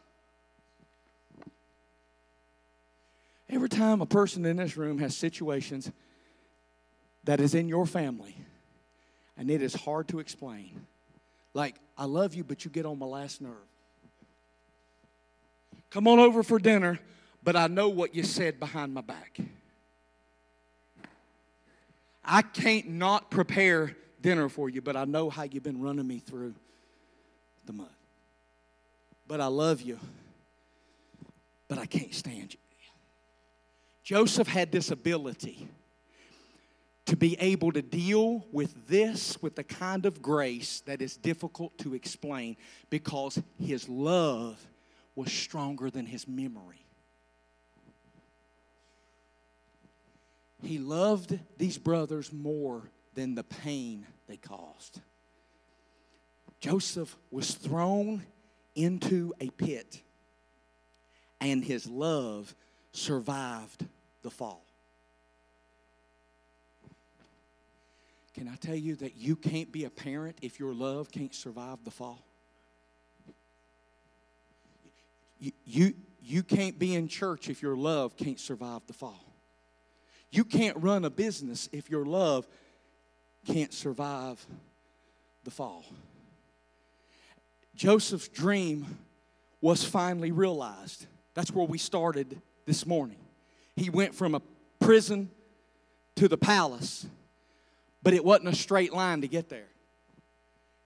Every 3.52 3.68
time 3.68 4.00
a 4.00 4.06
person 4.06 4.46
in 4.46 4.56
this 4.56 4.78
room 4.78 4.98
has 4.98 5.14
situations 5.14 5.92
that 7.24 7.38
is 7.38 7.54
in 7.54 7.68
your 7.68 7.84
family 7.84 8.34
and 9.36 9.50
it 9.50 9.60
is 9.60 9.74
hard 9.74 10.08
to 10.08 10.20
explain, 10.20 10.86
like, 11.52 11.76
I 11.98 12.06
love 12.06 12.32
you, 12.32 12.44
but 12.44 12.64
you 12.64 12.70
get 12.70 12.86
on 12.86 12.98
my 12.98 13.04
last 13.04 13.42
nerve. 13.42 13.52
Come 15.90 16.08
on 16.08 16.18
over 16.18 16.42
for 16.42 16.58
dinner, 16.58 16.98
but 17.44 17.54
I 17.54 17.66
know 17.66 17.90
what 17.90 18.14
you 18.14 18.22
said 18.22 18.58
behind 18.58 18.94
my 18.94 19.02
back. 19.02 19.38
I 22.24 22.40
can't 22.40 22.88
not 22.88 23.30
prepare 23.30 23.94
dinner 24.22 24.48
for 24.48 24.70
you, 24.70 24.80
but 24.80 24.96
I 24.96 25.04
know 25.04 25.28
how 25.28 25.42
you've 25.42 25.62
been 25.62 25.82
running 25.82 26.06
me 26.06 26.20
through 26.20 26.54
the 27.66 27.74
mud. 27.74 27.88
But 29.28 29.42
I 29.42 29.48
love 29.48 29.82
you, 29.82 29.98
but 31.68 31.76
I 31.76 31.84
can't 31.84 32.14
stand 32.14 32.54
you. 32.54 32.61
Joseph 34.02 34.48
had 34.48 34.72
this 34.72 34.90
ability 34.90 35.68
to 37.06 37.16
be 37.16 37.36
able 37.40 37.72
to 37.72 37.82
deal 37.82 38.46
with 38.52 38.88
this 38.88 39.40
with 39.42 39.56
the 39.56 39.64
kind 39.64 40.06
of 40.06 40.22
grace 40.22 40.80
that 40.86 41.02
is 41.02 41.16
difficult 41.16 41.76
to 41.78 41.94
explain 41.94 42.56
because 42.90 43.40
his 43.58 43.88
love 43.88 44.58
was 45.14 45.32
stronger 45.32 45.90
than 45.90 46.06
his 46.06 46.26
memory. 46.26 46.84
He 50.62 50.78
loved 50.78 51.38
these 51.58 51.76
brothers 51.76 52.32
more 52.32 52.90
than 53.14 53.34
the 53.34 53.44
pain 53.44 54.06
they 54.28 54.36
caused. 54.36 55.00
Joseph 56.60 57.16
was 57.30 57.54
thrown 57.54 58.24
into 58.76 59.34
a 59.40 59.50
pit, 59.50 60.00
and 61.40 61.64
his 61.64 61.88
love 61.88 62.54
survived 62.92 63.86
the 64.22 64.30
fall. 64.30 64.64
Can 68.34 68.48
I 68.48 68.56
tell 68.56 68.74
you 68.74 68.96
that 68.96 69.16
you 69.16 69.36
can't 69.36 69.70
be 69.70 69.84
a 69.84 69.90
parent 69.90 70.38
if 70.40 70.58
your 70.58 70.72
love 70.72 71.10
can't 71.10 71.34
survive 71.34 71.78
the 71.84 71.90
fall? 71.90 72.24
You, 75.38 75.52
you, 75.64 75.94
you 76.22 76.42
can't 76.42 76.78
be 76.78 76.94
in 76.94 77.08
church 77.08 77.50
if 77.50 77.60
your 77.60 77.76
love 77.76 78.16
can't 78.16 78.40
survive 78.40 78.82
the 78.86 78.92
fall. 78.92 79.24
You 80.30 80.44
can't 80.44 80.76
run 80.78 81.04
a 81.04 81.10
business 81.10 81.68
if 81.72 81.90
your 81.90 82.06
love 82.06 82.46
can't 83.46 83.72
survive 83.72 84.44
the 85.44 85.50
fall. 85.50 85.84
Joseph's 87.74 88.28
dream 88.28 88.98
was 89.60 89.84
finally 89.84 90.32
realized. 90.32 91.06
That's 91.34 91.50
where 91.50 91.66
we 91.66 91.78
started 91.78 92.40
this 92.66 92.86
morning. 92.86 93.18
He 93.76 93.90
went 93.90 94.14
from 94.14 94.34
a 94.34 94.42
prison 94.80 95.30
to 96.16 96.28
the 96.28 96.36
palace, 96.36 97.06
but 98.02 98.14
it 98.14 98.24
wasn't 98.24 98.48
a 98.48 98.54
straight 98.54 98.92
line 98.92 99.20
to 99.22 99.28
get 99.28 99.48
there. 99.48 99.68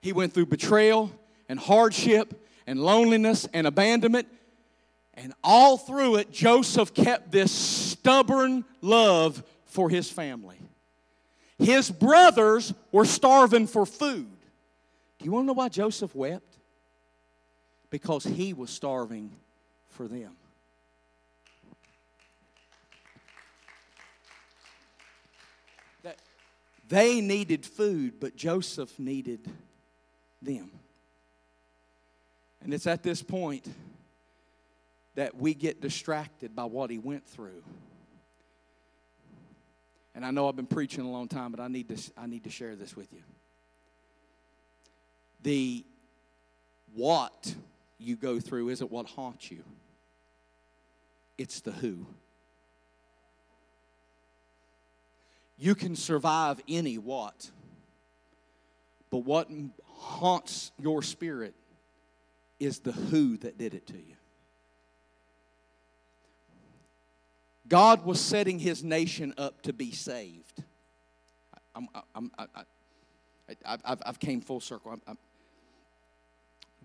He 0.01 0.13
went 0.13 0.33
through 0.33 0.45
betrayal 0.47 1.11
and 1.49 1.59
hardship 1.59 2.33
and 2.65 2.79
loneliness 2.79 3.47
and 3.53 3.67
abandonment. 3.67 4.27
And 5.15 5.33
all 5.43 5.77
through 5.77 6.17
it, 6.17 6.31
Joseph 6.31 6.93
kept 6.93 7.31
this 7.31 7.51
stubborn 7.51 8.63
love 8.81 9.43
for 9.65 9.89
his 9.89 10.09
family. 10.09 10.59
His 11.57 11.89
brothers 11.89 12.73
were 12.91 13.05
starving 13.05 13.65
for 13.65 13.85
food. 13.85 14.27
Do 15.17 15.25
you 15.25 15.31
want 15.31 15.43
to 15.43 15.47
know 15.47 15.53
why 15.53 15.69
Joseph 15.69 16.13
wept? 16.13 16.57
Because 17.89 18.23
he 18.23 18.53
was 18.53 18.69
starving 18.69 19.31
for 19.89 20.07
them. 20.07 20.35
They 26.87 27.21
needed 27.21 27.65
food, 27.65 28.19
but 28.19 28.35
Joseph 28.35 28.97
needed 28.97 29.49
them. 30.41 30.71
And 32.63 32.73
it's 32.73 32.87
at 32.87 33.03
this 33.03 33.21
point 33.21 33.67
that 35.15 35.35
we 35.35 35.53
get 35.53 35.81
distracted 35.81 36.55
by 36.55 36.65
what 36.65 36.89
he 36.89 36.97
went 36.97 37.25
through. 37.25 37.63
And 40.15 40.25
I 40.25 40.31
know 40.31 40.47
I've 40.47 40.55
been 40.55 40.65
preaching 40.65 41.05
a 41.05 41.11
long 41.11 41.27
time, 41.27 41.51
but 41.51 41.59
I 41.59 41.67
need 41.67 41.89
to, 41.89 42.11
I 42.17 42.25
need 42.25 42.43
to 42.45 42.49
share 42.49 42.75
this 42.75 42.95
with 42.95 43.11
you. 43.13 43.23
The 45.43 45.85
what 46.93 47.53
you 47.99 48.15
go 48.15 48.39
through 48.39 48.69
isn't 48.69 48.91
what 48.91 49.07
haunts 49.07 49.51
you, 49.51 49.63
it's 51.37 51.61
the 51.61 51.71
who. 51.71 52.05
You 55.57 55.75
can 55.75 55.95
survive 55.95 56.61
any 56.67 56.97
what. 56.97 57.49
But 59.09 59.19
what 59.19 59.49
haunts 59.85 60.71
your 60.79 61.01
spirit 61.01 61.55
is 62.59 62.79
the 62.79 62.91
who 62.91 63.37
that 63.37 63.57
did 63.57 63.73
it 63.73 63.87
to 63.87 63.93
you. 63.93 64.15
God 67.67 68.05
was 68.05 68.21
setting 68.21 68.59
his 68.59 68.83
nation 68.83 69.33
up 69.37 69.61
to 69.63 69.73
be 69.73 69.91
saved. 69.91 70.63
I'm, 71.75 71.87
I'm, 72.15 72.31
I, 72.37 72.45
I, 73.65 73.77
I've, 73.85 74.01
I've 74.05 74.19
came 74.19 74.41
full 74.41 74.59
circle. 74.59 74.91
I'm, 74.91 75.01
I'm, 75.07 75.17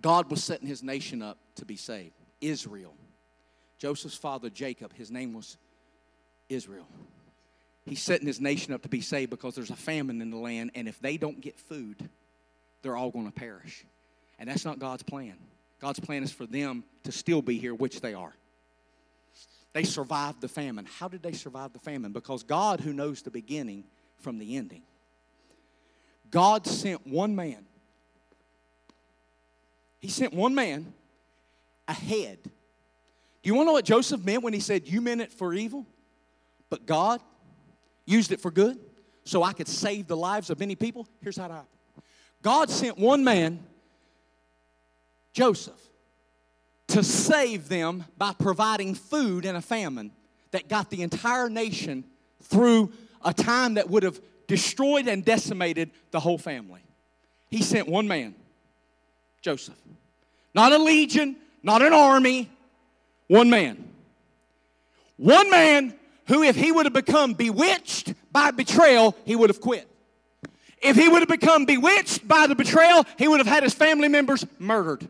God 0.00 0.30
was 0.30 0.42
setting 0.42 0.66
his 0.66 0.82
nation 0.82 1.22
up 1.22 1.38
to 1.56 1.64
be 1.64 1.76
saved. 1.76 2.14
Israel. 2.40 2.94
Joseph's 3.78 4.16
father, 4.16 4.50
Jacob, 4.50 4.92
his 4.94 5.10
name 5.10 5.32
was 5.32 5.56
Israel. 6.48 6.86
He's 7.84 8.00
setting 8.00 8.26
his 8.26 8.40
nation 8.40 8.72
up 8.72 8.82
to 8.82 8.88
be 8.88 9.00
saved 9.00 9.30
because 9.30 9.54
there's 9.54 9.70
a 9.70 9.76
famine 9.76 10.22
in 10.22 10.30
the 10.30 10.36
land, 10.36 10.70
and 10.74 10.88
if 10.88 11.00
they 11.00 11.16
don't 11.16 11.40
get 11.40 11.58
food, 11.58 12.08
they're 12.82 12.96
all 12.96 13.10
going 13.10 13.26
to 13.26 13.32
perish. 13.32 13.84
And 14.38 14.48
that's 14.48 14.64
not 14.64 14.78
God's 14.78 15.02
plan. 15.02 15.34
God's 15.80 15.98
plan 15.98 16.22
is 16.22 16.32
for 16.32 16.46
them 16.46 16.84
to 17.04 17.12
still 17.12 17.42
be 17.42 17.58
here, 17.58 17.74
which 17.74 18.00
they 18.00 18.14
are. 18.14 18.34
They 19.72 19.84
survived 19.84 20.40
the 20.40 20.48
famine. 20.48 20.86
How 20.98 21.08
did 21.08 21.22
they 21.22 21.32
survive 21.32 21.72
the 21.72 21.78
famine? 21.78 22.12
Because 22.12 22.42
God, 22.42 22.80
who 22.80 22.92
knows 22.92 23.22
the 23.22 23.30
beginning 23.30 23.84
from 24.20 24.38
the 24.38 24.56
ending, 24.56 24.82
God 26.30 26.66
sent 26.66 27.06
one 27.06 27.34
man. 27.34 27.66
He 29.98 30.08
sent 30.08 30.34
one 30.34 30.54
man 30.54 30.92
ahead. 31.88 32.38
Do 32.42 32.50
you 33.48 33.54
want 33.54 33.66
to 33.66 33.68
know 33.70 33.72
what 33.74 33.84
Joseph 33.84 34.24
meant 34.24 34.42
when 34.42 34.52
he 34.52 34.60
said, 34.60 34.86
You 34.86 35.00
meant 35.00 35.20
it 35.20 35.32
for 35.32 35.52
evil, 35.52 35.86
but 36.70 36.86
God 36.86 37.20
used 38.04 38.32
it 38.32 38.40
for 38.40 38.50
good 38.50 38.78
so 39.24 39.42
I 39.42 39.52
could 39.52 39.68
save 39.68 40.06
the 40.06 40.16
lives 40.16 40.50
of 40.50 40.58
many 40.58 40.74
people? 40.74 41.06
Here's 41.22 41.36
how 41.36 41.46
it 41.46 41.50
happened 41.50 41.68
God 42.42 42.70
sent 42.70 42.98
one 42.98 43.24
man, 43.24 43.64
Joseph, 45.32 45.80
to 46.88 47.02
save 47.02 47.68
them 47.68 48.04
by 48.18 48.32
providing 48.32 48.94
food 48.94 49.44
in 49.44 49.56
a 49.56 49.62
famine 49.62 50.12
that 50.50 50.68
got 50.68 50.90
the 50.90 51.02
entire 51.02 51.48
nation 51.48 52.04
through 52.42 52.92
a 53.24 53.32
time 53.32 53.74
that 53.74 53.88
would 53.88 54.02
have 54.02 54.20
destroyed 54.46 55.08
and 55.08 55.24
decimated 55.24 55.90
the 56.10 56.20
whole 56.20 56.38
family. 56.38 56.82
He 57.50 57.62
sent 57.62 57.88
one 57.88 58.08
man, 58.08 58.34
Joseph. 59.40 59.78
Not 60.54 60.72
a 60.72 60.78
legion, 60.78 61.36
not 61.62 61.80
an 61.80 61.92
army, 61.92 62.50
one 63.28 63.48
man. 63.48 63.88
One 65.16 65.48
man 65.50 65.94
who, 66.26 66.42
if 66.42 66.56
he 66.56 66.72
would 66.72 66.86
have 66.86 66.92
become 66.92 67.34
bewitched 67.34 68.14
by 68.30 68.50
betrayal, 68.50 69.16
he 69.24 69.36
would 69.36 69.50
have 69.50 69.60
quit. 69.60 69.88
If 70.80 70.96
he 70.96 71.08
would 71.08 71.20
have 71.20 71.28
become 71.28 71.64
bewitched 71.64 72.26
by 72.26 72.46
the 72.46 72.54
betrayal, 72.54 73.04
he 73.16 73.28
would 73.28 73.38
have 73.38 73.46
had 73.46 73.62
his 73.62 73.74
family 73.74 74.08
members 74.08 74.44
murdered. 74.58 75.08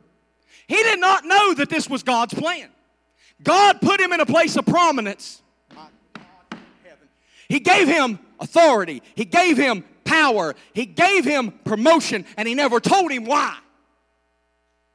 He 0.66 0.76
did 0.76 1.00
not 1.00 1.24
know 1.24 1.54
that 1.54 1.70
this 1.70 1.88
was 1.88 2.02
God's 2.02 2.34
plan. 2.34 2.68
God 3.42 3.80
put 3.80 4.00
him 4.00 4.12
in 4.12 4.20
a 4.20 4.26
place 4.26 4.56
of 4.56 4.66
prominence. 4.66 5.40
He 7.48 7.60
gave 7.60 7.88
him 7.88 8.18
authority, 8.40 9.02
he 9.14 9.24
gave 9.24 9.56
him 9.56 9.84
power, 10.04 10.54
he 10.72 10.86
gave 10.86 11.24
him 11.24 11.50
promotion, 11.64 12.24
and 12.36 12.48
he 12.48 12.54
never 12.54 12.80
told 12.80 13.10
him 13.12 13.24
why. 13.24 13.56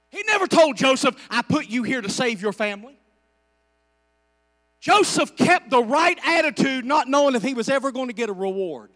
He 0.09 0.23
never 0.23 0.47
told 0.47 0.77
Joseph, 0.77 1.15
I 1.29 1.41
put 1.43 1.67
you 1.67 1.83
here 1.83 2.01
to 2.01 2.09
save 2.09 2.41
your 2.41 2.53
family. 2.53 2.96
Joseph 4.79 5.35
kept 5.35 5.69
the 5.69 5.83
right 5.83 6.17
attitude, 6.23 6.85
not 6.85 7.07
knowing 7.07 7.35
if 7.35 7.43
he 7.43 7.53
was 7.53 7.69
ever 7.69 7.91
going 7.91 8.07
to 8.07 8.13
get 8.13 8.29
a 8.29 8.33
reward. 8.33 8.91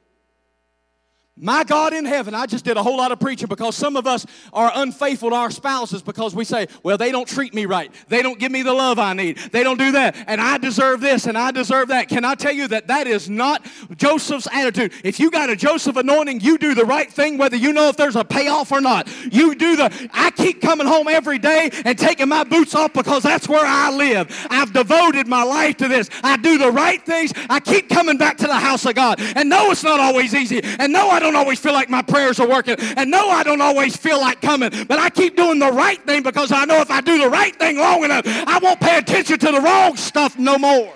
My 1.38 1.64
God 1.64 1.94
in 1.94 2.04
heaven, 2.04 2.36
I 2.36 2.46
just 2.46 2.66
did 2.66 2.76
a 2.76 2.84
whole 2.84 2.98
lot 2.98 3.14
of 3.14 3.20
preaching 3.20 3.48
because 3.48 3.74
some 3.74 3.96
of 3.96 4.06
us 4.06 4.26
are 4.52 4.70
unfaithful 4.76 5.30
to 5.30 5.36
our 5.38 5.50
spouses 5.50 6.02
because 6.02 6.36
we 6.36 6.44
say, 6.44 6.68
well, 6.84 6.98
they 6.98 7.10
don't 7.10 7.28
treat 7.28 7.54
me 7.54 7.66
right. 7.66 7.90
They 8.10 8.22
don't 8.22 8.38
give 8.38 8.52
me 8.52 8.64
the 8.64 8.74
love 8.74 9.00
I 9.00 9.14
need. 9.14 9.38
They 9.38 9.64
don't 9.64 9.80
do 9.80 9.94
that. 9.94 10.18
And 10.28 10.42
I 10.42 10.58
deserve 10.58 11.00
this 11.00 11.28
and 11.28 11.38
I 11.38 11.52
deserve 11.52 11.88
that. 11.88 12.10
Can 12.10 12.26
I 12.26 12.36
tell 12.36 12.52
you 12.52 12.68
that 12.68 12.88
that 12.88 13.08
is 13.08 13.30
not 13.30 13.66
Joseph's 13.96 14.48
attitude? 14.52 14.92
If 15.06 15.22
you 15.22 15.32
got 15.32 15.50
a 15.50 15.56
Joseph 15.56 15.96
anointing, 15.96 16.42
you 16.42 16.58
do 16.58 16.76
the 16.76 16.84
right 16.84 17.10
thing 17.10 17.38
whether 17.38 17.56
you 17.56 17.72
know 17.72 17.88
if 17.88 17.96
there's 17.96 18.18
a 18.18 18.26
payoff 18.26 18.74
or 18.74 18.82
not. 18.82 19.10
You 19.32 19.56
do 19.56 19.78
the, 19.78 20.10
I 20.14 20.32
keep 20.32 20.62
coming 20.62 20.86
home 20.86 21.08
every 21.08 21.40
day 21.40 21.70
and 21.86 21.98
taking 21.98 22.28
my 22.28 22.44
boots 22.44 22.76
off 22.76 22.92
because 22.92 23.24
that's 23.24 23.48
where 23.48 23.66
I 23.66 23.90
live. 23.90 24.28
I've 24.50 24.74
devoted 24.74 25.28
my 25.28 25.44
life 25.44 25.78
to 25.78 25.88
this. 25.88 26.10
I 26.24 26.36
do 26.36 26.58
the 26.58 26.72
right 26.72 27.02
things. 27.02 27.32
I 27.50 27.62
keep 27.62 27.88
coming 27.88 28.18
back 28.18 28.38
to 28.40 28.48
the 28.48 28.56
house 28.60 28.86
of 28.86 28.96
God. 28.96 29.22
And 29.38 29.48
no, 29.48 29.72
it's 29.72 29.84
not 29.84 30.02
always 30.02 30.36
easy. 30.36 30.62
And 30.62 30.92
no, 30.92 31.10
I 31.10 31.21
don't 31.22 31.36
always 31.36 31.60
feel 31.60 31.74
like 31.74 31.90
my 31.90 32.02
prayers 32.02 32.40
are 32.40 32.48
working. 32.48 32.76
And 32.98 33.10
no, 33.10 33.30
I 33.30 33.44
don't 33.44 33.62
always 33.62 33.96
feel 33.96 34.20
like 34.20 34.42
coming. 34.42 34.72
But 34.88 35.00
I 35.00 35.10
keep 35.10 35.36
doing 35.36 35.60
the 35.60 35.72
right 35.72 36.02
thing 36.06 36.24
because 36.24 36.52
I 36.52 36.66
know 36.66 36.82
if 36.82 36.92
I 36.92 37.02
do 37.02 37.18
the 37.18 37.30
right 37.30 37.56
thing 37.56 37.78
long 37.78 38.04
enough, 38.04 38.24
I 38.26 38.60
won't 38.62 38.80
pay 38.80 38.98
attention 38.98 39.40
to 39.40 39.52
the 39.52 39.62
wrong 39.62 39.96
stuff 39.96 40.38
no 40.38 40.58
more. 40.58 40.94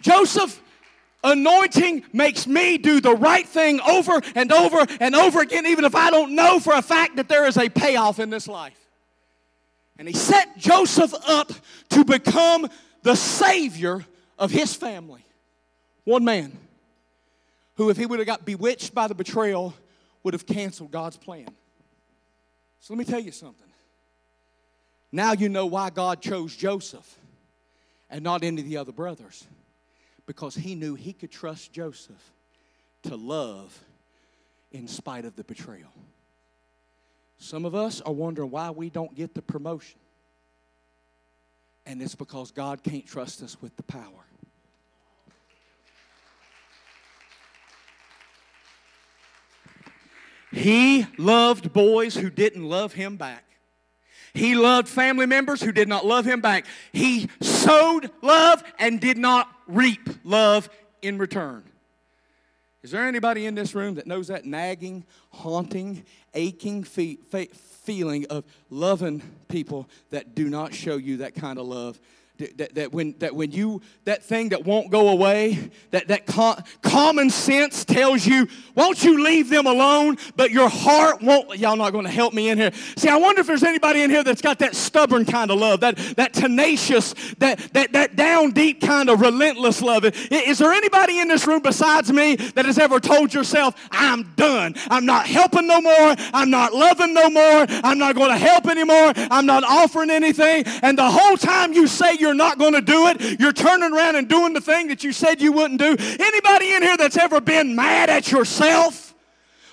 Joseph 0.00 0.60
anointing 1.24 2.04
makes 2.12 2.46
me 2.46 2.76
do 2.76 3.00
the 3.00 3.14
right 3.14 3.48
thing 3.48 3.80
over 3.80 4.20
and 4.34 4.52
over 4.52 4.86
and 5.00 5.14
over 5.14 5.40
again, 5.40 5.66
even 5.66 5.86
if 5.86 5.94
I 5.94 6.10
don't 6.10 6.34
know 6.34 6.60
for 6.60 6.74
a 6.74 6.82
fact 6.82 7.16
that 7.16 7.28
there 7.28 7.46
is 7.46 7.56
a 7.56 7.70
payoff 7.70 8.18
in 8.18 8.28
this 8.28 8.46
life. 8.46 8.78
And 9.98 10.06
he 10.06 10.14
set 10.14 10.58
Joseph 10.58 11.14
up 11.26 11.52
to 11.90 12.04
become 12.04 12.68
the 13.02 13.14
Savior 13.14 14.04
of 14.38 14.50
his 14.50 14.74
family. 14.74 15.24
One 16.04 16.24
man 16.24 16.56
who, 17.76 17.90
if 17.90 17.96
he 17.96 18.06
would 18.06 18.18
have 18.18 18.26
got 18.26 18.44
bewitched 18.44 18.94
by 18.94 19.08
the 19.08 19.14
betrayal, 19.14 19.74
would 20.22 20.34
have 20.34 20.46
canceled 20.46 20.90
God's 20.90 21.16
plan. 21.16 21.48
So 22.80 22.94
let 22.94 22.98
me 22.98 23.04
tell 23.04 23.20
you 23.20 23.32
something. 23.32 23.66
Now 25.10 25.32
you 25.32 25.48
know 25.48 25.66
why 25.66 25.90
God 25.90 26.20
chose 26.20 26.54
Joseph 26.54 27.18
and 28.10 28.22
not 28.22 28.44
any 28.44 28.60
of 28.60 28.68
the 28.68 28.76
other 28.76 28.92
brothers. 28.92 29.46
Because 30.26 30.54
he 30.54 30.74
knew 30.74 30.94
he 30.94 31.12
could 31.12 31.30
trust 31.30 31.72
Joseph 31.72 32.32
to 33.04 33.16
love 33.16 33.78
in 34.72 34.88
spite 34.88 35.24
of 35.24 35.36
the 35.36 35.44
betrayal. 35.44 35.92
Some 37.38 37.64
of 37.64 37.74
us 37.74 38.00
are 38.00 38.12
wondering 38.12 38.50
why 38.50 38.70
we 38.70 38.90
don't 38.90 39.14
get 39.14 39.34
the 39.34 39.42
promotion. 39.42 39.98
And 41.86 42.00
it's 42.00 42.14
because 42.14 42.50
God 42.50 42.82
can't 42.82 43.06
trust 43.06 43.42
us 43.42 43.60
with 43.60 43.76
the 43.76 43.82
power. 43.82 44.24
He 50.54 51.06
loved 51.18 51.72
boys 51.72 52.14
who 52.14 52.30
didn't 52.30 52.64
love 52.64 52.92
him 52.92 53.16
back. 53.16 53.44
He 54.34 54.54
loved 54.54 54.88
family 54.88 55.26
members 55.26 55.60
who 55.60 55.72
did 55.72 55.88
not 55.88 56.06
love 56.06 56.24
him 56.24 56.40
back. 56.40 56.66
He 56.92 57.28
sowed 57.40 58.10
love 58.22 58.62
and 58.78 59.00
did 59.00 59.18
not 59.18 59.48
reap 59.66 60.08
love 60.24 60.68
in 61.02 61.18
return. 61.18 61.64
Is 62.82 62.90
there 62.90 63.06
anybody 63.06 63.46
in 63.46 63.54
this 63.54 63.74
room 63.74 63.94
that 63.94 64.06
knows 64.06 64.28
that 64.28 64.44
nagging, 64.44 65.04
haunting, 65.30 66.04
aching 66.34 66.84
fe- 66.84 67.16
fe- 67.16 67.48
feeling 67.52 68.26
of 68.26 68.44
loving 68.70 69.22
people 69.48 69.88
that 70.10 70.34
do 70.34 70.48
not 70.48 70.74
show 70.74 70.96
you 70.96 71.18
that 71.18 71.34
kind 71.34 71.58
of 71.58 71.66
love 71.66 71.98
that, 72.38 72.74
that, 72.74 72.92
when, 72.92 73.14
that 73.18 73.34
when 73.34 73.52
you, 73.52 73.80
that 74.06 74.24
thing 74.24 74.48
that 74.48 74.64
won't 74.64 74.90
go 74.90 75.08
away, 75.08 75.70
that, 75.92 76.08
that 76.08 76.26
com- 76.26 76.60
common 76.82 77.30
sense 77.30 77.84
tells 77.84 78.26
you, 78.26 78.48
won't 78.74 79.04
you 79.04 79.22
leave 79.22 79.48
them 79.48 79.66
alone? 79.66 80.16
But 80.34 80.50
your 80.50 80.68
heart 80.68 81.22
won't, 81.22 81.56
y'all 81.58 81.76
not 81.76 81.92
going 81.92 82.06
to 82.06 82.10
help 82.10 82.34
me 82.34 82.48
in 82.48 82.58
here. 82.58 82.72
See, 82.96 83.08
I 83.08 83.16
wonder 83.16 83.40
if 83.40 83.46
there's 83.46 83.62
anybody 83.62 84.02
in 84.02 84.10
here 84.10 84.24
that's 84.24 84.42
got 84.42 84.58
that 84.58 84.74
stubborn 84.74 85.24
kind 85.24 85.52
of 85.52 85.60
love, 85.60 85.80
that, 85.80 85.96
that 86.16 86.32
tenacious, 86.32 87.14
that, 87.38 87.60
that, 87.72 87.92
that 87.92 88.16
down 88.16 88.50
deep 88.50 88.80
kind 88.80 89.10
of 89.10 89.20
relentless 89.20 89.80
love. 89.80 90.04
Is 90.04 90.58
there 90.58 90.72
anybody 90.72 91.20
in 91.20 91.28
this 91.28 91.46
room 91.46 91.62
besides 91.62 92.12
me 92.12 92.34
that 92.34 92.66
has 92.66 92.78
ever 92.78 92.98
told 92.98 93.32
yourself, 93.32 93.76
I'm 93.92 94.34
done. 94.34 94.74
I'm 94.90 95.06
not 95.06 95.26
helping 95.26 95.68
no 95.68 95.80
more. 95.80 96.16
I'm 96.32 96.50
not 96.50 96.74
loving 96.74 97.14
no 97.14 97.30
more. 97.30 97.66
I'm 97.68 97.98
not 97.98 98.16
going 98.16 98.30
to 98.30 98.38
help 98.38 98.66
anymore. 98.66 99.12
I'm 99.16 99.46
not 99.46 99.62
offering 99.62 100.10
anything. 100.10 100.64
And 100.82 100.98
the 100.98 101.08
whole 101.08 101.36
time 101.36 101.72
you 101.72 101.86
say 101.86 102.23
you're 102.24 102.32
not 102.32 102.58
going 102.58 102.72
to 102.72 102.80
do 102.80 103.08
it. 103.08 103.38
You're 103.38 103.52
turning 103.52 103.92
around 103.92 104.16
and 104.16 104.26
doing 104.26 104.54
the 104.54 104.60
thing 104.62 104.88
that 104.88 105.04
you 105.04 105.12
said 105.12 105.42
you 105.42 105.52
wouldn't 105.52 105.78
do. 105.78 105.94
Anybody 105.98 106.72
in 106.72 106.82
here 106.82 106.96
that's 106.96 107.18
ever 107.18 107.38
been 107.38 107.76
mad 107.76 108.08
at 108.08 108.32
yourself 108.32 109.14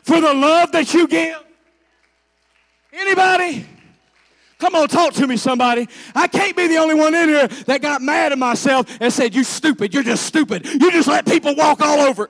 for 0.04 0.20
the 0.20 0.34
love 0.34 0.74
that 0.74 0.94
you 0.94 1.08
give? 1.08 1.42
Anybody? 2.92 3.66
Come 4.60 4.76
on, 4.76 4.90
talk 4.90 5.14
to 5.14 5.26
me, 5.26 5.38
somebody. 5.38 5.88
I 6.14 6.28
can't 6.28 6.56
be 6.58 6.68
the 6.68 6.76
only 6.76 6.94
one 6.94 7.16
in 7.16 7.30
here 7.30 7.48
that 7.48 7.82
got 7.82 8.02
mad 8.02 8.34
at 8.34 8.38
myself 8.38 8.86
and 9.00 9.12
said, 9.12 9.34
You 9.34 9.46
stupid. 9.46 9.94
You're 9.94 10.04
just 10.04 10.26
stupid. 10.26 10.66
You 10.66 10.92
just 10.92 11.08
let 11.08 11.26
people 11.26 11.56
walk 11.56 11.80
all 11.80 12.00
over. 12.00 12.30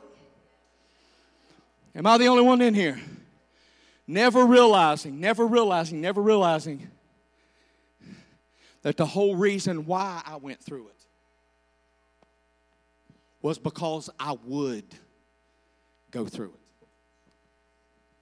Am 1.96 2.06
I 2.06 2.20
the 2.20 2.28
only 2.28 2.44
one 2.44 2.62
in 2.62 2.76
here? 2.76 3.02
Never 4.06 4.46
realizing, 4.46 5.20
never 5.20 5.48
realizing, 5.48 6.00
never 6.00 6.22
realizing 6.22 6.92
that 8.82 8.98
the 8.98 9.06
whole 9.06 9.36
reason 9.36 9.86
why 9.86 10.22
I 10.26 10.38
went 10.38 10.60
through 10.62 10.88
it 10.88 11.06
was 13.42 13.58
because 13.58 14.10
I 14.20 14.38
would 14.44 14.86
go 16.12 16.26
through 16.26 16.54
it. 16.54 16.88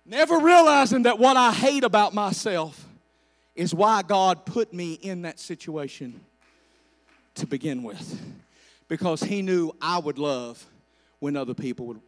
Never 0.06 0.40
realizing 0.40 1.04
that 1.04 1.20
what 1.20 1.38
I 1.38 1.52
hate 1.52 1.84
about 1.84 2.14
myself 2.14 2.86
is 3.56 3.74
why 3.74 4.02
God 4.02 4.46
put 4.46 4.74
me 4.74 4.94
in 4.94 5.24
that 5.24 5.40
situation 5.40 6.20
to 7.36 7.46
begin 7.46 7.84
with. 7.84 8.20
Because 8.88 9.22
He 9.22 9.42
knew 9.42 9.72
I 9.82 10.00
would 10.00 10.18
love 10.18 10.66
when 11.20 11.36
other 11.36 11.54
people 11.54 11.86
would. 11.88 12.02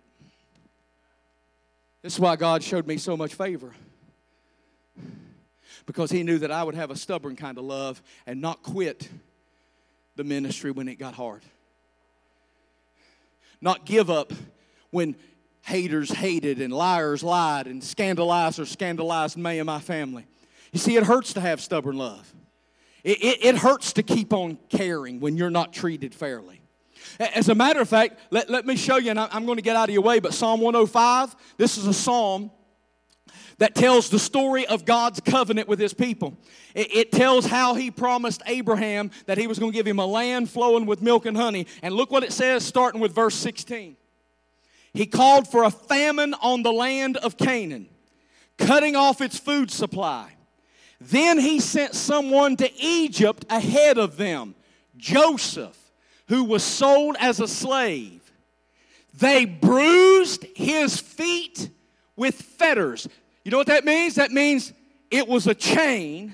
This 2.02 2.14
is 2.14 2.20
why 2.20 2.36
God 2.36 2.64
showed 2.64 2.88
me 2.88 2.98
so 2.98 3.16
much 3.16 3.36
favor 3.36 3.74
because 5.86 6.12
he 6.12 6.24
knew 6.24 6.38
that 6.40 6.52
I 6.52 6.64
would 6.64 6.76
have 6.76 6.92
a 6.92 6.96
stubborn 6.96 7.36
kind 7.36 7.58
of 7.58 7.64
love 7.64 8.02
and 8.26 8.42
not 8.42 8.64
quit 8.64 9.10
the 10.16 10.24
ministry 10.24 10.72
when 10.72 10.88
it 10.88 10.96
got 10.96 11.14
hard. 11.14 11.42
Not 13.62 13.86
give 13.86 14.10
up 14.10 14.34
when 14.90 15.16
haters 15.64 16.12
hated 16.12 16.60
and 16.60 16.74
liars 16.74 17.24
lied 17.24 17.68
and 17.68 17.82
scandalizers 17.82 18.68
scandalized 18.68 19.38
me 19.38 19.60
and 19.60 19.66
my 19.66 19.80
family. 19.80 20.26
You 20.72 20.80
see, 20.80 20.96
it 20.96 21.04
hurts 21.04 21.34
to 21.34 21.42
have 21.42 21.62
stubborn 21.62 21.98
love. 21.98 22.34
It, 23.04 23.24
it, 23.24 23.46
it, 23.46 23.56
hurts 23.58 23.94
to 23.94 24.04
keep 24.04 24.32
on 24.32 24.58
caring 24.70 25.20
when 25.20 25.36
you're 25.36 25.50
not 25.50 25.74
treated 25.74 26.14
fairly. 26.14 26.62
As 27.20 27.50
a 27.50 27.56
matter 27.56 27.82
of 27.82 27.90
fact, 27.90 28.20
let, 28.30 28.50
let 28.50 28.66
me 28.66 28.76
show 28.76 28.98
you, 28.98 29.10
and 29.10 29.20
I'm 29.20 29.46
going 29.46 29.58
to 29.58 29.64
get 29.64 29.76
out 29.76 29.90
of 29.90 29.94
your 29.94 30.04
way, 30.04 30.20
but 30.20 30.34
Psalm 30.34 30.62
105, 30.62 31.36
this 31.58 31.78
is 31.78 31.88
a 31.88 31.94
psalm 31.94 32.52
that 33.58 33.76
tells 33.76 34.10
the 34.10 34.20
story 34.20 34.66
of 34.66 34.86
God's 34.86 35.20
covenant 35.20 35.68
with 35.68 35.80
his 35.80 35.94
people. 35.94 36.38
It, 36.74 36.96
it, 36.96 37.12
tells 37.12 37.46
how 37.46 37.76
he 37.76 37.92
promised 37.92 38.42
Abraham 38.48 39.12
that 39.26 39.38
he 39.38 39.48
was 39.48 39.60
going 39.60 39.72
to 39.72 39.76
give 39.76 39.88
him 39.88 40.00
a 40.00 40.06
land 40.06 40.50
flowing 40.50 40.86
with 40.86 41.02
milk 41.02 41.26
and 41.26 41.38
honey. 41.38 41.68
And 41.82 41.94
look 41.94 42.12
what 42.12 42.24
it 42.24 42.34
says, 42.34 42.66
starting 42.66 43.02
with 43.02 43.14
verse 43.14 43.36
16. 43.36 43.96
He 44.94 45.06
called 45.06 45.48
for 45.48 45.64
a 45.64 45.72
famine 45.72 46.34
on 46.42 46.64
the 46.64 46.74
land 46.74 47.18
of 47.18 47.38
Canaan, 47.38 47.88
cutting 48.58 48.96
off 48.96 49.22
its 49.22 49.38
food 49.38 49.72
supply. 49.72 50.34
Then 51.00 51.40
he 51.40 51.60
sent 51.60 51.96
someone 51.96 52.58
to 52.58 52.72
Egypt 52.80 53.46
ahead 53.50 53.98
of 53.98 54.18
them, 54.18 54.56
Joseph, 54.98 55.78
who 56.28 56.44
was 56.44 56.64
sold 56.64 57.16
as 57.20 57.40
a 57.40 57.48
slave. 57.48 58.22
They 59.14 59.46
bruised 59.46 60.46
his 60.56 61.00
feet 61.00 61.70
with 62.16 62.36
fetters. 62.36 63.08
You 63.44 63.52
know 63.52 63.58
what 63.58 63.68
that 63.68 63.86
means? 63.86 64.16
That 64.16 64.32
means 64.32 64.72
it 65.10 65.28
was 65.28 65.48
a 65.48 65.56
chain. 65.56 66.34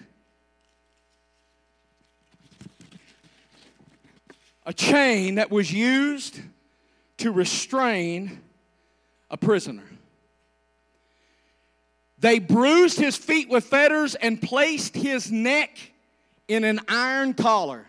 A 4.66 4.74
chain 4.74 5.36
that 5.36 5.49
was 5.49 5.72
used 5.72 6.41
to 7.18 7.32
restrain 7.32 8.41
a 9.32 9.38
prisoner. 9.38 9.84
They 12.20 12.39
bruised 12.39 12.99
his 12.99 13.16
feet 13.16 13.49
with 13.49 13.64
fetters 13.64 14.16
and 14.16 14.41
placed 14.41 14.95
his 14.95 15.32
neck 15.32 15.78
in 16.47 16.64
an 16.64 16.80
iron 16.88 17.34
collar 17.34 17.86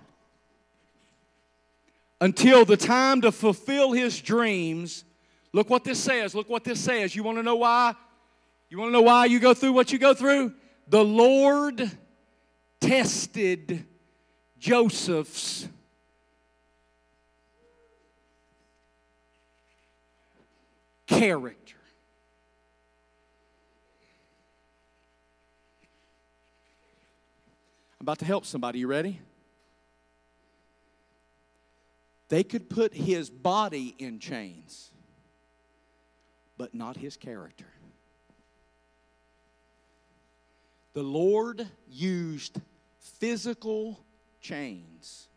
until 2.20 2.64
the 2.64 2.76
time 2.76 3.22
to 3.22 3.32
fulfill 3.32 3.92
his 3.92 4.20
dreams. 4.20 5.04
Look 5.52 5.70
what 5.70 5.84
this 5.84 5.98
says. 5.98 6.34
Look 6.34 6.48
what 6.48 6.64
this 6.64 6.78
says. 6.78 7.16
You 7.16 7.22
want 7.22 7.38
to 7.38 7.42
know 7.42 7.56
why? 7.56 7.94
You 8.70 8.78
want 8.78 8.88
to 8.88 8.92
know 8.92 9.02
why 9.02 9.24
you 9.24 9.40
go 9.40 9.54
through 9.54 9.72
what 9.72 9.92
you 9.92 9.98
go 9.98 10.12
through? 10.12 10.52
The 10.88 11.04
Lord 11.04 11.90
tested 12.80 13.86
Joseph's 14.58 15.66
character. 21.06 21.76
I'm 27.98 28.04
about 28.04 28.18
to 28.20 28.24
help 28.24 28.44
somebody. 28.44 28.80
You 28.80 28.86
ready? 28.86 29.20
They 32.28 32.44
could 32.44 32.68
put 32.68 32.92
his 32.92 33.30
body 33.30 33.94
in 33.98 34.18
chains, 34.20 34.90
but 36.58 36.74
not 36.74 36.98
his 36.98 37.16
character. 37.16 37.64
The 40.98 41.04
Lord 41.04 41.64
used 41.88 42.60
physical 42.98 44.04
chains 44.40 45.28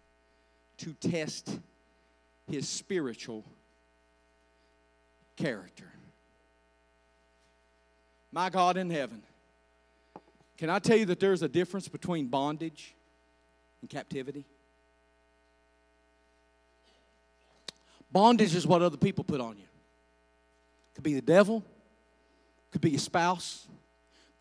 to 0.78 0.94
test 0.94 1.60
his 2.50 2.68
spiritual 2.68 3.46
character. 5.36 5.86
My 8.32 8.50
God 8.50 8.76
in 8.76 8.90
heaven, 8.90 9.22
can 10.58 10.72
I 10.72 10.80
tell 10.80 10.98
you 10.98 11.06
that 11.06 11.20
there's 11.20 11.44
a 11.44 11.48
difference 11.48 11.88
between 11.88 12.26
bondage 12.26 12.96
and 13.82 13.88
captivity? 13.88 14.46
Bondage 18.12 18.56
is 18.56 18.66
what 18.66 18.82
other 18.82 18.98
people 18.98 19.24
put 19.24 19.40
on 19.40 19.60
you. 19.60 19.68
Could 20.96 21.04
be 21.04 21.14
the 21.14 21.22
devil, 21.22 21.64
could 22.72 22.82
be 22.82 22.90
your 22.90 23.00
spouse, 23.00 23.68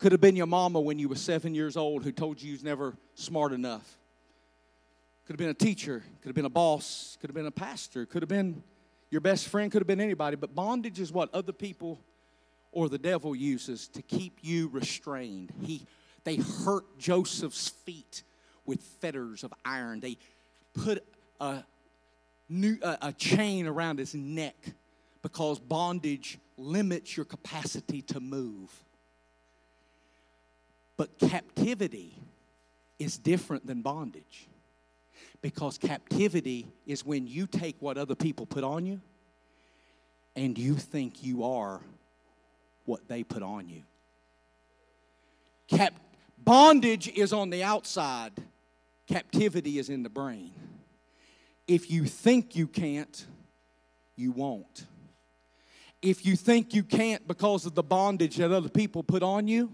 could 0.01 0.11
have 0.11 0.19
been 0.19 0.35
your 0.35 0.47
mama 0.47 0.81
when 0.81 0.97
you 0.97 1.07
were 1.07 1.15
seven 1.15 1.53
years 1.53 1.77
old 1.77 2.03
who 2.03 2.11
told 2.11 2.41
you 2.41 2.47
you 2.47 2.53
was 2.53 2.63
never 2.63 2.97
smart 3.13 3.53
enough. 3.53 3.99
Could 5.27 5.33
have 5.33 5.37
been 5.37 5.49
a 5.49 5.53
teacher, 5.53 6.01
could 6.21 6.27
have 6.27 6.35
been 6.35 6.45
a 6.45 6.49
boss, 6.49 7.19
could 7.21 7.29
have 7.29 7.35
been 7.35 7.45
a 7.45 7.51
pastor, 7.51 8.07
could 8.07 8.23
have 8.23 8.29
been 8.29 8.63
your 9.11 9.21
best 9.21 9.47
friend, 9.47 9.71
could 9.71 9.79
have 9.79 9.87
been 9.87 10.01
anybody. 10.01 10.37
But 10.37 10.55
bondage 10.55 10.99
is 10.99 11.11
what 11.11 11.31
other 11.35 11.51
people 11.51 11.99
or 12.71 12.89
the 12.89 12.97
devil 12.97 13.35
uses 13.35 13.87
to 13.89 14.01
keep 14.01 14.39
you 14.41 14.69
restrained. 14.69 15.53
He, 15.61 15.85
they 16.23 16.37
hurt 16.37 16.97
Joseph's 16.97 17.69
feet 17.69 18.23
with 18.65 18.81
fetters 18.81 19.43
of 19.43 19.53
iron. 19.63 19.99
They 19.99 20.17
put 20.73 21.05
a, 21.39 21.63
new, 22.49 22.79
a, 22.81 22.97
a 23.03 23.13
chain 23.13 23.67
around 23.67 23.99
his 23.99 24.15
neck 24.15 24.55
because 25.21 25.59
bondage 25.59 26.39
limits 26.57 27.15
your 27.15 27.25
capacity 27.27 28.01
to 28.01 28.19
move. 28.19 28.71
But 31.01 31.17
captivity 31.17 32.13
is 32.99 33.17
different 33.17 33.65
than 33.65 33.81
bondage 33.81 34.47
because 35.41 35.79
captivity 35.79 36.67
is 36.85 37.03
when 37.03 37.25
you 37.25 37.47
take 37.47 37.75
what 37.79 37.97
other 37.97 38.13
people 38.13 38.45
put 38.45 38.63
on 38.63 38.85
you 38.85 39.01
and 40.35 40.55
you 40.55 40.75
think 40.75 41.23
you 41.23 41.43
are 41.43 41.81
what 42.85 43.07
they 43.07 43.23
put 43.23 43.41
on 43.41 43.67
you. 43.67 43.81
Cap- 45.67 45.99
bondage 46.37 47.07
is 47.07 47.33
on 47.33 47.49
the 47.49 47.63
outside, 47.63 48.33
captivity 49.07 49.79
is 49.79 49.89
in 49.89 50.03
the 50.03 50.09
brain. 50.09 50.51
If 51.67 51.89
you 51.89 52.05
think 52.05 52.55
you 52.55 52.67
can't, 52.67 53.25
you 54.15 54.31
won't. 54.31 54.85
If 56.03 56.27
you 56.27 56.35
think 56.35 56.75
you 56.75 56.83
can't 56.83 57.27
because 57.27 57.65
of 57.65 57.73
the 57.73 57.81
bondage 57.81 58.35
that 58.35 58.51
other 58.51 58.69
people 58.69 59.01
put 59.01 59.23
on 59.23 59.47
you, 59.47 59.71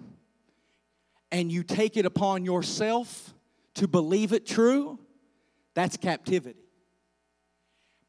and 1.31 1.51
you 1.51 1.63
take 1.63 1.97
it 1.97 2.05
upon 2.05 2.45
yourself 2.45 3.33
to 3.75 3.87
believe 3.87 4.33
it 4.33 4.45
true, 4.45 4.99
that's 5.73 5.97
captivity. 5.97 6.59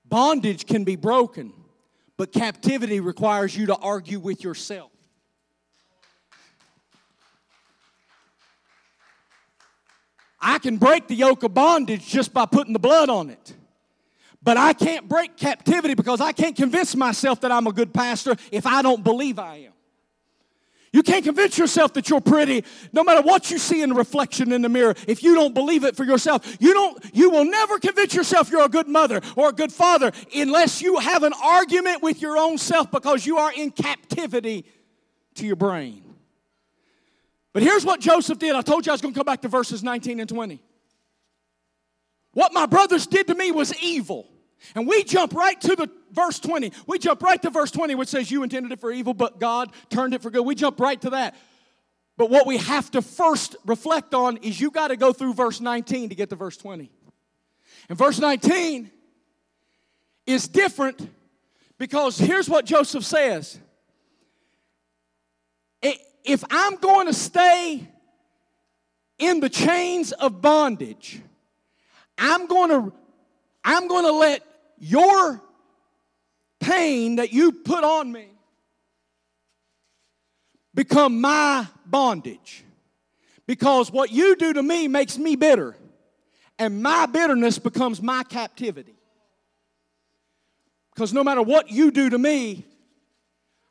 Bondage 0.05 0.66
can 0.66 0.84
be 0.84 0.97
broken, 0.97 1.52
but 2.16 2.32
captivity 2.32 3.01
requires 3.01 3.56
you 3.56 3.66
to 3.66 3.76
argue 3.76 4.18
with 4.18 4.42
yourself. 4.42 4.90
I 10.40 10.59
can 10.59 10.76
break 10.76 11.09
the 11.09 11.14
yoke 11.14 11.42
of 11.42 11.52
bondage 11.52 12.06
just 12.06 12.32
by 12.32 12.47
putting 12.47 12.72
the 12.72 12.78
blood 12.78 13.10
on 13.10 13.28
it. 13.28 13.55
But 14.42 14.56
I 14.56 14.72
can't 14.72 15.09
break 15.09 15.36
captivity 15.36 15.94
because 15.94 16.20
I 16.20 16.32
can't 16.32 16.56
convince 16.56 16.94
myself 16.94 17.40
that 17.40 17.51
I'm 17.51 17.66
a 17.66 17.72
good 17.72 17.92
pastor 17.92 18.36
if 18.52 18.66
I 18.66 18.82
don't 18.82 19.02
believe 19.02 19.38
I 19.38 19.56
am. 19.56 19.72
You 20.93 21.02
can't 21.02 21.24
convince 21.24 21.59
yourself 21.59 21.93
that 21.94 22.09
you're 22.09 22.20
pretty 22.20 22.65
no 22.93 23.05
matter 23.05 23.20
what 23.20 23.51
you 23.51 23.59
see 23.59 23.82
in 23.82 23.90
the 23.90 23.94
reflection 23.94 24.52
in 24.52 24.62
the 24.62 24.69
mirror. 24.69 24.94
If 25.06 25.23
you 25.23 25.35
don't 25.35 25.55
believe 25.55 25.85
it 25.85 25.97
for 25.97 26.05
yourself, 26.05 26.56
you 26.60 26.73
don't 26.73 27.05
you 27.12 27.31
will 27.31 27.44
never 27.44 27.78
convince 27.78 28.15
yourself 28.15 28.51
you're 28.51 28.65
a 28.65 28.69
good 28.69 28.89
mother 28.89 29.20
or 29.36 29.51
a 29.51 29.52
good 29.52 29.73
father 29.73 30.12
unless 30.35 30.81
you 30.81 30.98
have 30.98 31.23
an 31.24 31.35
argument 31.43 32.02
with 32.02 32.23
your 32.23 32.39
own 32.39 32.56
self 32.56 32.90
because 32.90 33.27
you 33.27 33.36
are 33.36 33.52
in 33.52 33.70
captivity 33.70 34.65
to 35.35 35.47
your 35.47 35.56
brain. 35.56 36.02
But 37.52 37.62
here's 37.62 37.85
what 37.85 38.01
Joseph 38.01 38.39
did. 38.39 38.55
I 38.55 38.62
told 38.62 38.86
you 38.86 38.93
I 38.93 38.94
was 38.94 39.01
going 39.01 39.12
to 39.15 39.19
come 39.19 39.24
back 39.27 39.43
to 39.43 39.48
verses 39.48 39.82
19 39.82 40.20
and 40.20 40.28
20. 40.28 40.62
What 42.32 42.52
my 42.52 42.66
brothers 42.66 43.06
did 43.06 43.27
to 43.27 43.35
me 43.35 43.51
was 43.52 43.77
evil. 43.82 44.28
And 44.74 44.86
we 44.86 45.05
jump 45.05 45.35
right 45.35 45.60
to 45.62 45.76
the 45.76 45.90
verse 46.12 46.40
20. 46.40 46.72
We 46.86 46.98
jump 46.98 47.22
right 47.22 47.40
to 47.43 47.51
verse 47.51 47.70
20, 47.70 47.94
which 47.94 48.09
says, 48.09 48.30
You 48.30 48.43
intended 48.43 48.72
it 48.72 48.80
for 48.80 48.90
evil, 48.90 49.14
but 49.14 49.39
God 49.39 49.72
turned 49.90 50.14
it 50.14 50.22
for 50.22 50.30
good. 50.30 50.43
We 50.43 50.55
jump 50.55 50.80
right 50.80 51.01
to 51.02 51.10
that. 51.10 51.36
But 52.16 52.30
what 52.30 52.47
we 52.47 52.56
have 52.56 52.90
to 52.90 53.02
first 53.02 53.56
reflect 53.64 54.12
on 54.12 54.39
is 54.39 54.60
you 54.60 54.70
got 54.70 54.89
to 54.89 54.97
go 54.97 55.12
through 55.12 55.35
verse 55.35 55.60
19 55.60 56.09
to 56.09 56.14
get 56.14 56.30
to 56.30 56.36
verse 56.36 56.56
20. 56.56 56.90
And 57.89 57.97
verse 57.97 58.18
19 58.18 58.90
is 60.26 60.48
different 60.48 61.09
because 61.78 62.18
here's 62.18 62.48
what 62.48 62.66
Joseph 62.66 63.05
says 63.05 63.59
If 65.80 66.44
I'm 66.51 66.76
going 66.76 67.06
to 67.06 67.14
stay 67.14 67.89
in 69.18 69.40
the 69.40 69.48
chains 69.48 70.12
of 70.12 70.43
bondage, 70.43 71.22
I'm 72.18 72.47
going 72.47 72.70
to 72.70 72.93
I'm 73.64 73.86
going 73.86 74.05
to 74.05 74.12
let 74.12 74.43
your 74.80 75.42
pain 76.60 77.16
that 77.16 77.32
you 77.32 77.52
put 77.52 77.84
on 77.84 78.10
me 78.10 78.26
become 80.74 81.20
my 81.20 81.66
bondage. 81.86 82.64
Because 83.46 83.90
what 83.90 84.12
you 84.12 84.36
do 84.36 84.52
to 84.52 84.62
me 84.62 84.88
makes 84.88 85.18
me 85.18 85.36
bitter. 85.36 85.74
and 86.59 86.82
my 86.82 87.06
bitterness 87.06 87.59
becomes 87.59 88.02
my 88.02 88.24
captivity. 88.24 88.94
Because 90.94 91.12
no 91.14 91.22
matter 91.22 91.42
what 91.42 91.70
you 91.70 91.90
do 91.92 92.10
to 92.10 92.18
me, 92.18 92.64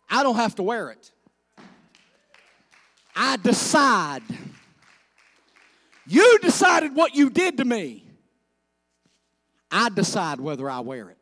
I 0.10 0.24
don't 0.24 0.38
have 0.38 0.56
to 0.56 0.64
wear 0.64 0.92
it. 0.92 1.12
I 3.14 3.36
decide. 3.38 4.24
You 6.06 6.40
decided 6.40 6.96
what 6.96 7.16
you 7.16 7.30
did 7.30 7.58
to 7.58 7.66
me. 7.66 8.07
I 9.72 9.90
decide 9.90 10.40
whether 10.40 10.70
I 10.70 10.80
wear 10.80 11.10
it. 11.10 11.18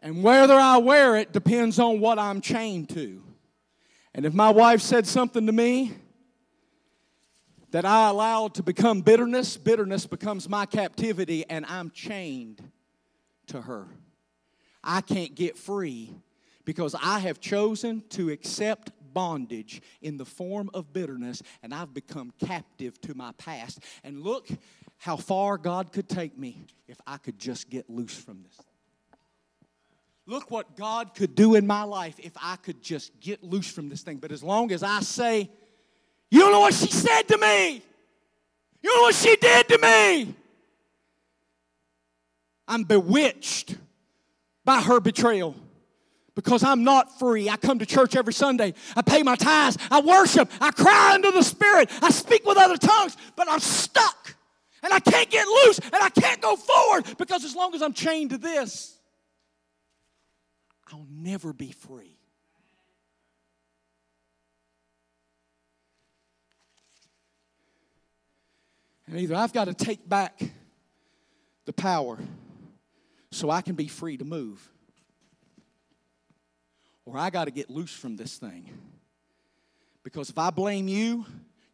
And 0.00 0.22
whether 0.22 0.54
I 0.54 0.78
wear 0.78 1.16
it 1.16 1.32
depends 1.32 1.78
on 1.78 2.00
what 2.00 2.18
I'm 2.18 2.40
chained 2.40 2.90
to. 2.90 3.22
And 4.14 4.24
if 4.24 4.32
my 4.32 4.50
wife 4.50 4.80
said 4.80 5.06
something 5.06 5.46
to 5.46 5.52
me 5.52 5.92
that 7.70 7.84
I 7.84 8.08
allowed 8.08 8.54
to 8.54 8.62
become 8.62 9.00
bitterness, 9.00 9.56
bitterness 9.56 10.06
becomes 10.06 10.48
my 10.48 10.66
captivity, 10.66 11.44
and 11.48 11.66
I'm 11.66 11.90
chained 11.90 12.62
to 13.48 13.60
her. 13.60 13.88
I 14.82 15.00
can't 15.00 15.34
get 15.34 15.56
free 15.56 16.14
because 16.64 16.94
I 17.02 17.18
have 17.20 17.40
chosen 17.40 18.02
to 18.10 18.30
accept 18.30 18.92
bondage 19.12 19.82
in 20.00 20.16
the 20.16 20.24
form 20.24 20.70
of 20.74 20.92
bitterness, 20.92 21.42
and 21.62 21.74
I've 21.74 21.92
become 21.92 22.32
captive 22.44 23.00
to 23.02 23.14
my 23.14 23.32
past. 23.32 23.80
And 24.04 24.22
look 24.22 24.48
how 24.98 25.16
far 25.16 25.58
God 25.58 25.92
could 25.92 26.08
take 26.08 26.36
me 26.36 26.66
if 26.86 27.00
I 27.06 27.16
could 27.16 27.38
just 27.38 27.70
get 27.70 27.88
loose 27.88 28.16
from 28.16 28.42
this. 28.42 28.66
Look 30.26 30.50
what 30.50 30.76
God 30.76 31.14
could 31.14 31.34
do 31.34 31.54
in 31.54 31.66
my 31.66 31.84
life 31.84 32.16
if 32.18 32.32
I 32.36 32.56
could 32.56 32.82
just 32.82 33.18
get 33.20 33.42
loose 33.42 33.70
from 33.70 33.88
this 33.88 34.02
thing. 34.02 34.18
But 34.18 34.30
as 34.30 34.42
long 34.42 34.72
as 34.72 34.82
I 34.82 35.00
say, 35.00 35.48
You 36.30 36.40
don't 36.40 36.52
know 36.52 36.60
what 36.60 36.74
she 36.74 36.88
said 36.88 37.22
to 37.22 37.38
me, 37.38 37.82
you 38.82 38.90
don't 38.90 38.96
know 38.96 39.02
what 39.02 39.14
she 39.14 39.34
did 39.36 39.68
to 39.68 39.78
me, 39.78 40.34
I'm 42.66 42.84
bewitched 42.84 43.76
by 44.64 44.82
her 44.82 45.00
betrayal 45.00 45.56
because 46.34 46.62
I'm 46.62 46.84
not 46.84 47.18
free. 47.18 47.48
I 47.48 47.56
come 47.56 47.78
to 47.78 47.86
church 47.86 48.14
every 48.14 48.34
Sunday. 48.34 48.74
I 48.94 49.02
pay 49.02 49.22
my 49.22 49.36
tithes. 49.36 49.78
I 49.90 50.00
worship. 50.00 50.50
I 50.60 50.70
cry 50.70 51.14
into 51.14 51.30
the 51.30 51.42
Spirit. 51.42 51.90
I 52.02 52.10
speak 52.10 52.44
with 52.46 52.58
other 52.58 52.76
tongues, 52.76 53.16
but 53.34 53.48
I'm 53.50 53.58
stuck. 53.60 54.17
And 54.82 54.92
I 54.92 55.00
can't 55.00 55.28
get 55.28 55.46
loose 55.46 55.78
and 55.78 55.96
I 55.96 56.08
can't 56.10 56.40
go 56.40 56.56
forward 56.56 57.16
because 57.18 57.44
as 57.44 57.54
long 57.54 57.74
as 57.74 57.82
I'm 57.82 57.92
chained 57.92 58.30
to 58.30 58.38
this, 58.38 58.96
I'll 60.92 61.06
never 61.10 61.52
be 61.52 61.72
free. 61.72 62.18
And 69.06 69.18
either 69.18 69.34
I've 69.34 69.52
got 69.52 69.66
to 69.66 69.74
take 69.74 70.06
back 70.06 70.40
the 71.64 71.72
power 71.72 72.18
so 73.30 73.50
I 73.50 73.62
can 73.62 73.74
be 73.74 73.88
free 73.88 74.16
to 74.18 74.24
move, 74.24 74.66
or 77.04 77.18
I 77.18 77.30
got 77.30 77.46
to 77.46 77.50
get 77.50 77.70
loose 77.70 77.92
from 77.92 78.16
this 78.16 78.36
thing. 78.36 78.68
Because 80.02 80.30
if 80.30 80.38
I 80.38 80.50
blame 80.50 80.88
you, 80.88 81.26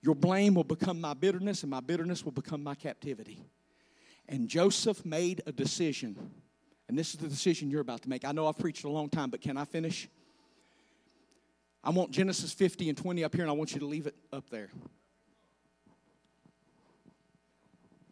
your 0.05 0.15
blame 0.15 0.55
will 0.55 0.65
become 0.65 1.01
my 1.01 1.15
bitterness, 1.15 1.63
and 1.63 1.71
my 1.71 1.81
bitterness 1.81 2.25
will 2.25 2.33
become 2.33 2.63
my 2.63 2.75
captivity. 2.75 3.45
And 4.29 4.49
Joseph 4.49 5.05
made 5.05 5.43
a 5.47 5.53
decision 5.53 6.31
and 6.89 6.99
this 6.99 7.15
is 7.15 7.21
the 7.21 7.29
decision 7.29 7.71
you're 7.71 7.81
about 7.81 8.03
to 8.03 8.09
make. 8.09 8.25
I 8.25 8.33
know 8.33 8.47
I've 8.47 8.59
preached 8.59 8.85
a 8.85 8.89
long 8.89 9.09
time, 9.09 9.31
but 9.31 9.41
can 9.41 9.57
I 9.57 9.65
finish? 9.65 10.09
I 11.83 11.91
want 11.91 12.11
Genesis 12.11 12.53
50 12.53 12.89
and 12.89 12.99
20 12.99 13.25
up 13.25 13.35
here, 13.35 13.45
and 13.45 13.51
I 13.51 13.55
want 13.55 13.73
you 13.73 13.81
to 13.81 13.87
leave 13.87 14.07
it 14.07 14.15
up 14.33 14.51
there. 14.51 14.71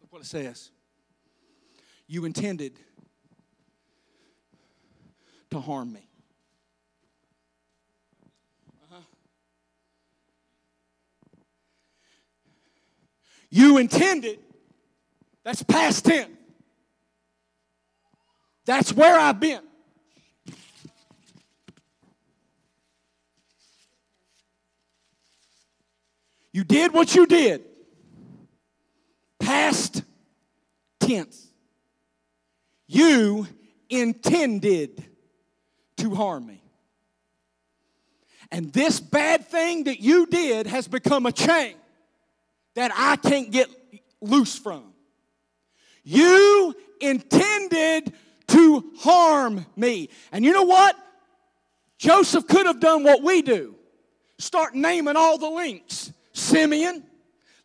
Look 0.01 0.11
what 0.11 0.21
it 0.21 0.25
says. 0.25 0.71
You 2.07 2.25
intended 2.25 2.79
to 5.51 5.59
harm 5.59 5.93
me. 5.93 6.09
You 13.55 13.77
intended, 13.77 14.39
that's 15.43 15.61
past 15.61 16.05
tense. 16.05 16.31
That's 18.65 18.91
where 18.91 19.15
I've 19.15 19.39
been. 19.39 19.61
You 26.51 26.63
did 26.63 26.93
what 26.93 27.13
you 27.13 27.27
did. 27.27 27.61
Past 29.39 30.01
tense. 30.99 31.47
You 32.87 33.45
intended 33.87 35.05
to 35.97 36.15
harm 36.15 36.47
me. 36.47 36.63
And 38.51 38.73
this 38.73 38.99
bad 38.99 39.45
thing 39.45 39.83
that 39.83 39.99
you 39.99 40.25
did 40.25 40.65
has 40.65 40.87
become 40.87 41.27
a 41.27 41.31
chain 41.31 41.75
that 42.75 42.91
I 42.95 43.15
can't 43.17 43.51
get 43.51 43.69
loose 44.21 44.57
from. 44.57 44.93
You 46.03 46.75
intended 46.99 48.13
to 48.47 48.91
harm 48.99 49.65
me. 49.75 50.09
And 50.31 50.43
you 50.43 50.51
know 50.51 50.63
what? 50.63 50.95
Joseph 51.97 52.47
could 52.47 52.65
have 52.65 52.79
done 52.79 53.03
what 53.03 53.23
we 53.23 53.41
do 53.41 53.75
start 54.37 54.75
naming 54.75 55.15
all 55.15 55.37
the 55.37 55.49
links 55.49 56.11
Simeon, 56.33 57.03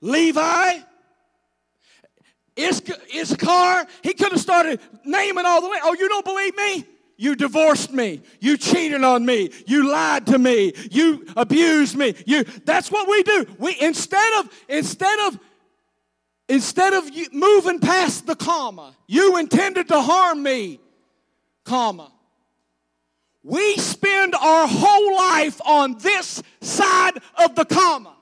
Levi, 0.01 0.79
Issachar. 2.57 3.87
He 4.03 4.15
could 4.15 4.33
have 4.33 4.41
started 4.41 4.81
naming 5.05 5.47
all 5.47 5.61
the 5.63 5.69
links. 5.69 5.85
Oh, 5.85 5.95
you 5.95 6.09
don't 6.09 6.25
believe 6.25 6.57
me? 6.57 6.85
You 7.19 7.35
divorced 7.35 7.93
me. 7.93 8.23
You 8.41 8.57
cheated 8.57 9.05
on 9.05 9.27
me. 9.27 9.51
You 9.67 9.91
lied 9.91 10.27
to 10.29 10.39
me. 10.39 10.73
You 10.91 11.27
abused 11.37 11.97
me. 11.97 12.15
You 12.25 12.45
that's 12.65 12.91
what 12.91 13.07
we 13.09 13.23
do. 13.23 13.45
We 13.59 13.77
instead 13.79 14.41
of 14.41 14.51
instead 14.69 15.19
of 15.29 15.39
Instead 16.49 16.95
of 16.95 17.11
moving 17.33 17.79
past 17.79 18.27
the 18.27 18.35
comma, 18.35 18.97
you 19.07 19.37
intended 19.37 19.89
to 19.89 20.01
harm 20.01 20.43
me, 20.43 20.81
comma. 21.65 22.11
We 23.43 23.77
spend 23.77 24.35
our 24.35 24.67
whole 24.67 25.17
life 25.17 25.61
on 25.65 25.99
this 25.99 26.43
side 26.63 27.19
of 27.39 27.55
the 27.55 27.67
comma. 27.67 28.17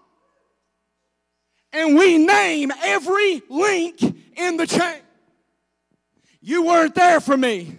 And 1.73 1.97
we 1.97 2.19
name 2.19 2.73
every 2.83 3.43
link 3.49 4.03
in 4.37 4.57
the 4.57 4.67
chain. 4.67 5.01
You 6.41 6.65
weren't 6.65 6.95
there 6.95 7.21
for 7.21 7.37
me. 7.37 7.77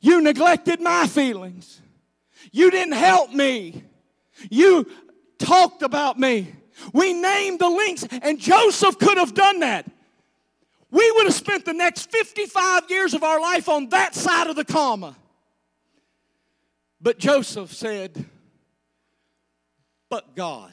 You 0.00 0.20
neglected 0.20 0.80
my 0.80 1.06
feelings. 1.06 1.80
You 2.52 2.70
didn't 2.70 2.94
help 2.94 3.32
me. 3.32 3.82
You 4.50 4.86
talked 5.38 5.82
about 5.82 6.18
me. 6.18 6.54
We 6.92 7.12
named 7.12 7.58
the 7.58 7.68
links, 7.68 8.06
and 8.22 8.38
Joseph 8.38 8.98
could 8.98 9.18
have 9.18 9.34
done 9.34 9.60
that. 9.60 9.90
We 10.90 11.10
would 11.12 11.24
have 11.24 11.34
spent 11.34 11.64
the 11.64 11.74
next 11.74 12.10
55 12.10 12.90
years 12.90 13.14
of 13.14 13.22
our 13.22 13.40
life 13.40 13.68
on 13.68 13.88
that 13.90 14.14
side 14.14 14.46
of 14.46 14.56
the 14.56 14.64
comma. 14.64 15.16
But 17.00 17.18
Joseph 17.18 17.72
said, 17.72 18.24
But 20.08 20.34
God. 20.34 20.72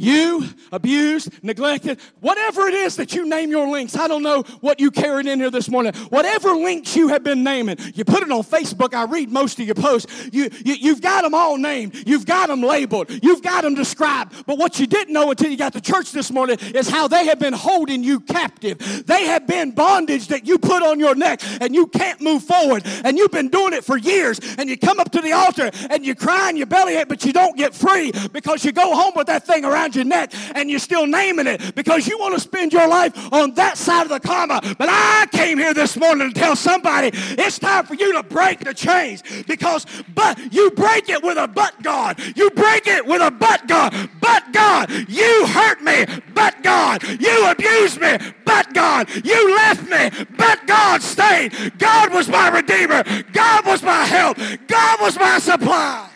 You 0.00 0.44
abused, 0.70 1.42
neglected, 1.42 1.98
whatever 2.20 2.68
it 2.68 2.74
is 2.74 2.94
that 2.96 3.14
you 3.14 3.28
name 3.28 3.50
your 3.50 3.68
links. 3.68 3.96
I 3.96 4.06
don't 4.06 4.22
know 4.22 4.42
what 4.60 4.78
you 4.78 4.92
carried 4.92 5.26
in 5.26 5.40
here 5.40 5.50
this 5.50 5.68
morning. 5.68 5.92
Whatever 6.10 6.54
links 6.54 6.94
you 6.94 7.08
have 7.08 7.24
been 7.24 7.42
naming, 7.42 7.78
you 7.96 8.04
put 8.04 8.22
it 8.22 8.30
on 8.30 8.44
Facebook. 8.44 8.94
I 8.94 9.06
read 9.06 9.32
most 9.32 9.58
of 9.58 9.66
your 9.66 9.74
posts. 9.74 10.30
You, 10.32 10.50
you, 10.64 10.94
have 10.94 11.00
got 11.00 11.22
them 11.22 11.34
all 11.34 11.58
named. 11.58 12.06
You've 12.06 12.26
got 12.26 12.46
them 12.46 12.62
labeled. 12.62 13.10
You've 13.24 13.42
got 13.42 13.64
them 13.64 13.74
described. 13.74 14.46
But 14.46 14.56
what 14.56 14.78
you 14.78 14.86
didn't 14.86 15.12
know 15.12 15.32
until 15.32 15.50
you 15.50 15.56
got 15.56 15.72
to 15.72 15.80
church 15.80 16.12
this 16.12 16.30
morning 16.30 16.58
is 16.60 16.88
how 16.88 17.08
they 17.08 17.26
have 17.26 17.40
been 17.40 17.52
holding 17.52 18.04
you 18.04 18.20
captive. 18.20 19.04
They 19.04 19.24
have 19.24 19.48
been 19.48 19.72
bondage 19.72 20.28
that 20.28 20.46
you 20.46 20.60
put 20.60 20.84
on 20.84 21.00
your 21.00 21.16
neck 21.16 21.40
and 21.60 21.74
you 21.74 21.88
can't 21.88 22.20
move 22.20 22.44
forward. 22.44 22.84
And 23.04 23.18
you've 23.18 23.32
been 23.32 23.48
doing 23.48 23.72
it 23.72 23.82
for 23.82 23.96
years. 23.96 24.38
And 24.58 24.70
you 24.70 24.78
come 24.78 25.00
up 25.00 25.10
to 25.10 25.20
the 25.20 25.32
altar 25.32 25.72
and 25.90 26.06
you 26.06 26.14
cry 26.14 26.50
and 26.50 26.56
you 26.56 26.66
bellyache, 26.66 27.08
but 27.08 27.24
you 27.24 27.32
don't 27.32 27.56
get 27.56 27.74
free 27.74 28.12
because 28.32 28.64
you 28.64 28.70
go 28.70 28.94
home 28.94 29.14
with 29.16 29.26
that 29.26 29.44
thing 29.44 29.64
around 29.64 29.87
your 29.94 30.04
neck 30.04 30.32
and 30.54 30.70
you're 30.70 30.78
still 30.78 31.06
naming 31.06 31.46
it 31.46 31.74
because 31.74 32.06
you 32.06 32.18
want 32.18 32.34
to 32.34 32.40
spend 32.40 32.72
your 32.72 32.88
life 32.88 33.32
on 33.32 33.54
that 33.54 33.76
side 33.76 34.02
of 34.02 34.08
the 34.08 34.20
comma. 34.20 34.60
But 34.78 34.88
I 34.90 35.26
came 35.32 35.58
here 35.58 35.74
this 35.74 35.96
morning 35.96 36.32
to 36.32 36.38
tell 36.38 36.56
somebody 36.56 37.10
it's 37.12 37.58
time 37.58 37.86
for 37.86 37.94
you 37.94 38.12
to 38.14 38.22
break 38.22 38.60
the 38.60 38.74
chains 38.74 39.22
because 39.46 39.86
but 40.14 40.52
you 40.52 40.70
break 40.72 41.08
it 41.08 41.22
with 41.22 41.38
a 41.38 41.48
but 41.48 41.82
God. 41.82 42.18
You 42.36 42.50
break 42.50 42.86
it 42.86 43.06
with 43.06 43.22
a 43.22 43.30
but 43.30 43.66
God. 43.66 43.94
But 44.20 44.52
God, 44.52 44.90
you 45.08 45.46
hurt 45.46 45.82
me. 45.82 46.06
But 46.34 46.62
God, 46.62 47.02
you 47.20 47.50
abused 47.50 48.00
me. 48.00 48.18
But 48.44 48.72
God, 48.74 49.08
you 49.24 49.54
left 49.54 49.88
me. 49.88 50.26
But 50.36 50.66
God 50.66 51.02
stayed. 51.02 51.78
God 51.78 52.12
was 52.12 52.28
my 52.28 52.48
redeemer. 52.48 53.04
God 53.32 53.66
was 53.66 53.82
my 53.82 54.04
help. 54.04 54.38
God 54.66 55.00
was 55.00 55.18
my 55.18 55.38
supply. 55.38 56.08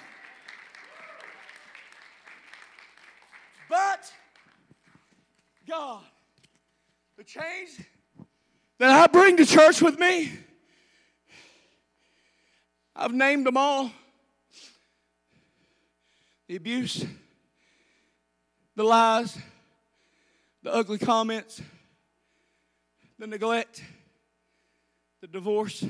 But 3.73 4.13
God, 5.67 6.03
the 7.17 7.25
change 7.25 7.71
that 8.79 8.91
I 8.91 9.07
bring 9.07 9.39
to 9.39 9.47
church 9.47 9.81
with 9.81 9.99
me, 9.99 10.31
I've 12.95 13.15
named 13.15 13.47
them 13.47 13.57
all 13.57 13.91
the 16.49 16.57
abuse, 16.57 17.07
the 18.77 18.85
lies, 18.85 19.39
the 20.63 20.71
ugly 20.71 20.99
comments, 20.99 21.63
the 23.19 23.27
neglect, 23.27 23.83
the 25.23 25.29
divorce, 25.29 25.83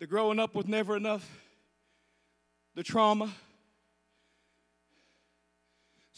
the 0.00 0.06
growing 0.08 0.40
up 0.40 0.56
with 0.56 0.66
never 0.66 0.96
enough, 0.96 1.38
the 2.74 2.82
trauma. 2.82 3.32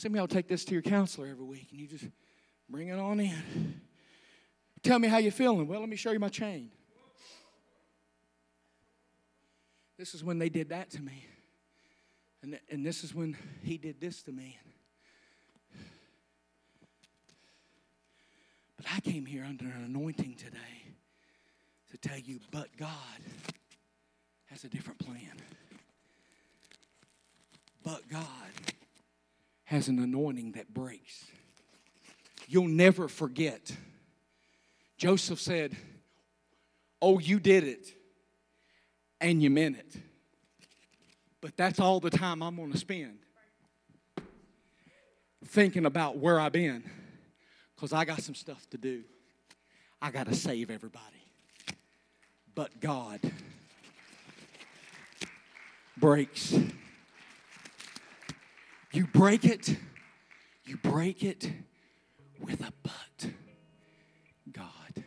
Some 0.00 0.12
of 0.12 0.16
y'all 0.16 0.26
take 0.28 0.48
this 0.48 0.64
to 0.64 0.72
your 0.72 0.80
counselor 0.80 1.26
every 1.26 1.44
week 1.44 1.66
and 1.72 1.78
you 1.78 1.86
just 1.86 2.06
bring 2.70 2.88
it 2.88 2.98
on 2.98 3.20
in. 3.20 3.82
Tell 4.82 4.98
me 4.98 5.08
how 5.08 5.18
you're 5.18 5.30
feeling. 5.30 5.68
Well, 5.68 5.78
let 5.78 5.90
me 5.90 5.96
show 5.96 6.10
you 6.10 6.18
my 6.18 6.30
chain. 6.30 6.70
This 9.98 10.14
is 10.14 10.24
when 10.24 10.38
they 10.38 10.48
did 10.48 10.70
that 10.70 10.88
to 10.92 11.02
me. 11.02 11.26
And, 12.40 12.58
and 12.70 12.86
this 12.86 13.04
is 13.04 13.14
when 13.14 13.36
he 13.62 13.76
did 13.76 14.00
this 14.00 14.22
to 14.22 14.32
me. 14.32 14.58
But 18.78 18.86
I 18.96 19.00
came 19.00 19.26
here 19.26 19.44
under 19.44 19.66
an 19.66 19.84
anointing 19.84 20.36
today 20.36 20.94
to 21.90 21.98
tell 21.98 22.18
you, 22.18 22.40
but 22.50 22.74
God 22.78 22.88
has 24.46 24.64
a 24.64 24.70
different 24.70 24.98
plan. 24.98 25.36
But 27.84 28.08
God 28.08 28.24
has 29.70 29.86
an 29.86 30.00
anointing 30.00 30.50
that 30.52 30.74
breaks. 30.74 31.26
You'll 32.48 32.66
never 32.66 33.06
forget. 33.06 33.70
Joseph 34.98 35.40
said, 35.40 35.76
Oh, 37.00 37.20
you 37.20 37.38
did 37.38 37.62
it, 37.62 37.86
and 39.20 39.40
you 39.40 39.48
meant 39.48 39.76
it. 39.78 39.94
But 41.40 41.56
that's 41.56 41.78
all 41.78 42.00
the 42.00 42.10
time 42.10 42.42
I'm 42.42 42.56
going 42.56 42.72
to 42.72 42.78
spend 42.78 43.20
thinking 45.46 45.86
about 45.86 46.18
where 46.18 46.40
I've 46.40 46.52
been 46.52 46.82
because 47.76 47.92
I 47.92 48.04
got 48.04 48.22
some 48.22 48.34
stuff 48.34 48.68
to 48.70 48.76
do. 48.76 49.04
I 50.02 50.10
got 50.10 50.26
to 50.26 50.34
save 50.34 50.72
everybody. 50.72 51.06
But 52.56 52.80
God 52.80 53.20
breaks. 55.96 56.58
You 58.92 59.06
break 59.06 59.44
it, 59.44 59.76
you 60.64 60.76
break 60.78 61.22
it 61.22 61.52
with 62.40 62.60
a 62.60 62.72
but. 62.82 63.30
God. 64.52 65.04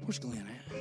Where's 0.00 0.18
Glenn 0.18 0.48
at? 0.48 0.72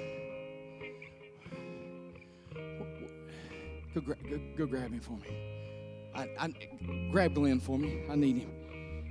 Go, 3.93 3.99
gra- 3.99 4.15
go, 4.29 4.39
go 4.57 4.65
grab 4.65 4.91
him 4.93 5.01
for 5.01 5.17
me. 5.17 5.27
I, 6.15 6.29
I, 6.39 6.53
grab 7.11 7.33
Glenn 7.33 7.59
for 7.59 7.77
me. 7.77 8.05
I 8.09 8.15
need 8.15 8.37
him. 8.37 8.51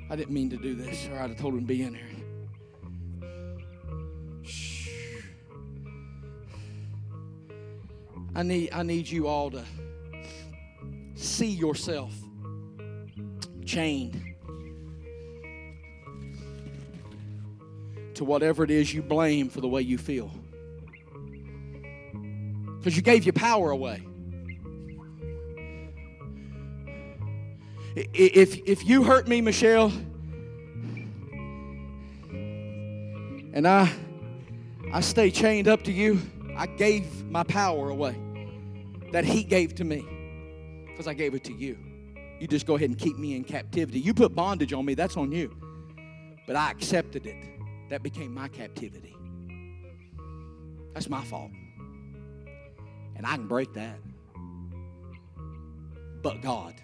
I 0.08 0.16
didn't 0.16 0.32
mean 0.32 0.48
to 0.50 0.56
do 0.56 0.74
this, 0.74 1.06
or 1.08 1.18
I'd 1.18 1.28
have 1.30 1.38
told 1.38 1.52
him 1.52 1.60
to 1.60 1.66
be 1.66 1.82
in 1.82 1.92
here. 1.94 2.19
I 8.40 8.42
need, 8.42 8.70
I 8.72 8.82
need 8.82 9.06
you 9.06 9.28
all 9.28 9.50
to 9.50 9.62
see 11.14 11.50
yourself 11.50 12.14
chained 13.66 14.18
to 18.14 18.24
whatever 18.24 18.64
it 18.64 18.70
is 18.70 18.94
you 18.94 19.02
blame 19.02 19.50
for 19.50 19.60
the 19.60 19.68
way 19.68 19.82
you 19.82 19.98
feel. 19.98 20.30
Because 22.78 22.96
you 22.96 23.02
gave 23.02 23.26
your 23.26 23.34
power 23.34 23.72
away. 23.72 24.02
If, 27.94 28.56
if 28.66 28.86
you 28.86 29.02
hurt 29.02 29.28
me, 29.28 29.42
Michelle, 29.42 29.92
and 33.52 33.68
I, 33.68 33.92
I 34.94 35.02
stay 35.02 35.30
chained 35.30 35.68
up 35.68 35.82
to 35.82 35.92
you, 35.92 36.18
I 36.56 36.64
gave 36.64 37.26
my 37.26 37.42
power 37.42 37.90
away 37.90 38.16
that 39.12 39.24
He 39.24 39.42
gave 39.42 39.74
to 39.76 39.84
me 39.84 40.04
because 40.86 41.06
I 41.06 41.14
gave 41.14 41.34
it 41.34 41.44
to 41.44 41.52
you. 41.52 41.78
You 42.40 42.46
just 42.46 42.66
go 42.66 42.76
ahead 42.76 42.88
and 42.88 42.98
keep 42.98 43.18
me 43.18 43.36
in 43.36 43.44
captivity. 43.44 44.00
You 44.00 44.14
put 44.14 44.34
bondage 44.34 44.72
on 44.72 44.84
me, 44.84 44.94
that's 44.94 45.16
on 45.16 45.30
you. 45.30 45.54
But 46.46 46.56
I 46.56 46.70
accepted 46.70 47.26
it. 47.26 47.36
That 47.90 48.02
became 48.02 48.32
my 48.32 48.48
captivity. 48.48 49.16
That's 50.94 51.08
my 51.08 51.24
fault. 51.24 51.50
And 53.16 53.26
I 53.26 53.34
can 53.36 53.46
break 53.46 53.72
that. 53.74 53.98
But 56.22 56.40
God. 56.40 56.80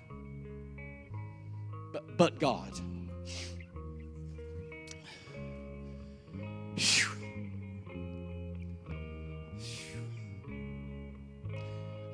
But, 1.93 2.17
but 2.17 2.39
God. 2.39 2.73
Phew. 6.77 7.16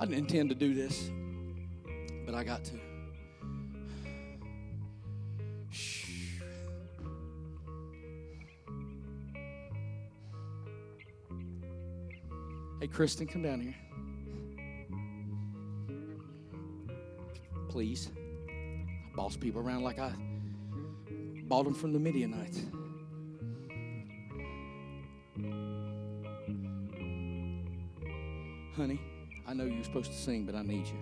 I 0.03 0.05
didn't 0.05 0.19
intend 0.19 0.49
to 0.49 0.57
do 0.57 0.75
this, 0.75 1.13
but 2.27 2.35
I 2.35 2.43
got 2.43 2.65
to. 2.65 2.73
Hey, 12.81 12.89
Kristen, 12.89 13.29
come 13.29 13.43
down 13.43 13.61
here. 13.61 13.77
Please. 17.69 18.11
I 18.49 19.15
boss 19.15 19.37
people 19.37 19.61
around 19.61 19.85
like 19.85 20.01
I 20.01 20.11
bought 21.45 21.63
them 21.63 21.75
from 21.75 21.93
the 21.93 22.01
Midianites. 22.01 22.63
Honey, 28.75 28.99
I 29.53 29.55
know 29.55 29.65
you're 29.65 29.85
supposed 29.85 30.11
to 30.11 30.17
sing, 30.17 30.47
but 30.47 30.55
I 30.55 30.63
need 30.63 30.87
you. 30.87 30.97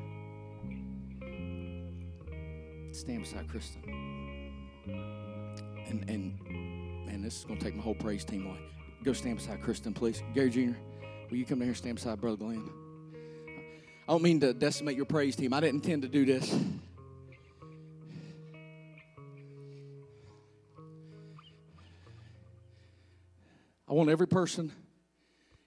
Stand 2.90 3.22
beside 3.22 3.48
Kristen. 3.48 3.80
And 5.86 6.04
and 6.10 6.36
man, 7.06 7.22
this 7.22 7.38
is 7.38 7.44
gonna 7.44 7.60
take 7.60 7.76
my 7.76 7.82
whole 7.84 7.94
praise 7.94 8.24
team 8.24 8.46
away. 8.46 8.58
Go 9.04 9.12
stand 9.12 9.36
beside 9.36 9.62
Kristen, 9.62 9.94
please. 9.94 10.24
Gary 10.34 10.50
Jr., 10.50 10.72
will 11.30 11.36
you 11.36 11.44
come 11.44 11.60
down 11.60 11.66
here 11.66 11.68
and 11.68 11.76
stand 11.76 11.94
beside 11.94 12.20
Brother 12.20 12.38
Glenn? 12.38 12.68
I 14.08 14.12
don't 14.14 14.22
mean 14.22 14.40
to 14.40 14.52
decimate 14.52 14.96
your 14.96 15.06
praise 15.06 15.36
team. 15.36 15.52
I 15.52 15.60
didn't 15.60 15.84
intend 15.84 16.02
to 16.02 16.08
do 16.08 16.24
this. 16.24 16.52
I 23.88 23.92
want 23.92 24.10
every 24.10 24.26
person 24.26 24.72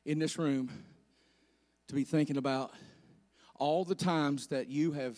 in 0.04 0.20
this 0.20 0.38
room 0.38 0.70
to 1.94 1.96
be 1.96 2.04
thinking 2.04 2.38
about 2.38 2.72
all 3.60 3.86
the 3.86 3.94
times 3.94 4.48
that 4.48 4.68
you 4.68 4.94
have 4.94 5.16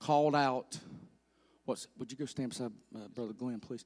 called 0.00 0.34
out. 0.34 0.78
What's, 1.66 1.86
would 1.98 2.10
you 2.10 2.16
go 2.16 2.24
stand 2.24 2.48
beside 2.48 2.72
uh, 2.96 3.08
Brother 3.14 3.34
Glenn, 3.34 3.60
please? 3.60 3.84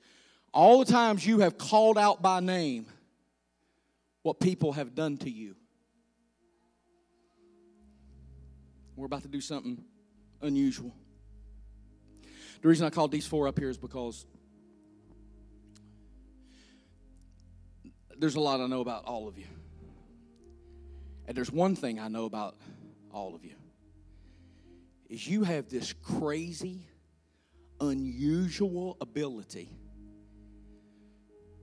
All 0.54 0.78
the 0.84 0.90
times 0.90 1.26
you 1.26 1.40
have 1.40 1.58
called 1.58 1.98
out 1.98 2.22
by 2.22 2.38
name 2.38 2.86
what 4.22 4.38
people 4.38 4.72
have 4.74 4.94
done 4.94 5.16
to 5.18 5.30
you. 5.30 5.56
We're 8.94 9.06
about 9.06 9.22
to 9.22 9.28
do 9.28 9.40
something 9.40 9.82
unusual. 10.40 10.94
The 12.62 12.68
reason 12.68 12.86
I 12.86 12.90
called 12.90 13.10
these 13.10 13.26
four 13.26 13.48
up 13.48 13.58
here 13.58 13.68
is 13.68 13.78
because 13.78 14.26
there's 18.16 18.36
a 18.36 18.40
lot 18.40 18.60
I 18.60 18.68
know 18.68 18.80
about 18.80 19.06
all 19.06 19.26
of 19.26 19.36
you. 19.36 19.46
And 21.26 21.36
there's 21.36 21.50
one 21.50 21.74
thing 21.74 21.98
I 21.98 22.08
know 22.08 22.24
about 22.24 22.56
all 23.12 23.34
of 23.34 23.44
you 23.44 23.54
is 25.08 25.26
you 25.26 25.44
have 25.44 25.68
this 25.68 25.92
crazy, 25.92 26.86
unusual 27.80 28.96
ability 29.00 29.68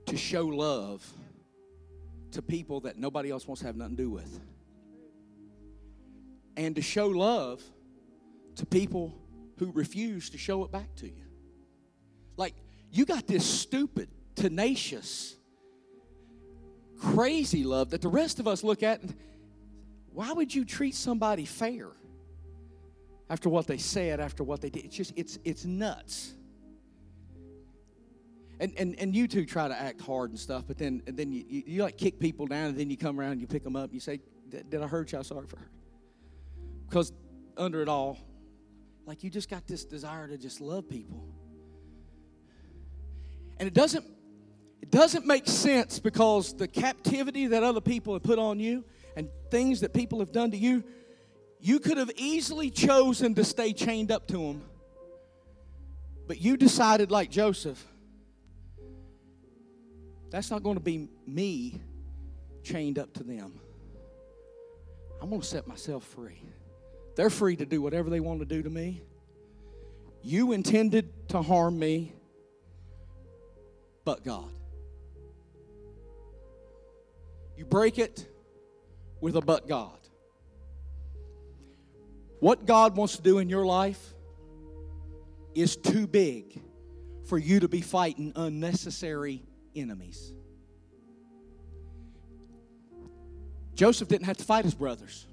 to 0.06 0.16
show 0.16 0.46
love 0.46 1.06
to 2.32 2.42
people 2.42 2.80
that 2.80 2.98
nobody 2.98 3.30
else 3.30 3.46
wants 3.46 3.60
to 3.60 3.66
have 3.66 3.76
nothing 3.76 3.96
to 3.96 4.02
do 4.02 4.10
with. 4.10 4.40
And 6.56 6.76
to 6.76 6.82
show 6.82 7.08
love 7.08 7.62
to 8.56 8.66
people 8.66 9.14
who 9.58 9.70
refuse 9.72 10.30
to 10.30 10.38
show 10.38 10.64
it 10.64 10.70
back 10.70 10.94
to 10.96 11.06
you. 11.06 11.24
Like, 12.36 12.54
you 12.90 13.04
got 13.04 13.26
this 13.26 13.44
stupid, 13.44 14.08
tenacious, 14.34 15.34
crazy 16.98 17.64
love 17.64 17.90
that 17.90 18.02
the 18.02 18.08
rest 18.08 18.40
of 18.40 18.48
us 18.48 18.62
look 18.64 18.82
at 18.82 19.00
and 19.02 19.14
why 20.14 20.32
would 20.32 20.54
you 20.54 20.64
treat 20.64 20.94
somebody 20.94 21.44
fair 21.44 21.88
after 23.28 23.48
what 23.48 23.66
they 23.66 23.78
said, 23.78 24.20
after 24.20 24.44
what 24.44 24.60
they 24.60 24.70
did? 24.70 24.84
It's 24.84 24.96
just, 24.96 25.12
it's, 25.16 25.40
it's 25.44 25.64
nuts. 25.64 26.34
And, 28.60 28.72
and, 28.78 28.94
and 29.00 29.14
you 29.14 29.26
two 29.26 29.44
try 29.44 29.66
to 29.66 29.78
act 29.78 30.00
hard 30.00 30.30
and 30.30 30.38
stuff, 30.38 30.64
but 30.68 30.78
then, 30.78 31.02
and 31.08 31.16
then 31.16 31.32
you, 31.32 31.44
you, 31.48 31.62
you 31.66 31.82
like 31.82 31.98
kick 31.98 32.20
people 32.20 32.46
down, 32.46 32.66
and 32.68 32.78
then 32.78 32.88
you 32.90 32.96
come 32.96 33.18
around 33.18 33.32
and 33.32 33.40
you 33.40 33.48
pick 33.48 33.64
them 33.64 33.74
up 33.74 33.86
and 33.86 33.94
you 33.94 34.00
say, 34.00 34.20
Did 34.48 34.80
I 34.80 34.86
hurt 34.86 35.10
you? 35.10 35.18
I'm 35.18 35.24
sorry 35.24 35.48
for 35.48 35.58
her. 35.58 35.70
Because 36.88 37.12
under 37.56 37.82
it 37.82 37.88
all, 37.88 38.16
like 39.06 39.24
you 39.24 39.30
just 39.30 39.50
got 39.50 39.66
this 39.66 39.84
desire 39.84 40.28
to 40.28 40.38
just 40.38 40.60
love 40.60 40.88
people. 40.88 41.26
And 43.58 43.66
it 43.66 43.74
doesn't 43.74 44.04
it 44.80 44.92
doesn't 44.92 45.26
make 45.26 45.48
sense 45.48 45.98
because 45.98 46.54
the 46.54 46.68
captivity 46.68 47.48
that 47.48 47.64
other 47.64 47.80
people 47.80 48.12
have 48.12 48.22
put 48.22 48.38
on 48.38 48.60
you 48.60 48.84
and 49.16 49.28
things 49.50 49.80
that 49.80 49.92
people 49.92 50.18
have 50.20 50.32
done 50.32 50.50
to 50.50 50.56
you, 50.56 50.84
you 51.60 51.80
could 51.80 51.96
have 51.96 52.10
easily 52.16 52.70
chosen 52.70 53.34
to 53.34 53.44
stay 53.44 53.72
chained 53.72 54.10
up 54.10 54.26
to 54.28 54.38
them. 54.38 54.62
But 56.26 56.40
you 56.40 56.56
decided, 56.56 57.10
like 57.10 57.30
Joseph, 57.30 57.82
that's 60.30 60.50
not 60.50 60.62
going 60.62 60.76
to 60.76 60.82
be 60.82 61.08
me 61.26 61.80
chained 62.62 62.98
up 62.98 63.12
to 63.14 63.22
them. 63.22 63.60
I'm 65.22 65.28
going 65.30 65.40
to 65.40 65.46
set 65.46 65.66
myself 65.66 66.04
free. 66.04 66.42
They're 67.16 67.30
free 67.30 67.56
to 67.56 67.66
do 67.66 67.80
whatever 67.80 68.10
they 68.10 68.20
want 68.20 68.40
to 68.40 68.46
do 68.46 68.62
to 68.62 68.70
me. 68.70 69.02
You 70.22 70.52
intended 70.52 71.28
to 71.28 71.42
harm 71.42 71.78
me, 71.78 72.12
but 74.04 74.24
God. 74.24 74.48
You 77.56 77.64
break 77.64 77.98
it 77.98 78.26
with 79.24 79.36
a 79.36 79.40
but 79.40 79.66
God. 79.66 79.98
What 82.40 82.66
God 82.66 82.94
wants 82.94 83.16
to 83.16 83.22
do 83.22 83.38
in 83.38 83.48
your 83.48 83.64
life 83.64 84.12
is 85.54 85.76
too 85.76 86.06
big 86.06 86.60
for 87.24 87.38
you 87.38 87.60
to 87.60 87.66
be 87.66 87.80
fighting 87.80 88.34
unnecessary 88.36 89.42
enemies. 89.74 90.34
Joseph 93.74 94.08
didn't 94.08 94.26
have 94.26 94.36
to 94.36 94.44
fight 94.44 94.66
his 94.66 94.74
brothers, 94.74 95.26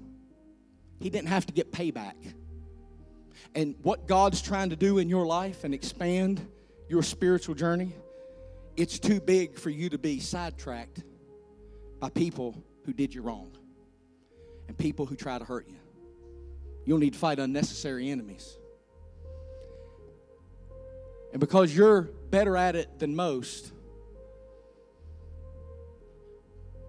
he 0.98 1.10
didn't 1.10 1.28
have 1.28 1.44
to 1.44 1.52
get 1.52 1.70
payback. 1.70 2.14
And 3.54 3.74
what 3.82 4.08
God's 4.08 4.40
trying 4.40 4.70
to 4.70 4.76
do 4.76 4.96
in 4.96 5.10
your 5.10 5.26
life 5.26 5.64
and 5.64 5.74
expand 5.74 6.40
your 6.88 7.02
spiritual 7.02 7.54
journey, 7.54 7.94
it's 8.74 8.98
too 8.98 9.20
big 9.20 9.58
for 9.58 9.68
you 9.68 9.90
to 9.90 9.98
be 9.98 10.18
sidetracked 10.18 11.02
by 12.00 12.08
people 12.08 12.56
who 12.86 12.94
did 12.94 13.14
you 13.14 13.20
wrong 13.20 13.52
and 14.68 14.76
people 14.76 15.06
who 15.06 15.16
try 15.16 15.38
to 15.38 15.44
hurt 15.44 15.66
you. 15.68 15.76
You'll 16.84 16.98
need 16.98 17.12
to 17.12 17.18
fight 17.18 17.38
unnecessary 17.38 18.10
enemies. 18.10 18.58
And 21.32 21.40
because 21.40 21.74
you're 21.74 22.02
better 22.30 22.56
at 22.56 22.76
it 22.76 22.98
than 22.98 23.16
most, 23.16 23.72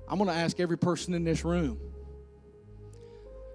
I'm 0.08 0.18
going 0.18 0.30
to 0.30 0.36
ask 0.36 0.60
every 0.60 0.78
person 0.78 1.14
in 1.14 1.24
this 1.24 1.46
room 1.46 1.80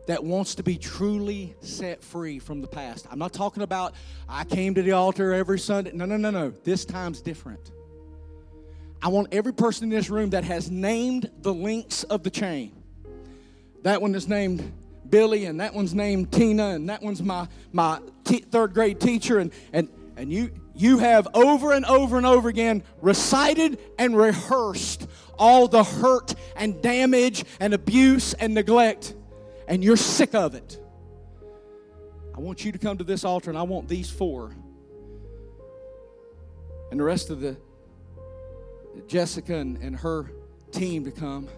that 0.07 0.24
wants 0.24 0.55
to 0.55 0.62
be 0.62 0.78
truly 0.78 1.55
set 1.61 2.03
free 2.03 2.39
from 2.39 2.62
the 2.62 2.66
past. 2.66 3.07
I'm 3.11 3.19
not 3.19 3.35
talking 3.35 3.62
about 3.62 3.95
I 4.27 4.45
came 4.45 4.74
to 4.74 4.82
the 4.82 4.93
altar 4.93 5.35
every 5.35 5.59
Sunday. 5.59 5.93
No, 5.93 6.07
no, 6.07 6.16
no, 6.16 6.31
no. 6.31 6.51
This 6.65 6.86
time's 6.86 7.20
different. 7.20 7.73
I 9.03 9.09
want 9.09 9.28
every 9.32 9.53
person 9.53 9.85
in 9.85 9.90
this 9.90 10.09
room 10.09 10.31
that 10.31 10.45
has 10.45 10.70
named 10.70 11.31
the 11.43 11.53
links 11.53 12.05
of 12.05 12.23
the 12.23 12.31
chain. 12.31 12.77
That 13.82 14.02
one 14.02 14.14
is 14.14 14.28
named 14.28 14.72
Billy, 15.09 15.46
and 15.46 15.60
that 15.60 15.74
one's 15.74 15.94
named 15.94 16.32
Tina, 16.32 16.68
and 16.68 16.88
that 16.88 17.02
one's 17.02 17.22
my, 17.22 17.48
my 17.72 18.00
t- 18.24 18.40
third 18.40 18.74
grade 18.74 19.00
teacher, 19.00 19.38
and, 19.38 19.52
and, 19.72 19.88
and 20.16 20.32
you, 20.32 20.50
you 20.74 20.98
have 20.98 21.28
over 21.34 21.72
and 21.72 21.84
over 21.86 22.16
and 22.16 22.26
over 22.26 22.48
again 22.48 22.82
recited 23.00 23.78
and 23.98 24.16
rehearsed 24.16 25.06
all 25.38 25.68
the 25.68 25.84
hurt 25.84 26.34
and 26.56 26.82
damage 26.82 27.44
and 27.60 27.72
abuse 27.72 28.34
and 28.34 28.55
neglect, 28.55 29.14
and 29.66 29.82
you're 29.82 29.96
sick 29.96 30.34
of 30.34 30.55
it. 30.55 30.78
I 32.34 32.40
want 32.40 32.64
you 32.64 32.72
to 32.72 32.78
come 32.78 32.98
to 32.98 33.05
this 33.05 33.24
altar, 33.24 33.50
and 33.50 33.59
I 33.59 33.62
want 33.62 33.88
these 33.88 34.10
four 34.10 34.55
and 36.90 36.98
the 36.98 37.05
rest 37.05 37.30
of 37.30 37.40
the 37.40 37.56
Jessica 39.06 39.56
and, 39.56 39.76
and 39.78 39.96
her 39.96 40.30
team 40.72 41.05
to 41.05 41.10
come. 41.10 41.48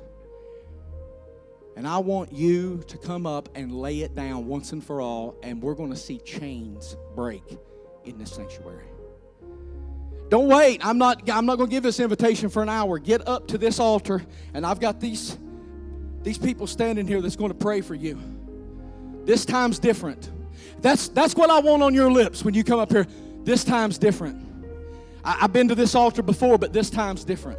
And 1.80 1.88
I 1.88 1.96
want 1.96 2.30
you 2.30 2.84
to 2.88 2.98
come 2.98 3.24
up 3.24 3.48
and 3.54 3.72
lay 3.72 4.00
it 4.00 4.14
down 4.14 4.46
once 4.46 4.72
and 4.72 4.84
for 4.84 5.00
all, 5.00 5.34
and 5.42 5.62
we're 5.62 5.72
going 5.72 5.88
to 5.88 5.96
see 5.96 6.18
chains 6.18 6.94
break 7.14 7.56
in 8.04 8.18
this 8.18 8.32
sanctuary. 8.32 8.84
Don't 10.28 10.46
wait. 10.46 10.84
I'm 10.84 10.98
not, 10.98 11.26
I'm 11.30 11.46
not 11.46 11.56
going 11.56 11.70
to 11.70 11.74
give 11.74 11.82
this 11.82 11.98
invitation 11.98 12.50
for 12.50 12.62
an 12.62 12.68
hour. 12.68 12.98
Get 12.98 13.26
up 13.26 13.48
to 13.48 13.56
this 13.56 13.80
altar, 13.80 14.22
and 14.52 14.66
I've 14.66 14.78
got 14.78 15.00
these, 15.00 15.38
these 16.22 16.36
people 16.36 16.66
standing 16.66 17.06
here 17.06 17.22
that's 17.22 17.36
going 17.36 17.50
to 17.50 17.56
pray 17.56 17.80
for 17.80 17.94
you. 17.94 18.20
This 19.24 19.46
time's 19.46 19.78
different. 19.78 20.30
That's, 20.82 21.08
that's 21.08 21.34
what 21.34 21.48
I 21.48 21.60
want 21.60 21.82
on 21.82 21.94
your 21.94 22.12
lips 22.12 22.44
when 22.44 22.52
you 22.52 22.62
come 22.62 22.78
up 22.78 22.90
here. 22.90 23.06
This 23.44 23.64
time's 23.64 23.96
different. 23.96 24.46
I, 25.24 25.38
I've 25.40 25.54
been 25.54 25.68
to 25.68 25.74
this 25.74 25.94
altar 25.94 26.22
before, 26.22 26.58
but 26.58 26.74
this 26.74 26.90
time's 26.90 27.24
different. 27.24 27.58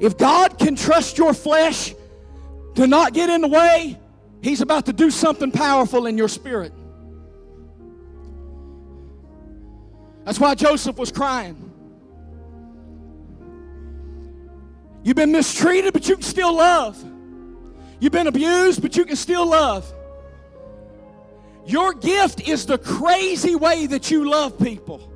If 0.00 0.16
God 0.16 0.58
can 0.58 0.74
trust 0.74 1.18
your 1.18 1.34
flesh 1.34 1.94
to 2.74 2.86
not 2.86 3.12
get 3.12 3.28
in 3.28 3.42
the 3.42 3.48
way, 3.48 3.98
He's 4.42 4.62
about 4.62 4.86
to 4.86 4.94
do 4.94 5.10
something 5.10 5.52
powerful 5.52 6.06
in 6.06 6.16
your 6.16 6.28
spirit. 6.28 6.72
That's 10.24 10.40
why 10.40 10.54
Joseph 10.54 10.96
was 10.96 11.12
crying. 11.12 11.70
You've 15.02 15.16
been 15.16 15.32
mistreated, 15.32 15.92
but 15.92 16.08
you 16.08 16.14
can 16.16 16.22
still 16.22 16.54
love. 16.54 17.02
You've 18.00 18.12
been 18.12 18.26
abused, 18.26 18.80
but 18.80 18.96
you 18.96 19.04
can 19.04 19.16
still 19.16 19.46
love. 19.46 19.92
Your 21.66 21.92
gift 21.92 22.48
is 22.48 22.64
the 22.64 22.78
crazy 22.78 23.54
way 23.54 23.86
that 23.86 24.10
you 24.10 24.30
love 24.30 24.58
people. 24.58 25.09